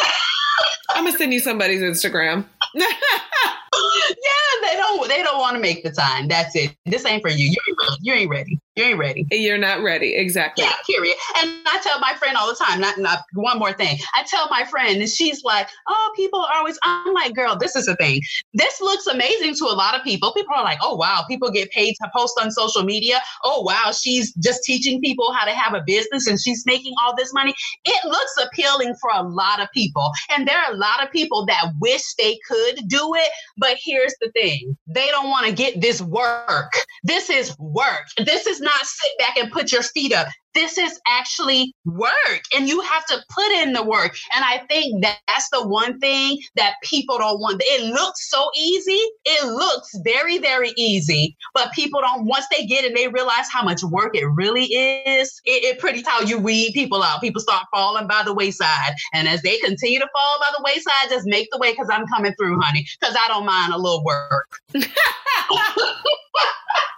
I'm 0.89 1.05
gonna 1.05 1.17
send 1.17 1.33
you 1.33 1.39
somebody's 1.39 1.81
Instagram. 1.81 2.45
yeah, 4.09 4.69
they 4.69 4.75
don't 4.75 5.07
they 5.07 5.23
don't 5.23 5.39
want 5.39 5.55
to 5.55 5.61
make 5.61 5.84
the 5.84 5.91
time. 5.91 6.28
That's 6.28 6.55
it. 6.55 6.75
This 6.86 7.05
ain't 7.05 7.21
for 7.21 7.30
you. 7.30 7.49
You 7.49 7.57
ain't, 7.69 7.99
you 8.01 8.13
ain't 8.13 8.30
ready. 8.30 8.59
You 8.78 8.84
ain't 8.84 8.99
ready. 8.99 9.25
You're 9.32 9.57
not 9.57 9.82
ready. 9.82 10.13
Exactly. 10.13 10.63
Yeah, 10.63 10.73
period. 10.86 11.15
And 11.39 11.49
I 11.65 11.80
tell 11.82 11.99
my 11.99 12.13
friend 12.13 12.38
all 12.38 12.47
the 12.47 12.63
time, 12.63 12.80
not, 12.80 12.99
not 12.99 13.23
one 13.34 13.57
more 13.57 13.73
thing. 13.73 13.97
I 14.13 14.21
tell 14.21 14.47
my 14.51 14.65
friend, 14.65 15.01
and 15.01 15.09
she's 15.09 15.43
like, 15.43 15.67
oh, 15.89 16.11
people 16.15 16.41
are 16.41 16.57
always, 16.57 16.78
I'm 16.84 17.11
like, 17.11 17.34
girl, 17.34 17.57
this 17.57 17.75
is 17.75 17.88
a 17.88 17.95
thing. 17.95 18.21
This 18.53 18.80
looks 18.80 19.07
amazing 19.07 19.55
to 19.55 19.65
a 19.65 19.73
lot 19.73 19.95
of 19.95 20.03
people. 20.03 20.32
People 20.32 20.53
are 20.55 20.63
like, 20.63 20.78
oh, 20.84 20.95
wow, 20.95 21.25
people 21.28 21.49
get 21.49 21.71
paid 21.71 21.95
to 22.03 22.11
post 22.15 22.39
on 22.39 22.51
social 22.51 22.84
media. 22.84 23.19
Oh, 23.43 23.63
wow, 23.63 23.91
she's 23.91 24.32
just 24.36 24.63
teaching 24.63 25.01
people 25.01 25.34
how 25.34 25.45
to 25.45 25.53
have 25.53 25.73
a 25.73 25.82
business 25.84 26.28
and 26.28 26.39
she's 26.39 26.63
making 26.67 26.93
all 27.03 27.15
this 27.15 27.34
money. 27.34 27.55
It 27.84 28.05
looks 28.05 28.36
appealing 28.43 28.93
for 29.01 29.09
a 29.11 29.23
lot 29.23 29.59
of 29.59 29.69
people. 29.73 30.11
And 30.30 30.47
there 30.47 30.59
are 30.59 30.71
a 30.71 30.78
lot 30.78 31.03
of 31.03 31.11
people 31.11 31.47
that 31.47 31.71
wish 31.82 32.13
they 32.19 32.38
could 32.47 32.88
do 32.88 33.15
it. 33.15 33.30
But 33.57 33.78
here's 33.84 34.13
the 34.21 34.30
thing 34.34 34.78
they 34.86 35.07
don't 35.07 35.32
want 35.32 35.47
to 35.47 35.51
get 35.51 35.82
this 35.82 35.99
work. 35.99 36.73
This 37.03 37.32
is 37.32 37.57
work. 37.57 38.05
This 38.23 38.45
is 38.45 38.61
not 38.68 38.86
sit 38.86 39.11
back 39.20 39.38
and 39.38 39.51
put 39.51 39.72
your 39.72 39.84
feet 39.84 40.13
up 40.13 40.28
this 40.58 40.78
is 40.78 40.99
actually 41.08 41.72
work 41.86 42.41
and 42.55 42.68
you 42.68 42.82
have 42.82 43.05
to 43.05 43.18
put 43.30 43.51
in 43.51 43.74
the 43.74 43.84
work. 43.84 44.18
And 44.34 44.43
I 44.43 44.66
think 44.68 45.03
that 45.03 45.20
that's 45.28 45.49
the 45.51 45.66
one 45.66 45.99
thing 45.99 46.39
that 46.55 46.74
people 46.82 47.20
don't 47.20 47.39
want. 47.39 47.62
It 47.64 47.93
looks 47.93 48.28
so 48.28 48.49
easy. 48.55 48.99
It 49.26 49.45
looks 49.45 49.95
very, 50.03 50.39
very 50.39 50.74
easy, 50.76 51.38
but 51.53 51.72
people 51.74 52.01
don't, 52.01 52.26
once 52.26 52.47
they 52.49 52.66
get 52.66 52.86
it, 52.86 52.95
they 52.95 53.08
realize 53.08 53.45
how 53.53 53.64
much 53.64 53.84
work 53.84 54.16
it 54.16 54.26
really 54.26 54.66
is. 54.66 55.39
It, 55.45 55.64
it 55.64 55.80
pretty 55.80 56.03
how 56.08 56.22
you 56.22 56.39
weed 56.39 56.72
people 56.74 57.03
out. 57.03 57.22
People 57.22 57.41
start 57.41 57.66
falling 57.72 58.08
by 58.08 58.24
the 58.26 58.34
wayside. 58.34 58.93
And 59.14 59.28
as 59.28 59.43
they 59.43 59.58
continue 59.60 59.99
to 59.99 60.08
fall 60.12 60.39
by 60.39 60.47
the 60.58 60.64
wayside, 60.64 61.10
just 61.10 61.28
make 61.28 61.49
the 61.51 61.60
way 61.60 61.72
because 61.72 61.89
I'm 61.91 62.08
coming 62.08 62.34
through, 62.34 62.60
honey, 62.60 62.88
because 62.99 63.16
I 63.16 63.28
don't 63.28 63.45
mind 63.45 63.74
a 63.74 63.78
little 63.78 64.03
work. 64.03 64.60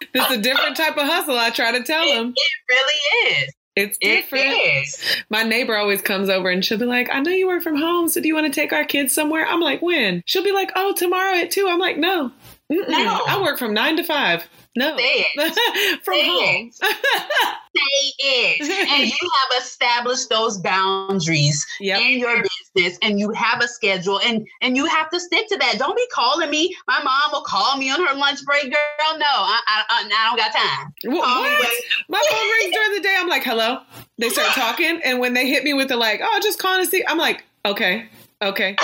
this 0.14 0.26
is 0.30 0.38
a 0.38 0.42
different 0.42 0.78
type 0.78 0.98
of 0.98 1.06
hustle. 1.06 1.38
I 1.38 1.50
try 1.50 1.72
to 1.72 1.84
tell 1.84 2.06
them. 2.06 2.34
It 2.36 2.52
really 2.70 3.34
is. 3.34 3.49
It's 3.80 3.98
different. 3.98 4.46
It 4.46 4.84
is. 4.84 5.24
My 5.30 5.44
neighbor 5.44 5.76
always 5.76 6.02
comes 6.02 6.30
over 6.30 6.50
and 6.50 6.64
she'll 6.64 6.78
be 6.78 6.86
like, 6.86 7.10
I 7.12 7.20
know 7.20 7.32
you 7.32 7.48
work 7.48 7.64
from 7.64 7.78
home, 7.78 8.10
so 8.10 8.22
do 8.22 8.28
you 8.28 8.36
want 8.36 8.48
to 8.48 8.54
take 8.54 8.74
our 8.74 8.86
kids 8.86 9.14
somewhere? 9.14 9.46
I'm 9.46 9.62
like, 9.62 9.82
when? 9.82 10.24
She'll 10.26 10.44
be 10.44 10.52
like, 10.52 10.72
oh, 10.76 10.94
tomorrow 10.94 11.36
at 11.36 11.52
two. 11.52 11.68
I'm 11.68 11.80
like, 11.80 11.98
no. 11.98 12.32
Mm-mm. 12.72 12.88
No. 12.90 13.22
I 13.28 13.42
work 13.42 13.58
from 13.58 13.74
nine 13.74 13.98
to 13.98 14.04
five. 14.04 14.48
No. 14.76 14.96
Say 14.98 15.26
it. 15.36 16.02
From 16.04 16.14
Say 16.14 16.28
home. 16.28 16.68
It. 16.68 16.74
Say 17.76 18.14
it. 18.20 18.90
And 18.90 19.10
you 19.10 19.30
have 19.42 19.62
established 19.62 20.30
those 20.30 20.58
boundaries 20.58 21.66
yep. 21.80 22.02
in 22.02 22.20
your 22.20 22.44
business 22.76 23.00
and 23.02 23.20
you 23.20 23.32
have 23.32 23.62
a 23.62 23.68
schedule 23.68 24.20
and 24.24 24.48
and 24.62 24.76
you 24.76 24.86
have 24.86 25.10
to 25.10 25.20
stick 25.20 25.48
to 25.50 25.58
that. 25.58 25.76
Don't 25.80 25.96
be 25.96 26.06
calling 26.14 26.50
me. 26.50 26.76
My 26.88 27.02
mom 27.04 27.32
will 27.32 27.42
call 27.42 27.78
me 27.78 27.90
on 27.90 28.06
her 28.06 28.16
lunch 28.16 28.44
break. 28.46 28.64
Girl, 28.64 29.18
no, 29.18 29.26
I, 29.26 29.60
I, 29.68 29.84
I 29.90 30.28
don't 30.28 30.38
got 30.38 30.54
time. 30.54 30.94
What? 31.16 31.72
My 32.08 32.22
phone 32.30 32.50
rings 32.62 32.76
during 32.76 32.94
the 32.96 33.02
day. 33.02 33.16
I'm 33.18 33.28
like, 33.28 33.44
hello. 33.44 33.80
They 34.18 34.30
start 34.30 34.50
talking. 34.50 35.02
And 35.04 35.20
when 35.20 35.34
they 35.34 35.48
hit 35.48 35.64
me 35.64 35.74
with 35.74 35.88
the 35.88 35.98
like, 35.98 36.22
oh, 36.24 36.40
just 36.44 36.60
calling 36.60 36.84
to 36.84 36.90
see, 36.90 37.04
I'm 37.08 37.18
like, 37.18 37.44
okay. 37.66 38.08
Okay. 38.42 38.76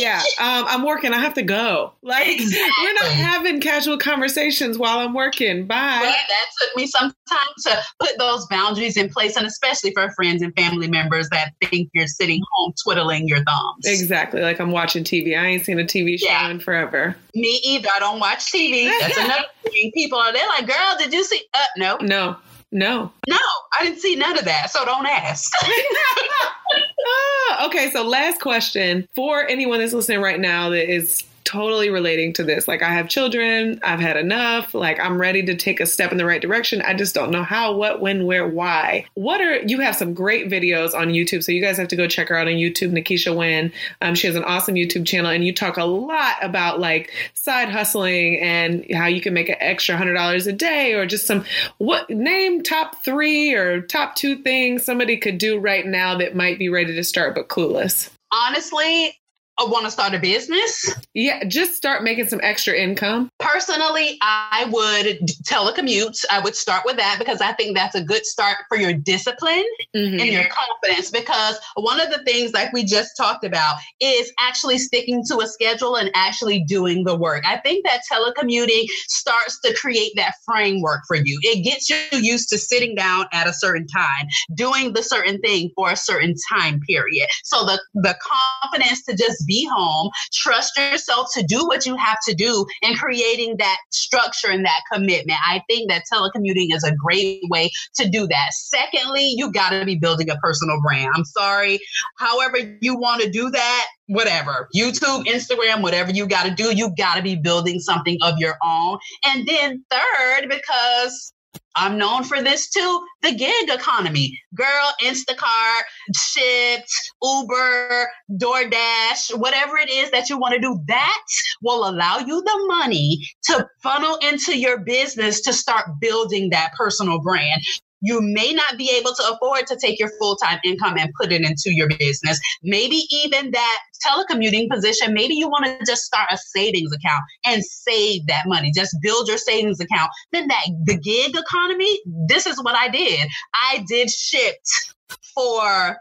Yeah. 0.00 0.20
Um, 0.40 0.64
I'm 0.66 0.84
working. 0.84 1.12
I 1.12 1.20
have 1.20 1.34
to 1.34 1.42
go. 1.42 1.92
Like 2.02 2.26
exactly. 2.40 2.70
we're 2.82 2.94
not 2.94 3.12
having 3.12 3.60
casual 3.60 3.98
conversations 3.98 4.78
while 4.78 4.98
I'm 4.98 5.14
working. 5.14 5.66
Bye. 5.66 6.00
But 6.00 6.08
that 6.08 6.46
took 6.60 6.76
me 6.76 6.86
some 6.88 7.14
time 7.28 7.48
to 7.66 7.78
put 8.00 8.18
those 8.18 8.46
boundaries 8.46 8.96
in 8.96 9.08
place, 9.08 9.36
and 9.36 9.46
especially 9.46 9.92
for 9.92 10.10
friends 10.12 10.42
and 10.42 10.52
family 10.56 10.88
members 10.88 11.28
that 11.30 11.52
think 11.64 11.90
you're 11.94 12.08
sitting 12.08 12.42
home 12.52 12.72
twiddling 12.82 13.28
your 13.28 13.44
thumbs. 13.44 13.84
Exactly. 13.84 14.40
Like 14.40 14.60
I'm 14.60 14.72
watching 14.72 15.04
TV. 15.04 15.38
I 15.38 15.46
ain't 15.46 15.64
seen 15.64 15.78
a 15.78 15.84
TV 15.84 16.18
show 16.18 16.26
yeah. 16.26 16.50
in 16.50 16.58
forever. 16.58 17.16
Me 17.34 17.60
either. 17.64 17.88
I 17.94 18.00
don't 18.00 18.18
watch 18.18 18.50
TV. 18.50 18.90
That's 19.00 19.16
another 19.18 19.44
thing. 19.64 19.92
People 19.94 20.18
are 20.18 20.32
there 20.32 20.46
like, 20.48 20.66
girl, 20.66 20.96
did 20.98 21.12
you 21.12 21.22
see? 21.22 21.42
Uh, 21.54 21.64
no. 21.76 21.96
No. 22.00 22.36
No. 22.72 23.12
No, 23.28 23.38
I 23.78 23.84
didn't 23.84 24.00
see 24.00 24.16
none 24.16 24.38
of 24.38 24.44
that. 24.44 24.70
So 24.70 24.84
don't 24.84 25.06
ask. 25.06 25.52
ah, 27.06 27.66
okay, 27.66 27.90
so 27.90 28.02
last 28.02 28.40
question 28.40 29.06
for 29.14 29.46
anyone 29.46 29.78
that's 29.78 29.92
listening 29.92 30.20
right 30.20 30.40
now 30.40 30.70
that 30.70 30.92
is 30.92 31.22
totally 31.46 31.88
relating 31.88 32.34
to 32.34 32.44
this. 32.44 32.68
Like, 32.68 32.82
I 32.82 32.90
have 32.90 33.08
children, 33.08 33.80
I've 33.82 34.00
had 34.00 34.16
enough, 34.16 34.74
like, 34.74 35.00
I'm 35.00 35.18
ready 35.18 35.42
to 35.44 35.54
take 35.54 35.80
a 35.80 35.86
step 35.86 36.12
in 36.12 36.18
the 36.18 36.26
right 36.26 36.42
direction. 36.42 36.82
I 36.82 36.92
just 36.92 37.14
don't 37.14 37.30
know 37.30 37.42
how, 37.42 37.74
what, 37.74 38.00
when, 38.00 38.26
where, 38.26 38.46
why. 38.46 39.06
What 39.14 39.40
are 39.40 39.58
you 39.62 39.80
have 39.80 39.96
some 39.96 40.12
great 40.12 40.50
videos 40.50 40.94
on 40.94 41.08
YouTube, 41.08 41.42
so 41.42 41.52
you 41.52 41.62
guys 41.62 41.78
have 41.78 41.88
to 41.88 41.96
go 41.96 42.06
check 42.06 42.28
her 42.28 42.36
out 42.36 42.48
on 42.48 42.54
YouTube, 42.54 42.92
Nakisha 42.92 43.34
Wynn. 43.34 43.72
Um, 44.02 44.14
she 44.14 44.26
has 44.26 44.36
an 44.36 44.44
awesome 44.44 44.74
YouTube 44.74 45.06
channel, 45.06 45.30
and 45.30 45.44
you 45.44 45.54
talk 45.54 45.76
a 45.76 45.84
lot 45.84 46.34
about 46.42 46.80
like 46.80 47.12
side 47.34 47.68
hustling 47.68 48.40
and 48.40 48.84
how 48.92 49.06
you 49.06 49.20
can 49.20 49.32
make 49.32 49.48
an 49.48 49.56
extra 49.60 49.96
hundred 49.96 50.14
dollars 50.14 50.46
a 50.46 50.52
day, 50.52 50.94
or 50.94 51.06
just 51.06 51.26
some 51.26 51.44
what 51.78 52.10
name 52.10 52.62
top 52.62 53.04
three 53.04 53.54
or 53.54 53.80
top 53.80 54.16
two 54.16 54.36
things 54.42 54.84
somebody 54.84 55.16
could 55.16 55.38
do 55.38 55.58
right 55.58 55.86
now 55.86 56.18
that 56.18 56.34
might 56.34 56.58
be 56.58 56.68
ready 56.68 56.94
to 56.94 57.04
start 57.04 57.34
but 57.34 57.48
clueless. 57.48 58.10
Honestly, 58.32 59.16
want 59.64 59.86
to 59.86 59.90
start 59.90 60.14
a 60.14 60.18
business? 60.18 60.94
Yeah, 61.14 61.44
just 61.44 61.74
start 61.74 62.02
making 62.02 62.28
some 62.28 62.40
extra 62.42 62.74
income. 62.74 63.30
Personally, 63.40 64.18
I 64.20 64.66
would 64.70 65.26
telecommute. 65.44 66.24
I 66.30 66.40
would 66.40 66.54
start 66.54 66.82
with 66.84 66.96
that 66.96 67.16
because 67.18 67.40
I 67.40 67.52
think 67.52 67.76
that's 67.76 67.94
a 67.94 68.02
good 68.02 68.26
start 68.26 68.58
for 68.68 68.76
your 68.76 68.92
discipline 68.92 69.64
mm-hmm. 69.94 70.20
and 70.20 70.30
your 70.30 70.44
confidence. 70.48 71.10
Because 71.10 71.58
one 71.74 72.00
of 72.00 72.10
the 72.10 72.22
things, 72.24 72.52
like 72.52 72.72
we 72.72 72.84
just 72.84 73.16
talked 73.16 73.44
about, 73.44 73.76
is 74.00 74.30
actually 74.38 74.78
sticking 74.78 75.24
to 75.28 75.38
a 75.38 75.46
schedule 75.46 75.96
and 75.96 76.10
actually 76.14 76.62
doing 76.64 77.04
the 77.04 77.16
work. 77.16 77.44
I 77.46 77.56
think 77.58 77.86
that 77.86 78.02
telecommuting 78.12 78.84
starts 79.08 79.58
to 79.60 79.74
create 79.74 80.12
that 80.16 80.34
framework 80.44 81.00
for 81.06 81.16
you. 81.16 81.38
It 81.42 81.64
gets 81.64 81.88
you 81.88 81.96
used 82.12 82.50
to 82.50 82.58
sitting 82.58 82.94
down 82.94 83.26
at 83.32 83.48
a 83.48 83.54
certain 83.54 83.86
time, 83.86 84.26
doing 84.54 84.92
the 84.92 85.02
certain 85.02 85.40
thing 85.40 85.70
for 85.74 85.90
a 85.90 85.96
certain 85.96 86.34
time 86.52 86.80
period. 86.80 87.28
So 87.44 87.64
the, 87.64 87.80
the 87.94 88.16
confidence 88.62 89.02
to 89.04 89.16
just 89.16 89.45
be 89.46 89.68
home, 89.72 90.10
trust 90.32 90.76
yourself 90.76 91.28
to 91.34 91.42
do 91.42 91.66
what 91.66 91.86
you 91.86 91.96
have 91.96 92.18
to 92.28 92.34
do, 92.34 92.66
and 92.82 92.98
creating 92.98 93.56
that 93.58 93.78
structure 93.90 94.50
and 94.50 94.64
that 94.64 94.80
commitment. 94.92 95.38
I 95.46 95.62
think 95.68 95.90
that 95.90 96.04
telecommuting 96.12 96.74
is 96.74 96.84
a 96.84 96.94
great 96.94 97.42
way 97.50 97.70
to 97.96 98.08
do 98.08 98.26
that. 98.26 98.52
Secondly, 98.52 99.32
you 99.36 99.52
got 99.52 99.70
to 99.70 99.84
be 99.84 99.96
building 99.96 100.30
a 100.30 100.36
personal 100.36 100.80
brand. 100.82 101.10
I'm 101.14 101.24
sorry. 101.24 101.78
However, 102.18 102.58
you 102.80 102.96
want 102.96 103.22
to 103.22 103.30
do 103.30 103.50
that, 103.50 103.86
whatever 104.08 104.68
youtube 104.74 105.24
instagram 105.26 105.82
whatever 105.82 106.12
you 106.12 106.28
got 106.28 106.44
to 106.44 106.52
do 106.52 106.74
you 106.76 106.94
got 106.96 107.16
to 107.16 107.22
be 107.22 107.34
building 107.34 107.80
something 107.80 108.16
of 108.22 108.38
your 108.38 108.56
own 108.62 108.98
and 109.24 109.46
then 109.48 109.84
third 109.90 110.48
because 110.48 111.32
I'm 111.76 111.98
known 111.98 112.24
for 112.24 112.42
this 112.42 112.70
too. 112.70 113.06
The 113.22 113.34
gig 113.34 113.68
economy. 113.68 114.38
Girl, 114.54 114.92
Instacart, 115.02 115.82
Shipt, 116.16 116.90
Uber, 117.22 118.08
DoorDash, 118.32 119.38
whatever 119.38 119.76
it 119.76 119.90
is 119.90 120.10
that 120.10 120.30
you 120.30 120.38
want 120.38 120.54
to 120.54 120.60
do, 120.60 120.80
that 120.88 121.24
will 121.62 121.88
allow 121.88 122.18
you 122.18 122.42
the 122.42 122.64
money 122.66 123.18
to 123.44 123.66
funnel 123.82 124.16
into 124.22 124.58
your 124.58 124.78
business 124.78 125.42
to 125.42 125.52
start 125.52 125.86
building 126.00 126.50
that 126.50 126.72
personal 126.76 127.20
brand 127.20 127.62
you 128.06 128.20
may 128.22 128.52
not 128.52 128.78
be 128.78 128.90
able 128.96 129.12
to 129.12 129.32
afford 129.32 129.66
to 129.66 129.76
take 129.76 129.98
your 129.98 130.10
full 130.18 130.36
time 130.36 130.58
income 130.64 130.96
and 130.96 131.12
put 131.20 131.32
it 131.32 131.42
into 131.42 131.74
your 131.74 131.88
business. 131.88 132.40
Maybe 132.62 133.02
even 133.10 133.50
that 133.50 133.78
telecommuting 134.06 134.70
position, 134.70 135.12
maybe 135.12 135.34
you 135.34 135.48
want 135.48 135.66
to 135.66 135.84
just 135.84 136.02
start 136.02 136.28
a 136.30 136.38
savings 136.38 136.92
account 136.92 137.22
and 137.44 137.64
save 137.64 138.26
that 138.28 138.44
money. 138.46 138.70
Just 138.74 138.96
build 139.02 139.26
your 139.28 139.38
savings 139.38 139.80
account. 139.80 140.10
Then 140.32 140.46
that 140.46 140.66
the 140.84 140.98
gig 140.98 141.36
economy, 141.36 141.98
this 142.28 142.46
is 142.46 142.62
what 142.62 142.76
I 142.76 142.88
did. 142.88 143.28
I 143.54 143.84
did 143.88 144.08
Shipt 144.08 144.94
for 145.34 145.96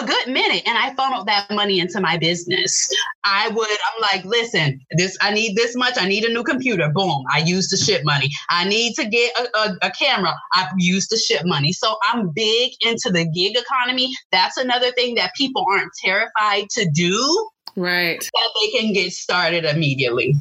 a 0.00 0.04
good 0.04 0.28
minute 0.28 0.62
and 0.66 0.76
I 0.78 0.94
funneled 0.94 1.26
that 1.26 1.50
money 1.50 1.80
into 1.80 2.00
my 2.00 2.16
business. 2.18 2.88
I 3.24 3.48
would, 3.48 3.68
I'm 3.68 4.00
like, 4.00 4.24
listen, 4.24 4.80
this, 4.92 5.16
I 5.20 5.32
need 5.32 5.56
this 5.56 5.74
much. 5.76 5.94
I 5.98 6.06
need 6.06 6.24
a 6.24 6.32
new 6.32 6.44
computer. 6.44 6.88
Boom. 6.94 7.24
I 7.32 7.38
use 7.38 7.68
the 7.68 7.76
Shipt 7.76 8.04
money. 8.04 8.28
I 8.50 8.68
need 8.68 8.94
to 8.94 9.08
get 9.08 9.32
a, 9.38 9.58
a, 9.58 9.76
a 9.82 9.90
camera. 9.90 10.34
I 10.54 10.68
use 10.78 11.08
the 11.08 11.16
Shipt 11.16 11.46
money. 11.46 11.72
So 11.72 11.96
I'm 12.04 12.30
big 12.30 12.72
into 12.82 13.10
the 13.10 13.28
gig 13.28 13.56
economy. 13.56 14.12
That's 14.30 14.56
another 14.56 14.92
thing 14.92 15.16
that 15.16 15.34
people 15.34 15.64
aren't 15.70 15.92
terrified 16.04 16.68
to 16.70 16.88
do. 16.92 17.50
Right. 17.74 18.20
That 18.20 18.50
they 18.60 18.78
can 18.78 18.92
get 18.92 19.12
started 19.12 19.64
immediately 19.64 20.36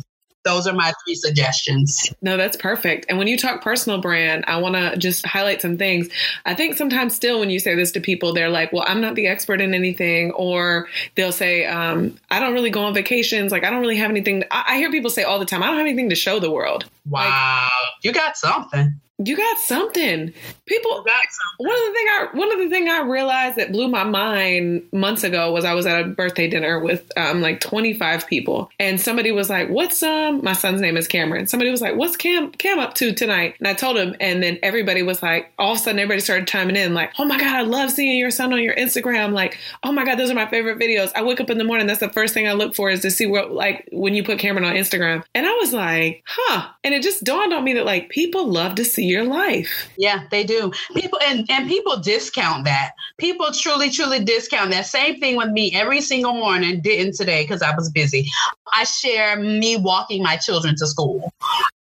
those 0.46 0.68
are 0.68 0.74
my 0.74 0.94
three 1.04 1.16
suggestions. 1.16 2.14
No, 2.22 2.38
that's 2.38 2.56
perfect. 2.56 3.08
And 3.10 3.18
when 3.18 3.28
you 3.28 3.38
talk 3.38 3.62
personal 3.62 4.00
brand, 4.00 4.46
I 4.48 4.58
want 4.58 4.76
to 4.76 4.96
just 4.98 5.26
highlight 5.26 5.62
some 5.62 5.78
things. 5.78 6.08
I 6.46 6.54
think 6.54 6.78
sometimes 6.78 7.16
still 7.16 7.40
when 7.40 7.50
you 7.50 7.60
say 7.60 7.76
this 7.76 7.92
to 7.94 8.00
people, 8.00 8.34
they're 8.34 8.50
like, 8.50 8.72
well, 8.72 8.86
I'm 8.88 9.02
not 9.02 9.16
the 9.16 9.28
expert 9.28 9.60
in 9.60 9.74
anything. 9.74 10.32
Or 10.32 10.88
they'll 11.16 11.32
say, 11.32 11.66
um, 11.66 12.18
I 12.30 12.40
don't 12.40 12.54
really 12.54 12.70
go 12.70 12.84
on 12.84 12.94
vacations. 12.94 13.52
Like, 13.52 13.64
I 13.64 13.70
don't 13.70 13.82
really 13.82 13.98
have 13.98 14.12
anything. 14.12 14.44
I, 14.52 14.64
I 14.70 14.78
hear 14.78 14.92
people 14.92 15.10
say 15.10 15.24
all 15.24 15.40
the 15.40 15.46
time, 15.46 15.64
I 15.64 15.68
don't 15.68 15.78
have 15.78 15.86
anything 15.86 16.10
to 16.10 16.16
show 16.16 16.40
the 16.40 16.52
world. 16.52 16.86
Wow. 17.10 17.70
Like, 17.72 18.04
you 18.04 18.14
got 18.14 18.38
something 18.38 19.02
you 19.18 19.38
got 19.38 19.58
something. 19.60 20.34
People 20.66 20.92
got 21.04 21.24
something. 21.30 21.68
One 21.68 21.76
of 21.76 21.86
the 21.86 21.94
thing 21.94 22.08
I 22.10 22.28
one 22.34 22.52
of 22.52 22.60
the 22.60 22.70
thing 22.70 22.90
I 22.90 23.02
realized 23.02 23.56
that 23.56 23.72
blew 23.72 23.88
my 23.88 24.04
mind 24.04 24.84
months 24.92 25.24
ago 25.24 25.54
was 25.54 25.64
I 25.64 25.74
was 25.74 25.86
at 25.86 26.02
a 26.02 26.08
birthday 26.08 26.50
dinner 26.50 26.80
with 26.80 27.10
um, 27.16 27.42
like 27.42 27.62
25 27.62 28.28
people, 28.28 28.70
and 28.78 29.00
somebody 29.00 29.32
was 29.32 29.50
like, 29.50 29.70
"What's 29.70 30.04
um?" 30.04 30.42
My 30.44 30.52
son's 30.52 30.82
name 30.82 30.98
is 30.98 31.08
Cameron. 31.08 31.48
Somebody 31.48 31.72
was 31.72 31.80
like, 31.80 31.96
"What's 31.96 32.18
Cam 32.18 32.52
Cam 32.52 32.78
up 32.78 32.94
to 32.96 33.14
tonight?" 33.14 33.56
And 33.60 33.70
I 33.70 33.74
told 33.74 33.96
him, 33.96 34.16
and 34.20 34.44
then 34.44 34.60
everybody 34.62 35.02
was 35.02 35.24
like, 35.24 35.54
all 35.58 35.72
of 35.72 35.78
a 35.78 35.82
sudden, 35.82 36.00
everybody 36.00 36.20
started 36.20 36.48
chiming 36.48 36.76
in, 36.76 36.94
like, 36.94 37.14
"Oh 37.18 37.24
my 37.24 37.38
god, 37.38 37.56
I 37.56 37.62
love 37.62 37.92
seeing 37.92 38.20
your 38.20 38.32
son 38.32 38.52
on 38.52 38.62
your 38.62 38.76
Instagram!" 38.76 39.32
Like, 39.32 39.58
"Oh 39.84 39.94
my 39.94 40.04
god, 40.04 40.18
those 40.20 40.30
are 40.30 40.36
my 40.36 40.48
favorite 40.48 40.78
videos." 40.78 41.14
I 41.16 41.24
wake 41.24 41.40
up 41.40 41.50
in 41.50 41.58
the 41.58 41.64
morning, 41.64 41.88
that's 41.88 42.02
the 42.02 42.10
first 42.10 42.34
thing 42.34 42.50
I 42.50 42.54
look 42.54 42.76
for 42.76 42.90
is 42.90 43.00
to 43.02 43.12
see 43.12 43.28
what 43.28 43.54
like 43.54 43.88
when 43.94 44.14
you 44.14 44.26
put 44.26 44.40
Cameron 44.40 44.66
on 44.66 44.76
Instagram, 44.76 45.24
and 45.34 45.46
I 45.46 45.54
was 45.54 45.72
like, 45.72 46.22
"Huh," 46.26 46.68
and 46.84 46.94
it 46.94 47.02
just 47.02 47.24
dawned 47.24 47.54
on 47.54 47.64
me 47.64 47.72
that 47.76 47.86
like 47.86 48.10
people 48.10 48.52
love 48.52 48.76
to 48.76 48.84
see 48.84 49.05
your 49.08 49.24
life. 49.24 49.90
Yeah, 49.98 50.24
they 50.32 50.44
do. 50.44 50.72
People 50.94 51.20
and 51.24 51.46
and 51.50 51.68
people 51.68 51.98
discount 51.98 52.66
that. 52.66 52.92
People 53.18 53.48
truly, 53.52 53.90
truly 53.90 54.24
discount 54.24 54.72
that. 54.72 54.86
Same 54.86 55.20
thing 55.20 55.38
with 55.38 55.50
me 55.50 55.74
every 55.74 56.02
single 56.02 56.34
morning. 56.34 56.82
Didn't 56.82 57.16
today 57.16 57.44
because 57.44 57.62
I 57.62 57.76
was 57.76 57.90
busy. 57.92 58.30
I 58.74 58.84
share 58.84 59.38
me 59.38 59.78
walking 59.78 60.22
my 60.22 60.38
children 60.38 60.76
to 60.78 60.88
school 60.88 61.32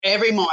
every 0.04 0.32
morning, 0.32 0.50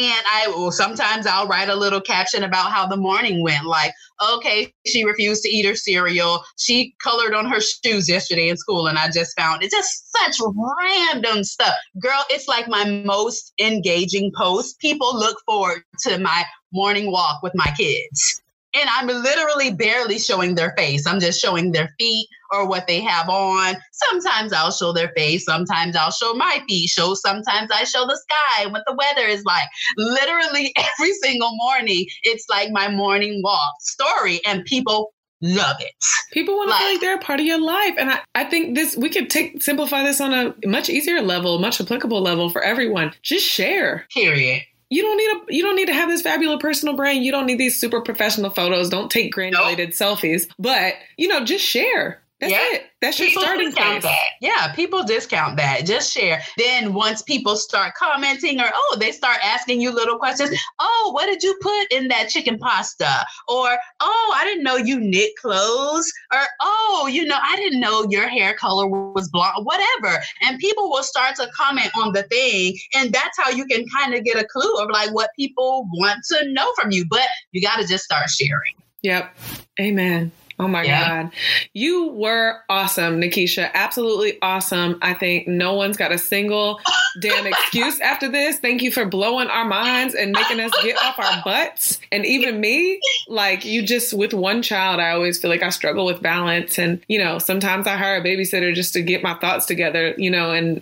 and 0.00 0.24
I 0.32 0.46
will 0.48 0.70
sometimes 0.70 1.26
I'll 1.26 1.46
write 1.46 1.68
a 1.68 1.74
little 1.74 2.00
caption 2.00 2.44
about 2.44 2.72
how 2.72 2.86
the 2.86 2.96
morning 2.96 3.42
went. 3.42 3.66
Like, 3.66 3.92
okay, 4.34 4.72
she 4.86 5.04
refused 5.04 5.42
to 5.42 5.48
eat 5.48 5.66
her 5.66 5.74
cereal. 5.74 6.42
She 6.56 6.94
colored 7.02 7.34
on 7.34 7.46
her 7.46 7.60
shoes 7.60 8.08
yesterday 8.08 8.48
in 8.48 8.56
school, 8.56 8.86
and 8.86 8.98
I 8.98 9.10
just 9.10 9.36
found 9.36 9.62
it 9.62 9.70
just 9.70 10.12
such 10.12 10.36
random 10.80 11.44
stuff. 11.44 11.74
Girl, 12.00 12.24
it's 12.30 12.48
like 12.48 12.68
my 12.68 12.84
most 13.04 13.52
engaging 13.60 14.32
post. 14.36 14.78
People 14.78 15.16
look 15.18 15.38
forward 15.46 15.82
to 16.00 16.11
my 16.20 16.44
morning 16.72 17.10
walk 17.10 17.42
with 17.42 17.52
my 17.54 17.72
kids. 17.76 18.42
And 18.74 18.88
I'm 18.90 19.06
literally 19.06 19.74
barely 19.74 20.18
showing 20.18 20.54
their 20.54 20.72
face. 20.78 21.06
I'm 21.06 21.20
just 21.20 21.40
showing 21.40 21.72
their 21.72 21.94
feet 21.98 22.26
or 22.50 22.66
what 22.66 22.86
they 22.86 23.00
have 23.00 23.28
on. 23.28 23.74
Sometimes 23.92 24.52
I'll 24.52 24.70
show 24.70 24.92
their 24.92 25.12
face. 25.14 25.44
Sometimes 25.44 25.94
I'll 25.94 26.10
show 26.10 26.32
my 26.34 26.62
feet. 26.66 26.88
Show 26.88 27.14
sometimes 27.14 27.70
I 27.70 27.84
show 27.84 28.06
the 28.06 28.18
sky 28.18 28.66
what 28.68 28.82
the 28.86 28.94
weather 28.94 29.28
is 29.28 29.44
like. 29.44 29.68
Literally 29.98 30.72
every 30.98 31.12
single 31.14 31.54
morning, 31.54 32.06
it's 32.22 32.46
like 32.48 32.70
my 32.70 32.88
morning 32.88 33.42
walk 33.44 33.74
story, 33.80 34.40
and 34.46 34.64
people 34.64 35.12
love 35.42 35.76
it. 35.80 35.92
People 36.32 36.56
want 36.56 36.68
to 36.68 36.70
like, 36.70 36.80
feel 36.80 36.92
like 36.92 37.00
they're 37.02 37.16
a 37.16 37.20
part 37.20 37.40
of 37.40 37.46
your 37.46 37.60
life. 37.60 37.94
And 37.98 38.10
I, 38.10 38.20
I 38.34 38.44
think 38.44 38.74
this 38.74 38.96
we 38.96 39.10
could 39.10 39.28
take 39.28 39.62
simplify 39.62 40.02
this 40.02 40.20
on 40.20 40.32
a 40.32 40.54
much 40.66 40.88
easier 40.88 41.20
level, 41.20 41.58
much 41.58 41.78
applicable 41.78 42.22
level 42.22 42.48
for 42.48 42.62
everyone. 42.62 43.12
Just 43.22 43.44
share. 43.44 44.06
Period 44.14 44.62
you 44.92 45.02
don't 45.02 45.16
need 45.16 45.30
a 45.30 45.56
you 45.56 45.62
don't 45.62 45.76
need 45.76 45.86
to 45.86 45.94
have 45.94 46.10
this 46.10 46.20
fabulous 46.20 46.60
personal 46.60 46.94
brand. 46.94 47.24
You 47.24 47.32
don't 47.32 47.46
need 47.46 47.58
these 47.58 47.80
super 47.80 48.02
professional 48.02 48.50
photos. 48.50 48.90
Don't 48.90 49.10
take 49.10 49.32
granulated 49.32 49.94
nope. 49.98 50.18
selfies. 50.18 50.48
But 50.58 50.94
you 51.16 51.28
know, 51.28 51.44
just 51.44 51.64
share. 51.64 52.21
That's 52.42 52.52
yeah. 52.54 52.74
it. 52.74 52.86
That's 53.00 53.20
your 53.20 53.28
people 53.28 53.42
starting 53.42 53.72
place. 53.72 54.02
That. 54.02 54.18
Yeah, 54.40 54.74
people 54.74 55.04
discount 55.04 55.56
that. 55.58 55.86
Just 55.86 56.12
share. 56.12 56.42
Then 56.58 56.92
once 56.92 57.22
people 57.22 57.54
start 57.54 57.94
commenting 57.94 58.60
or 58.60 58.68
oh, 58.74 58.96
they 58.98 59.12
start 59.12 59.38
asking 59.44 59.80
you 59.80 59.92
little 59.92 60.18
questions. 60.18 60.50
Oh, 60.80 61.10
what 61.14 61.26
did 61.26 61.40
you 61.44 61.56
put 61.62 61.92
in 61.92 62.08
that 62.08 62.30
chicken 62.30 62.58
pasta? 62.58 63.24
Or 63.46 63.78
oh, 64.00 64.34
I 64.36 64.44
didn't 64.44 64.64
know 64.64 64.74
you 64.74 64.98
knit 64.98 65.30
clothes. 65.40 66.12
Or 66.32 66.40
oh, 66.60 67.08
you 67.08 67.24
know, 67.24 67.38
I 67.40 67.54
didn't 67.54 67.78
know 67.78 68.08
your 68.10 68.26
hair 68.26 68.54
color 68.54 68.88
was 68.88 69.28
blonde. 69.28 69.64
Whatever. 69.64 70.20
And 70.40 70.58
people 70.58 70.90
will 70.90 71.04
start 71.04 71.36
to 71.36 71.48
comment 71.56 71.92
on 71.96 72.12
the 72.12 72.24
thing, 72.24 72.76
and 72.96 73.12
that's 73.12 73.38
how 73.38 73.50
you 73.50 73.66
can 73.66 73.84
kind 73.96 74.14
of 74.14 74.24
get 74.24 74.36
a 74.36 74.44
clue 74.44 74.74
of 74.80 74.90
like 74.90 75.14
what 75.14 75.30
people 75.38 75.86
want 75.92 76.18
to 76.32 76.52
know 76.52 76.72
from 76.74 76.90
you. 76.90 77.06
But 77.08 77.28
you 77.52 77.62
got 77.62 77.76
to 77.76 77.86
just 77.86 78.02
start 78.02 78.28
sharing. 78.30 78.74
Yep. 79.02 79.32
Amen. 79.80 80.32
Oh 80.62 80.68
my 80.68 80.84
yeah. 80.84 81.24
God. 81.24 81.32
You 81.74 82.08
were 82.08 82.60
awesome, 82.68 83.20
Nakisha. 83.20 83.68
Absolutely 83.74 84.38
awesome. 84.42 84.96
I 85.02 85.12
think 85.12 85.48
no 85.48 85.74
one's 85.74 85.96
got 85.96 86.12
a 86.12 86.18
single 86.18 86.78
damn 87.20 87.48
excuse 87.48 87.98
after 88.00 88.28
this. 88.28 88.60
Thank 88.60 88.80
you 88.80 88.92
for 88.92 89.04
blowing 89.04 89.48
our 89.48 89.64
minds 89.64 90.14
and 90.14 90.30
making 90.30 90.60
us 90.60 90.70
get 90.84 90.96
off 91.02 91.18
our 91.18 91.42
butts. 91.44 91.98
And 92.12 92.24
even 92.24 92.60
me, 92.60 93.00
like 93.26 93.64
you 93.64 93.84
just 93.84 94.14
with 94.14 94.32
one 94.32 94.62
child, 94.62 95.00
I 95.00 95.10
always 95.10 95.40
feel 95.40 95.50
like 95.50 95.64
I 95.64 95.70
struggle 95.70 96.06
with 96.06 96.22
balance. 96.22 96.78
And, 96.78 97.04
you 97.08 97.18
know, 97.18 97.38
sometimes 97.38 97.88
I 97.88 97.96
hire 97.96 98.18
a 98.18 98.24
babysitter 98.24 98.72
just 98.72 98.92
to 98.92 99.02
get 99.02 99.22
my 99.22 99.34
thoughts 99.34 99.66
together, 99.66 100.14
you 100.16 100.30
know, 100.30 100.52
and. 100.52 100.80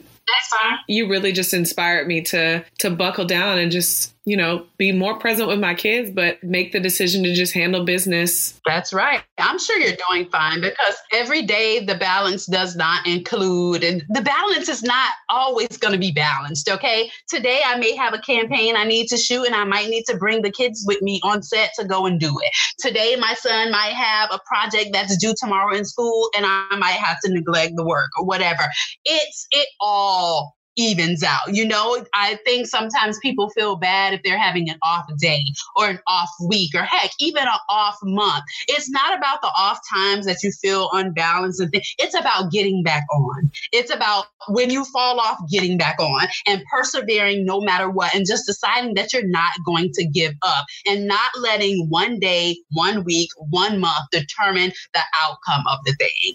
You 0.87 1.09
really 1.09 1.33
just 1.33 1.53
inspired 1.53 2.07
me 2.07 2.21
to 2.23 2.65
to 2.79 2.91
buckle 2.91 3.25
down 3.25 3.59
and 3.59 3.73
just 3.73 4.15
you 4.27 4.37
know, 4.37 4.67
be 4.77 4.93
more 4.93 5.19
present 5.19 5.49
with 5.49 5.59
my 5.59 5.75
kids, 5.75 6.11
but 6.11 6.43
make 6.45 6.73
the 6.73 6.81
decision 6.81 7.23
to 7.25 7.35
just 7.35 7.55
handle 7.55 7.85
business. 7.85 8.61
That's 8.67 8.93
right. 8.93 9.23
I'm 9.39 9.59
sure 9.59 9.79
you're 9.79 9.97
doing 10.09 10.29
fine 10.31 10.61
because 10.61 10.97
every 11.13 11.43
day 11.43 11.85
the 11.85 11.95
balance 11.95 12.47
does 12.47 12.77
not 12.77 13.07
include, 13.07 13.83
and 13.83 14.05
the 14.11 14.21
balance 14.21 14.69
is 14.69 14.83
not 14.83 15.13
always 15.31 15.69
going 15.79 15.95
to 15.95 15.99
be 15.99 16.13
balanced. 16.13 16.69
Okay. 16.69 17.11
Today 17.29 17.61
I 17.65 17.79
may 17.79 17.97
have 17.97 18.13
a 18.13 18.19
campaign 18.19 18.77
I 18.77 18.85
need 18.85 19.07
to 19.09 19.17
shoot 19.17 19.45
and 19.47 19.55
I 19.55 19.65
might 19.65 19.89
need 19.89 20.05
to 20.09 20.17
bring 20.17 20.43
the 20.43 20.53
kids 20.53 20.85
with 20.87 21.01
me 21.01 21.21
on 21.23 21.43
set 21.43 21.71
to 21.79 21.85
go 21.87 22.07
and 22.07 22.21
do 22.21 22.39
it. 22.43 22.53
Today 22.79 23.17
my 23.19 23.35
son 23.35 23.71
might 23.71 23.95
have 23.95 24.31
a 24.33 24.41
project 24.47 24.91
that's 24.93 25.17
due 25.17 25.35
tomorrow 25.39 25.75
in 25.75 25.85
school 25.85 26.29
and 26.37 26.45
I 26.47 26.77
might 26.79 26.93
have 26.93 27.19
to 27.25 27.33
neglect 27.33 27.75
the 27.77 27.85
work 27.85 28.11
or 28.19 28.27
whatever. 28.27 28.63
It's, 29.05 29.47
it 29.51 29.69
all 29.81 30.57
evens 30.81 31.23
out. 31.23 31.55
You 31.55 31.67
know, 31.67 32.05
I 32.15 32.39
think 32.45 32.67
sometimes 32.67 33.19
people 33.21 33.51
feel 33.51 33.77
bad 33.77 34.15
if 34.15 34.23
they're 34.23 34.39
having 34.39 34.71
an 34.71 34.79
off 34.83 35.05
day 35.19 35.45
or 35.77 35.89
an 35.89 35.99
off 36.09 36.31
week 36.49 36.71
or 36.75 36.83
heck, 36.83 37.11
even 37.19 37.43
an 37.43 37.59
off 37.69 37.97
month. 38.03 38.45
It's 38.69 38.91
not 38.91 39.17
about 39.17 39.43
the 39.43 39.53
off 39.57 39.79
times 39.93 40.27
that 40.27 40.43
you 40.43 40.53
feel 40.53 40.89
unbalanced 40.93 41.61
and 41.61 41.71
th- 41.73 41.95
it's 41.99 42.15
about 42.15 42.51
getting 42.51 42.83
back 42.83 43.05
on. 43.13 43.51
It's 43.73 43.95
about 43.95 44.27
when 44.49 44.71
you 44.71 44.85
fall 44.87 45.21
off, 45.21 45.39
getting 45.51 45.77
back 45.77 46.01
on 46.01 46.27
and 46.47 46.63
persevering 46.73 47.45
no 47.45 47.61
matter 47.61 47.91
what 47.91 48.15
and 48.15 48.27
just 48.27 48.47
deciding 48.47 48.95
that 48.95 49.13
you're 49.13 49.29
not 49.29 49.53
going 49.67 49.91
to 49.95 50.07
give 50.07 50.35
up 50.43 50.65
and 50.87 51.07
not 51.07 51.31
letting 51.39 51.87
one 51.89 52.19
day, 52.19 52.57
one 52.73 53.05
week, 53.05 53.29
one 53.51 53.79
month 53.81 54.07
determine 54.11 54.73
the 54.95 55.03
outcome 55.23 55.65
of 55.71 55.79
the 55.85 55.93
thing. 55.95 56.35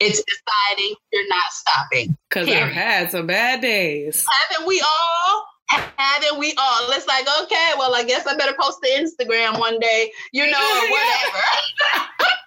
It's 0.00 0.22
deciding 0.22 0.94
you're 1.12 1.28
not 1.28 1.50
stopping. 1.50 2.16
Because 2.28 2.48
I've 2.48 2.72
had 2.72 3.10
some 3.10 3.26
bad 3.26 3.60
days. 3.60 4.24
Haven't 4.50 4.66
we 4.66 4.80
all? 4.80 5.44
Haven't 5.70 6.38
we 6.38 6.54
all? 6.56 6.90
It's 6.92 7.06
like, 7.06 7.26
okay, 7.42 7.72
well, 7.78 7.94
I 7.94 8.04
guess 8.04 8.26
I 8.26 8.36
better 8.36 8.54
post 8.58 8.78
to 8.82 8.90
Instagram 8.90 9.58
one 9.58 9.78
day, 9.80 10.10
you 10.32 10.50
know, 10.50 10.58
or 10.58 10.90
whatever. 10.90 11.44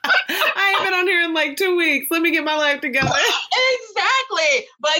I 0.29 0.75
ain't 0.75 0.85
been 0.85 0.93
on 0.93 1.07
here 1.07 1.23
in 1.23 1.33
like 1.33 1.57
two 1.57 1.75
weeks. 1.75 2.07
Let 2.09 2.21
me 2.21 2.31
get 2.31 2.43
my 2.43 2.55
life 2.55 2.81
together. 2.81 3.07
exactly. 3.09 4.00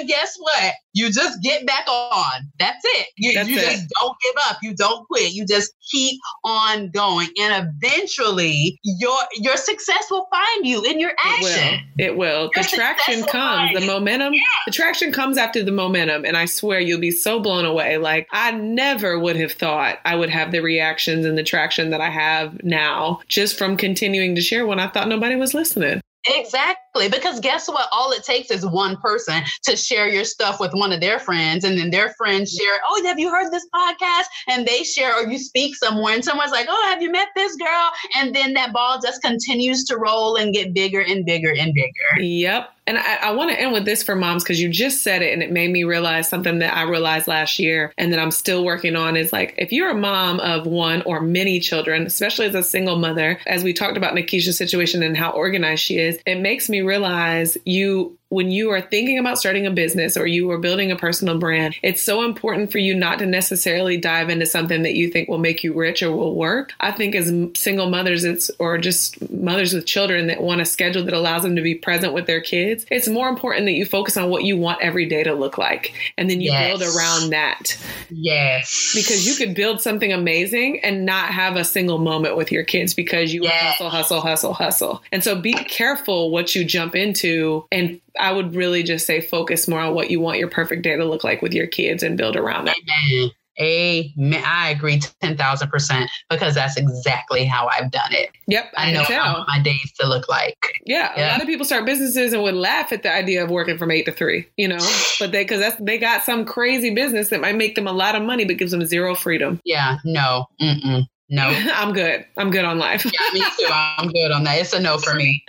But 0.01 0.07
guess 0.07 0.35
what? 0.37 0.73
You 0.93 1.11
just 1.11 1.41
get 1.41 1.65
back 1.65 1.87
on. 1.87 2.41
That's 2.59 2.81
it. 2.83 3.07
You, 3.17 3.33
That's 3.33 3.49
you 3.49 3.57
it. 3.57 3.61
just 3.61 3.87
don't 3.99 4.15
give 4.23 4.35
up. 4.49 4.57
You 4.61 4.75
don't 4.75 5.07
quit. 5.07 5.31
You 5.33 5.45
just 5.45 5.73
keep 5.91 6.19
on 6.43 6.89
going. 6.89 7.29
And 7.39 7.69
eventually 7.83 8.79
your 8.83 9.17
your 9.35 9.57
success 9.57 10.05
will 10.09 10.27
find 10.31 10.65
you 10.67 10.83
in 10.83 10.99
your 10.99 11.13
action. 11.23 11.79
It 11.97 12.17
will. 12.17 12.45
It 12.45 12.51
will. 12.51 12.51
the 12.53 12.63
traction 12.63 13.23
comes. 13.23 13.79
The 13.79 13.85
momentum. 13.85 14.33
Yeah. 14.33 14.41
The 14.65 14.71
traction 14.71 15.11
comes 15.11 15.37
after 15.37 15.63
the 15.63 15.71
momentum. 15.71 16.25
And 16.25 16.35
I 16.35 16.45
swear 16.45 16.79
you'll 16.79 16.99
be 16.99 17.11
so 17.11 17.39
blown 17.39 17.65
away. 17.65 17.97
Like 17.97 18.27
I 18.31 18.51
never 18.51 19.17
would 19.17 19.37
have 19.37 19.53
thought 19.53 19.99
I 20.03 20.15
would 20.15 20.29
have 20.29 20.51
the 20.51 20.59
reactions 20.59 21.25
and 21.25 21.37
the 21.37 21.43
traction 21.43 21.91
that 21.91 22.01
I 22.01 22.09
have 22.09 22.63
now 22.63 23.21
just 23.27 23.57
from 23.57 23.77
continuing 23.77 24.35
to 24.35 24.41
share 24.41 24.65
when 24.65 24.79
I 24.79 24.87
thought 24.87 25.07
nobody 25.07 25.35
was 25.35 25.53
listening. 25.53 26.01
Exactly. 26.27 26.90
Because 26.93 27.39
guess 27.39 27.67
what? 27.67 27.87
All 27.91 28.11
it 28.11 28.23
takes 28.23 28.51
is 28.51 28.65
one 28.65 28.97
person 28.97 29.41
to 29.63 29.75
share 29.75 30.07
your 30.07 30.23
stuff 30.23 30.59
with 30.59 30.73
one 30.73 30.91
of 30.91 31.01
their 31.01 31.19
friends, 31.19 31.63
and 31.63 31.77
then 31.77 31.89
their 31.89 32.09
friends 32.17 32.51
share, 32.51 32.79
Oh, 32.89 33.03
have 33.05 33.19
you 33.19 33.29
heard 33.29 33.51
this 33.51 33.67
podcast? 33.73 34.25
And 34.49 34.67
they 34.67 34.83
share, 34.83 35.15
or 35.15 35.27
you 35.27 35.39
speak 35.39 35.75
somewhere, 35.75 36.13
and 36.13 36.23
someone's 36.23 36.51
like, 36.51 36.67
Oh, 36.69 36.85
have 36.87 37.01
you 37.01 37.11
met 37.11 37.29
this 37.35 37.55
girl? 37.55 37.91
And 38.17 38.35
then 38.35 38.53
that 38.53 38.73
ball 38.73 38.99
just 39.01 39.21
continues 39.21 39.83
to 39.85 39.97
roll 39.97 40.35
and 40.35 40.53
get 40.53 40.73
bigger 40.73 41.01
and 41.01 41.25
bigger 41.25 41.51
and 41.51 41.73
bigger. 41.73 42.21
Yep. 42.21 42.71
And 42.87 42.97
I, 42.97 43.15
I 43.15 43.31
want 43.31 43.51
to 43.51 43.59
end 43.59 43.73
with 43.73 43.85
this 43.85 44.01
for 44.01 44.15
moms 44.15 44.43
because 44.43 44.59
you 44.59 44.67
just 44.67 45.03
said 45.03 45.21
it 45.21 45.33
and 45.33 45.43
it 45.43 45.51
made 45.51 45.71
me 45.71 45.83
realize 45.83 46.27
something 46.27 46.59
that 46.59 46.75
I 46.75 46.81
realized 46.81 47.27
last 47.27 47.59
year 47.59 47.93
and 47.97 48.11
that 48.11 48.19
I'm 48.19 48.31
still 48.31 48.65
working 48.65 48.95
on 48.95 49.15
is 49.15 49.31
like 49.31 49.53
if 49.57 49.71
you're 49.71 49.91
a 49.91 49.95
mom 49.95 50.39
of 50.39 50.65
one 50.65 51.03
or 51.03 51.21
many 51.21 51.59
children, 51.59 52.05
especially 52.05 52.47
as 52.47 52.55
a 52.55 52.63
single 52.63 52.97
mother, 52.97 53.39
as 53.45 53.63
we 53.63 53.71
talked 53.71 53.97
about 53.97 54.15
Nakisha's 54.15 54.57
situation 54.57 55.03
and 55.03 55.15
how 55.15 55.29
organized 55.29 55.83
she 55.83 55.99
is, 55.99 56.19
it 56.25 56.39
makes 56.39 56.69
me 56.69 56.80
realize 56.83 57.57
you 57.65 58.17
when 58.31 58.49
you 58.49 58.71
are 58.71 58.81
thinking 58.81 59.19
about 59.19 59.37
starting 59.37 59.67
a 59.67 59.71
business 59.71 60.15
or 60.15 60.25
you 60.25 60.49
are 60.51 60.57
building 60.57 60.89
a 60.89 60.95
personal 60.95 61.37
brand, 61.37 61.75
it's 61.83 62.01
so 62.01 62.23
important 62.23 62.71
for 62.71 62.77
you 62.77 62.95
not 62.95 63.19
to 63.19 63.25
necessarily 63.25 63.97
dive 63.97 64.29
into 64.29 64.45
something 64.45 64.83
that 64.83 64.95
you 64.95 65.09
think 65.09 65.27
will 65.27 65.37
make 65.37 65.65
you 65.65 65.73
rich 65.73 66.01
or 66.01 66.15
will 66.15 66.33
work. 66.33 66.73
I 66.79 66.91
think 66.91 67.13
as 67.13 67.29
single 67.55 67.89
mothers, 67.89 68.23
it's 68.23 68.49
or 68.57 68.77
just 68.77 69.29
mothers 69.29 69.73
with 69.73 69.85
children 69.85 70.27
that 70.27 70.41
want 70.41 70.61
a 70.61 70.65
schedule 70.65 71.03
that 71.03 71.13
allows 71.13 71.43
them 71.43 71.57
to 71.57 71.61
be 71.61 71.75
present 71.75 72.13
with 72.13 72.25
their 72.25 72.39
kids, 72.39 72.85
it's 72.89 73.09
more 73.09 73.27
important 73.27 73.65
that 73.65 73.73
you 73.73 73.85
focus 73.85 74.15
on 74.15 74.29
what 74.29 74.45
you 74.45 74.55
want 74.55 74.81
every 74.81 75.05
day 75.05 75.23
to 75.23 75.33
look 75.33 75.57
like. 75.57 75.93
And 76.17 76.29
then 76.29 76.39
you 76.39 76.51
yes. 76.51 76.69
build 76.69 76.95
around 76.95 77.31
that. 77.31 77.77
Yes. 78.09 78.93
Because 78.95 79.27
you 79.27 79.35
could 79.35 79.53
build 79.53 79.81
something 79.81 80.13
amazing 80.13 80.79
and 80.85 81.05
not 81.05 81.33
have 81.33 81.57
a 81.57 81.65
single 81.65 81.97
moment 81.97 82.37
with 82.37 82.49
your 82.49 82.63
kids 82.63 82.93
because 82.93 83.33
you 83.33 83.43
yes. 83.43 83.75
hustle, 83.75 83.89
hustle, 83.89 84.21
hustle, 84.21 84.53
hustle. 84.53 85.03
And 85.11 85.21
so 85.21 85.35
be 85.35 85.51
careful 85.51 86.31
what 86.31 86.55
you 86.55 86.63
jump 86.63 86.95
into 86.95 87.65
and 87.73 87.99
I 88.19 88.31
would 88.31 88.55
really 88.55 88.83
just 88.83 89.05
say 89.05 89.21
focus 89.21 89.67
more 89.67 89.79
on 89.79 89.93
what 89.93 90.11
you 90.11 90.19
want 90.19 90.39
your 90.39 90.49
perfect 90.49 90.83
day 90.83 90.95
to 90.95 91.05
look 91.05 91.23
like 91.23 91.41
with 91.41 91.53
your 91.53 91.67
kids 91.67 92.03
and 92.03 92.17
build 92.17 92.35
around 92.35 92.65
that. 92.65 92.75
Amen. 93.11 93.31
Amen. 93.59 94.43
I 94.45 94.69
agree 94.69 94.99
10,000% 94.99 96.07
because 96.29 96.55
that's 96.55 96.77
exactly 96.77 97.45
how 97.45 97.67
I've 97.67 97.91
done 97.91 98.11
it. 98.13 98.31
Yep. 98.47 98.71
I, 98.77 98.89
I 98.89 98.93
know 98.93 99.03
how 99.03 99.45
my 99.47 99.61
days 99.61 99.91
to 99.99 100.07
look 100.07 100.29
like. 100.29 100.57
Yeah, 100.85 101.11
yeah, 101.15 101.29
A 101.29 101.33
lot 101.33 101.41
of 101.41 101.47
people 101.47 101.65
start 101.65 101.85
businesses 101.85 102.33
and 102.33 102.41
would 102.43 102.55
laugh 102.55 102.91
at 102.91 103.03
the 103.03 103.13
idea 103.13 103.43
of 103.43 103.51
working 103.51 103.77
from 103.77 103.91
eight 103.91 104.05
to 104.05 104.11
three, 104.11 104.47
you 104.57 104.67
know, 104.67 104.79
but 105.19 105.31
they, 105.31 105.45
cause 105.45 105.59
that's, 105.59 105.79
they 105.81 105.97
got 105.97 106.23
some 106.23 106.45
crazy 106.45 106.93
business 106.93 107.29
that 107.29 107.41
might 107.41 107.55
make 107.55 107.75
them 107.75 107.87
a 107.87 107.91
lot 107.91 108.15
of 108.15 108.23
money, 108.23 108.45
but 108.45 108.57
gives 108.57 108.71
them 108.71 108.85
zero 108.85 109.13
freedom. 109.15 109.59
Yeah. 109.65 109.97
No. 110.05 110.45
Mm-mm. 110.61 111.05
No. 111.31 111.43
I'm 111.73 111.93
good. 111.93 112.25
I'm 112.37 112.51
good 112.51 112.65
on 112.65 112.77
life. 112.77 113.05
yeah, 113.05 113.33
me 113.33 113.41
too. 113.57 113.67
I'm 113.71 114.09
good 114.09 114.31
on 114.31 114.43
that. 114.43 114.59
It's 114.59 114.73
a 114.73 114.79
no 114.79 114.97
for 114.97 115.15
me. 115.15 115.43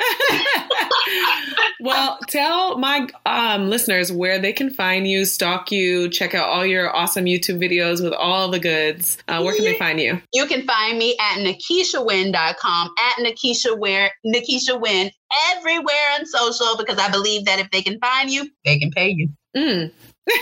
well, 1.80 2.18
tell 2.28 2.78
my 2.78 3.09
um, 3.26 3.68
listeners 3.68 4.12
where 4.12 4.39
they 4.39 4.53
can 4.53 4.70
find 4.70 5.09
you, 5.09 5.24
stalk 5.24 5.72
you, 5.72 6.09
check 6.09 6.35
out 6.35 6.49
all 6.49 6.64
your 6.64 6.95
awesome 6.95 7.24
YouTube 7.24 7.59
videos 7.59 8.03
with 8.03 8.12
all 8.12 8.49
the 8.49 8.61
goods. 8.61 9.18
Uh, 9.26 9.43
where 9.43 9.55
can 9.55 9.64
they 9.64 9.76
find 9.76 10.01
you? 10.01 10.22
You 10.33 10.47
can 10.47 10.64
find 10.66 10.97
me 10.97 11.16
at 11.20 11.39
NakishaWynn.com, 11.39 12.91
at 12.99 13.24
Nakisha 13.24 13.76
Wynn, 13.76 14.09
Nakisha 14.24 14.80
Wynn, 14.80 15.11
everywhere 15.51 15.97
on 16.18 16.26
social 16.26 16.76
because 16.78 16.99
I 16.99 17.11
believe 17.11 17.47
that 17.47 17.59
if 17.59 17.70
they 17.72 17.83
can 17.83 17.99
find 17.99 18.30
you, 18.30 18.49
they 18.64 18.78
can 18.78 18.93
pay 18.93 19.09
you. 19.11 19.30
Mm. 19.57 19.91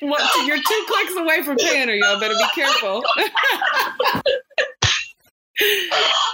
What, 0.00 0.46
you're 0.46 0.56
two 0.56 0.84
clicks 0.86 1.16
away 1.16 1.42
from 1.42 1.56
paying 1.56 1.88
her, 1.88 1.94
y'all. 1.94 2.20
Better 2.20 2.34
be 2.34 2.44
careful. 2.54 3.02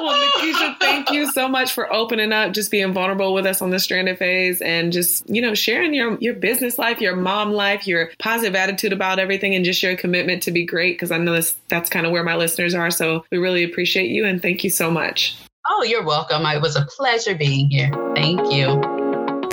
well, 0.01 0.15
Nakisha, 0.15 0.79
thank 0.79 1.11
you 1.11 1.31
so 1.33 1.49
much 1.49 1.73
for 1.73 1.93
opening 1.93 2.33
up, 2.33 2.53
just 2.53 2.71
being 2.71 2.93
vulnerable 2.93 3.33
with 3.33 3.47
us 3.47 3.63
on 3.63 3.71
the 3.71 3.79
stranded 3.79 4.19
phase, 4.19 4.61
and 4.61 4.93
just 4.93 5.29
you 5.29 5.41
know 5.41 5.55
sharing 5.55 5.95
your 5.95 6.19
your 6.21 6.35
business 6.35 6.79
life, 6.79 7.01
your 7.01 7.17
mom 7.17 7.53
life, 7.53 7.87
your 7.87 8.11
positive 8.19 8.55
attitude 8.55 8.93
about 8.93 9.19
everything, 9.19 9.55
and 9.55 9.65
just 9.65 9.83
your 9.83 9.97
commitment 9.97 10.43
to 10.43 10.51
be 10.51 10.65
great. 10.65 10.95
Because 10.95 11.11
I 11.11 11.19
know 11.19 11.33
this, 11.33 11.57
that's 11.69 11.89
kind 11.89 12.07
of 12.07 12.13
where 12.13 12.25
my 12.25 12.37
listeners 12.37 12.75
are. 12.75 12.91
So 12.91 13.25
we 13.31 13.39
really 13.39 13.65
appreciate 13.65 14.11
you, 14.11 14.27
and 14.27 14.43
thank 14.43 14.63
you 14.63 14.71
so 14.71 14.91
much. 14.91 15.37
Oh, 15.71 15.83
you're 15.83 16.05
welcome. 16.05 16.45
It 16.45 16.61
was 16.61 16.77
a 16.77 16.85
pleasure 16.85 17.35
being 17.35 17.71
here. 17.71 17.91
Thank 18.15 18.53
you. 18.53 19.04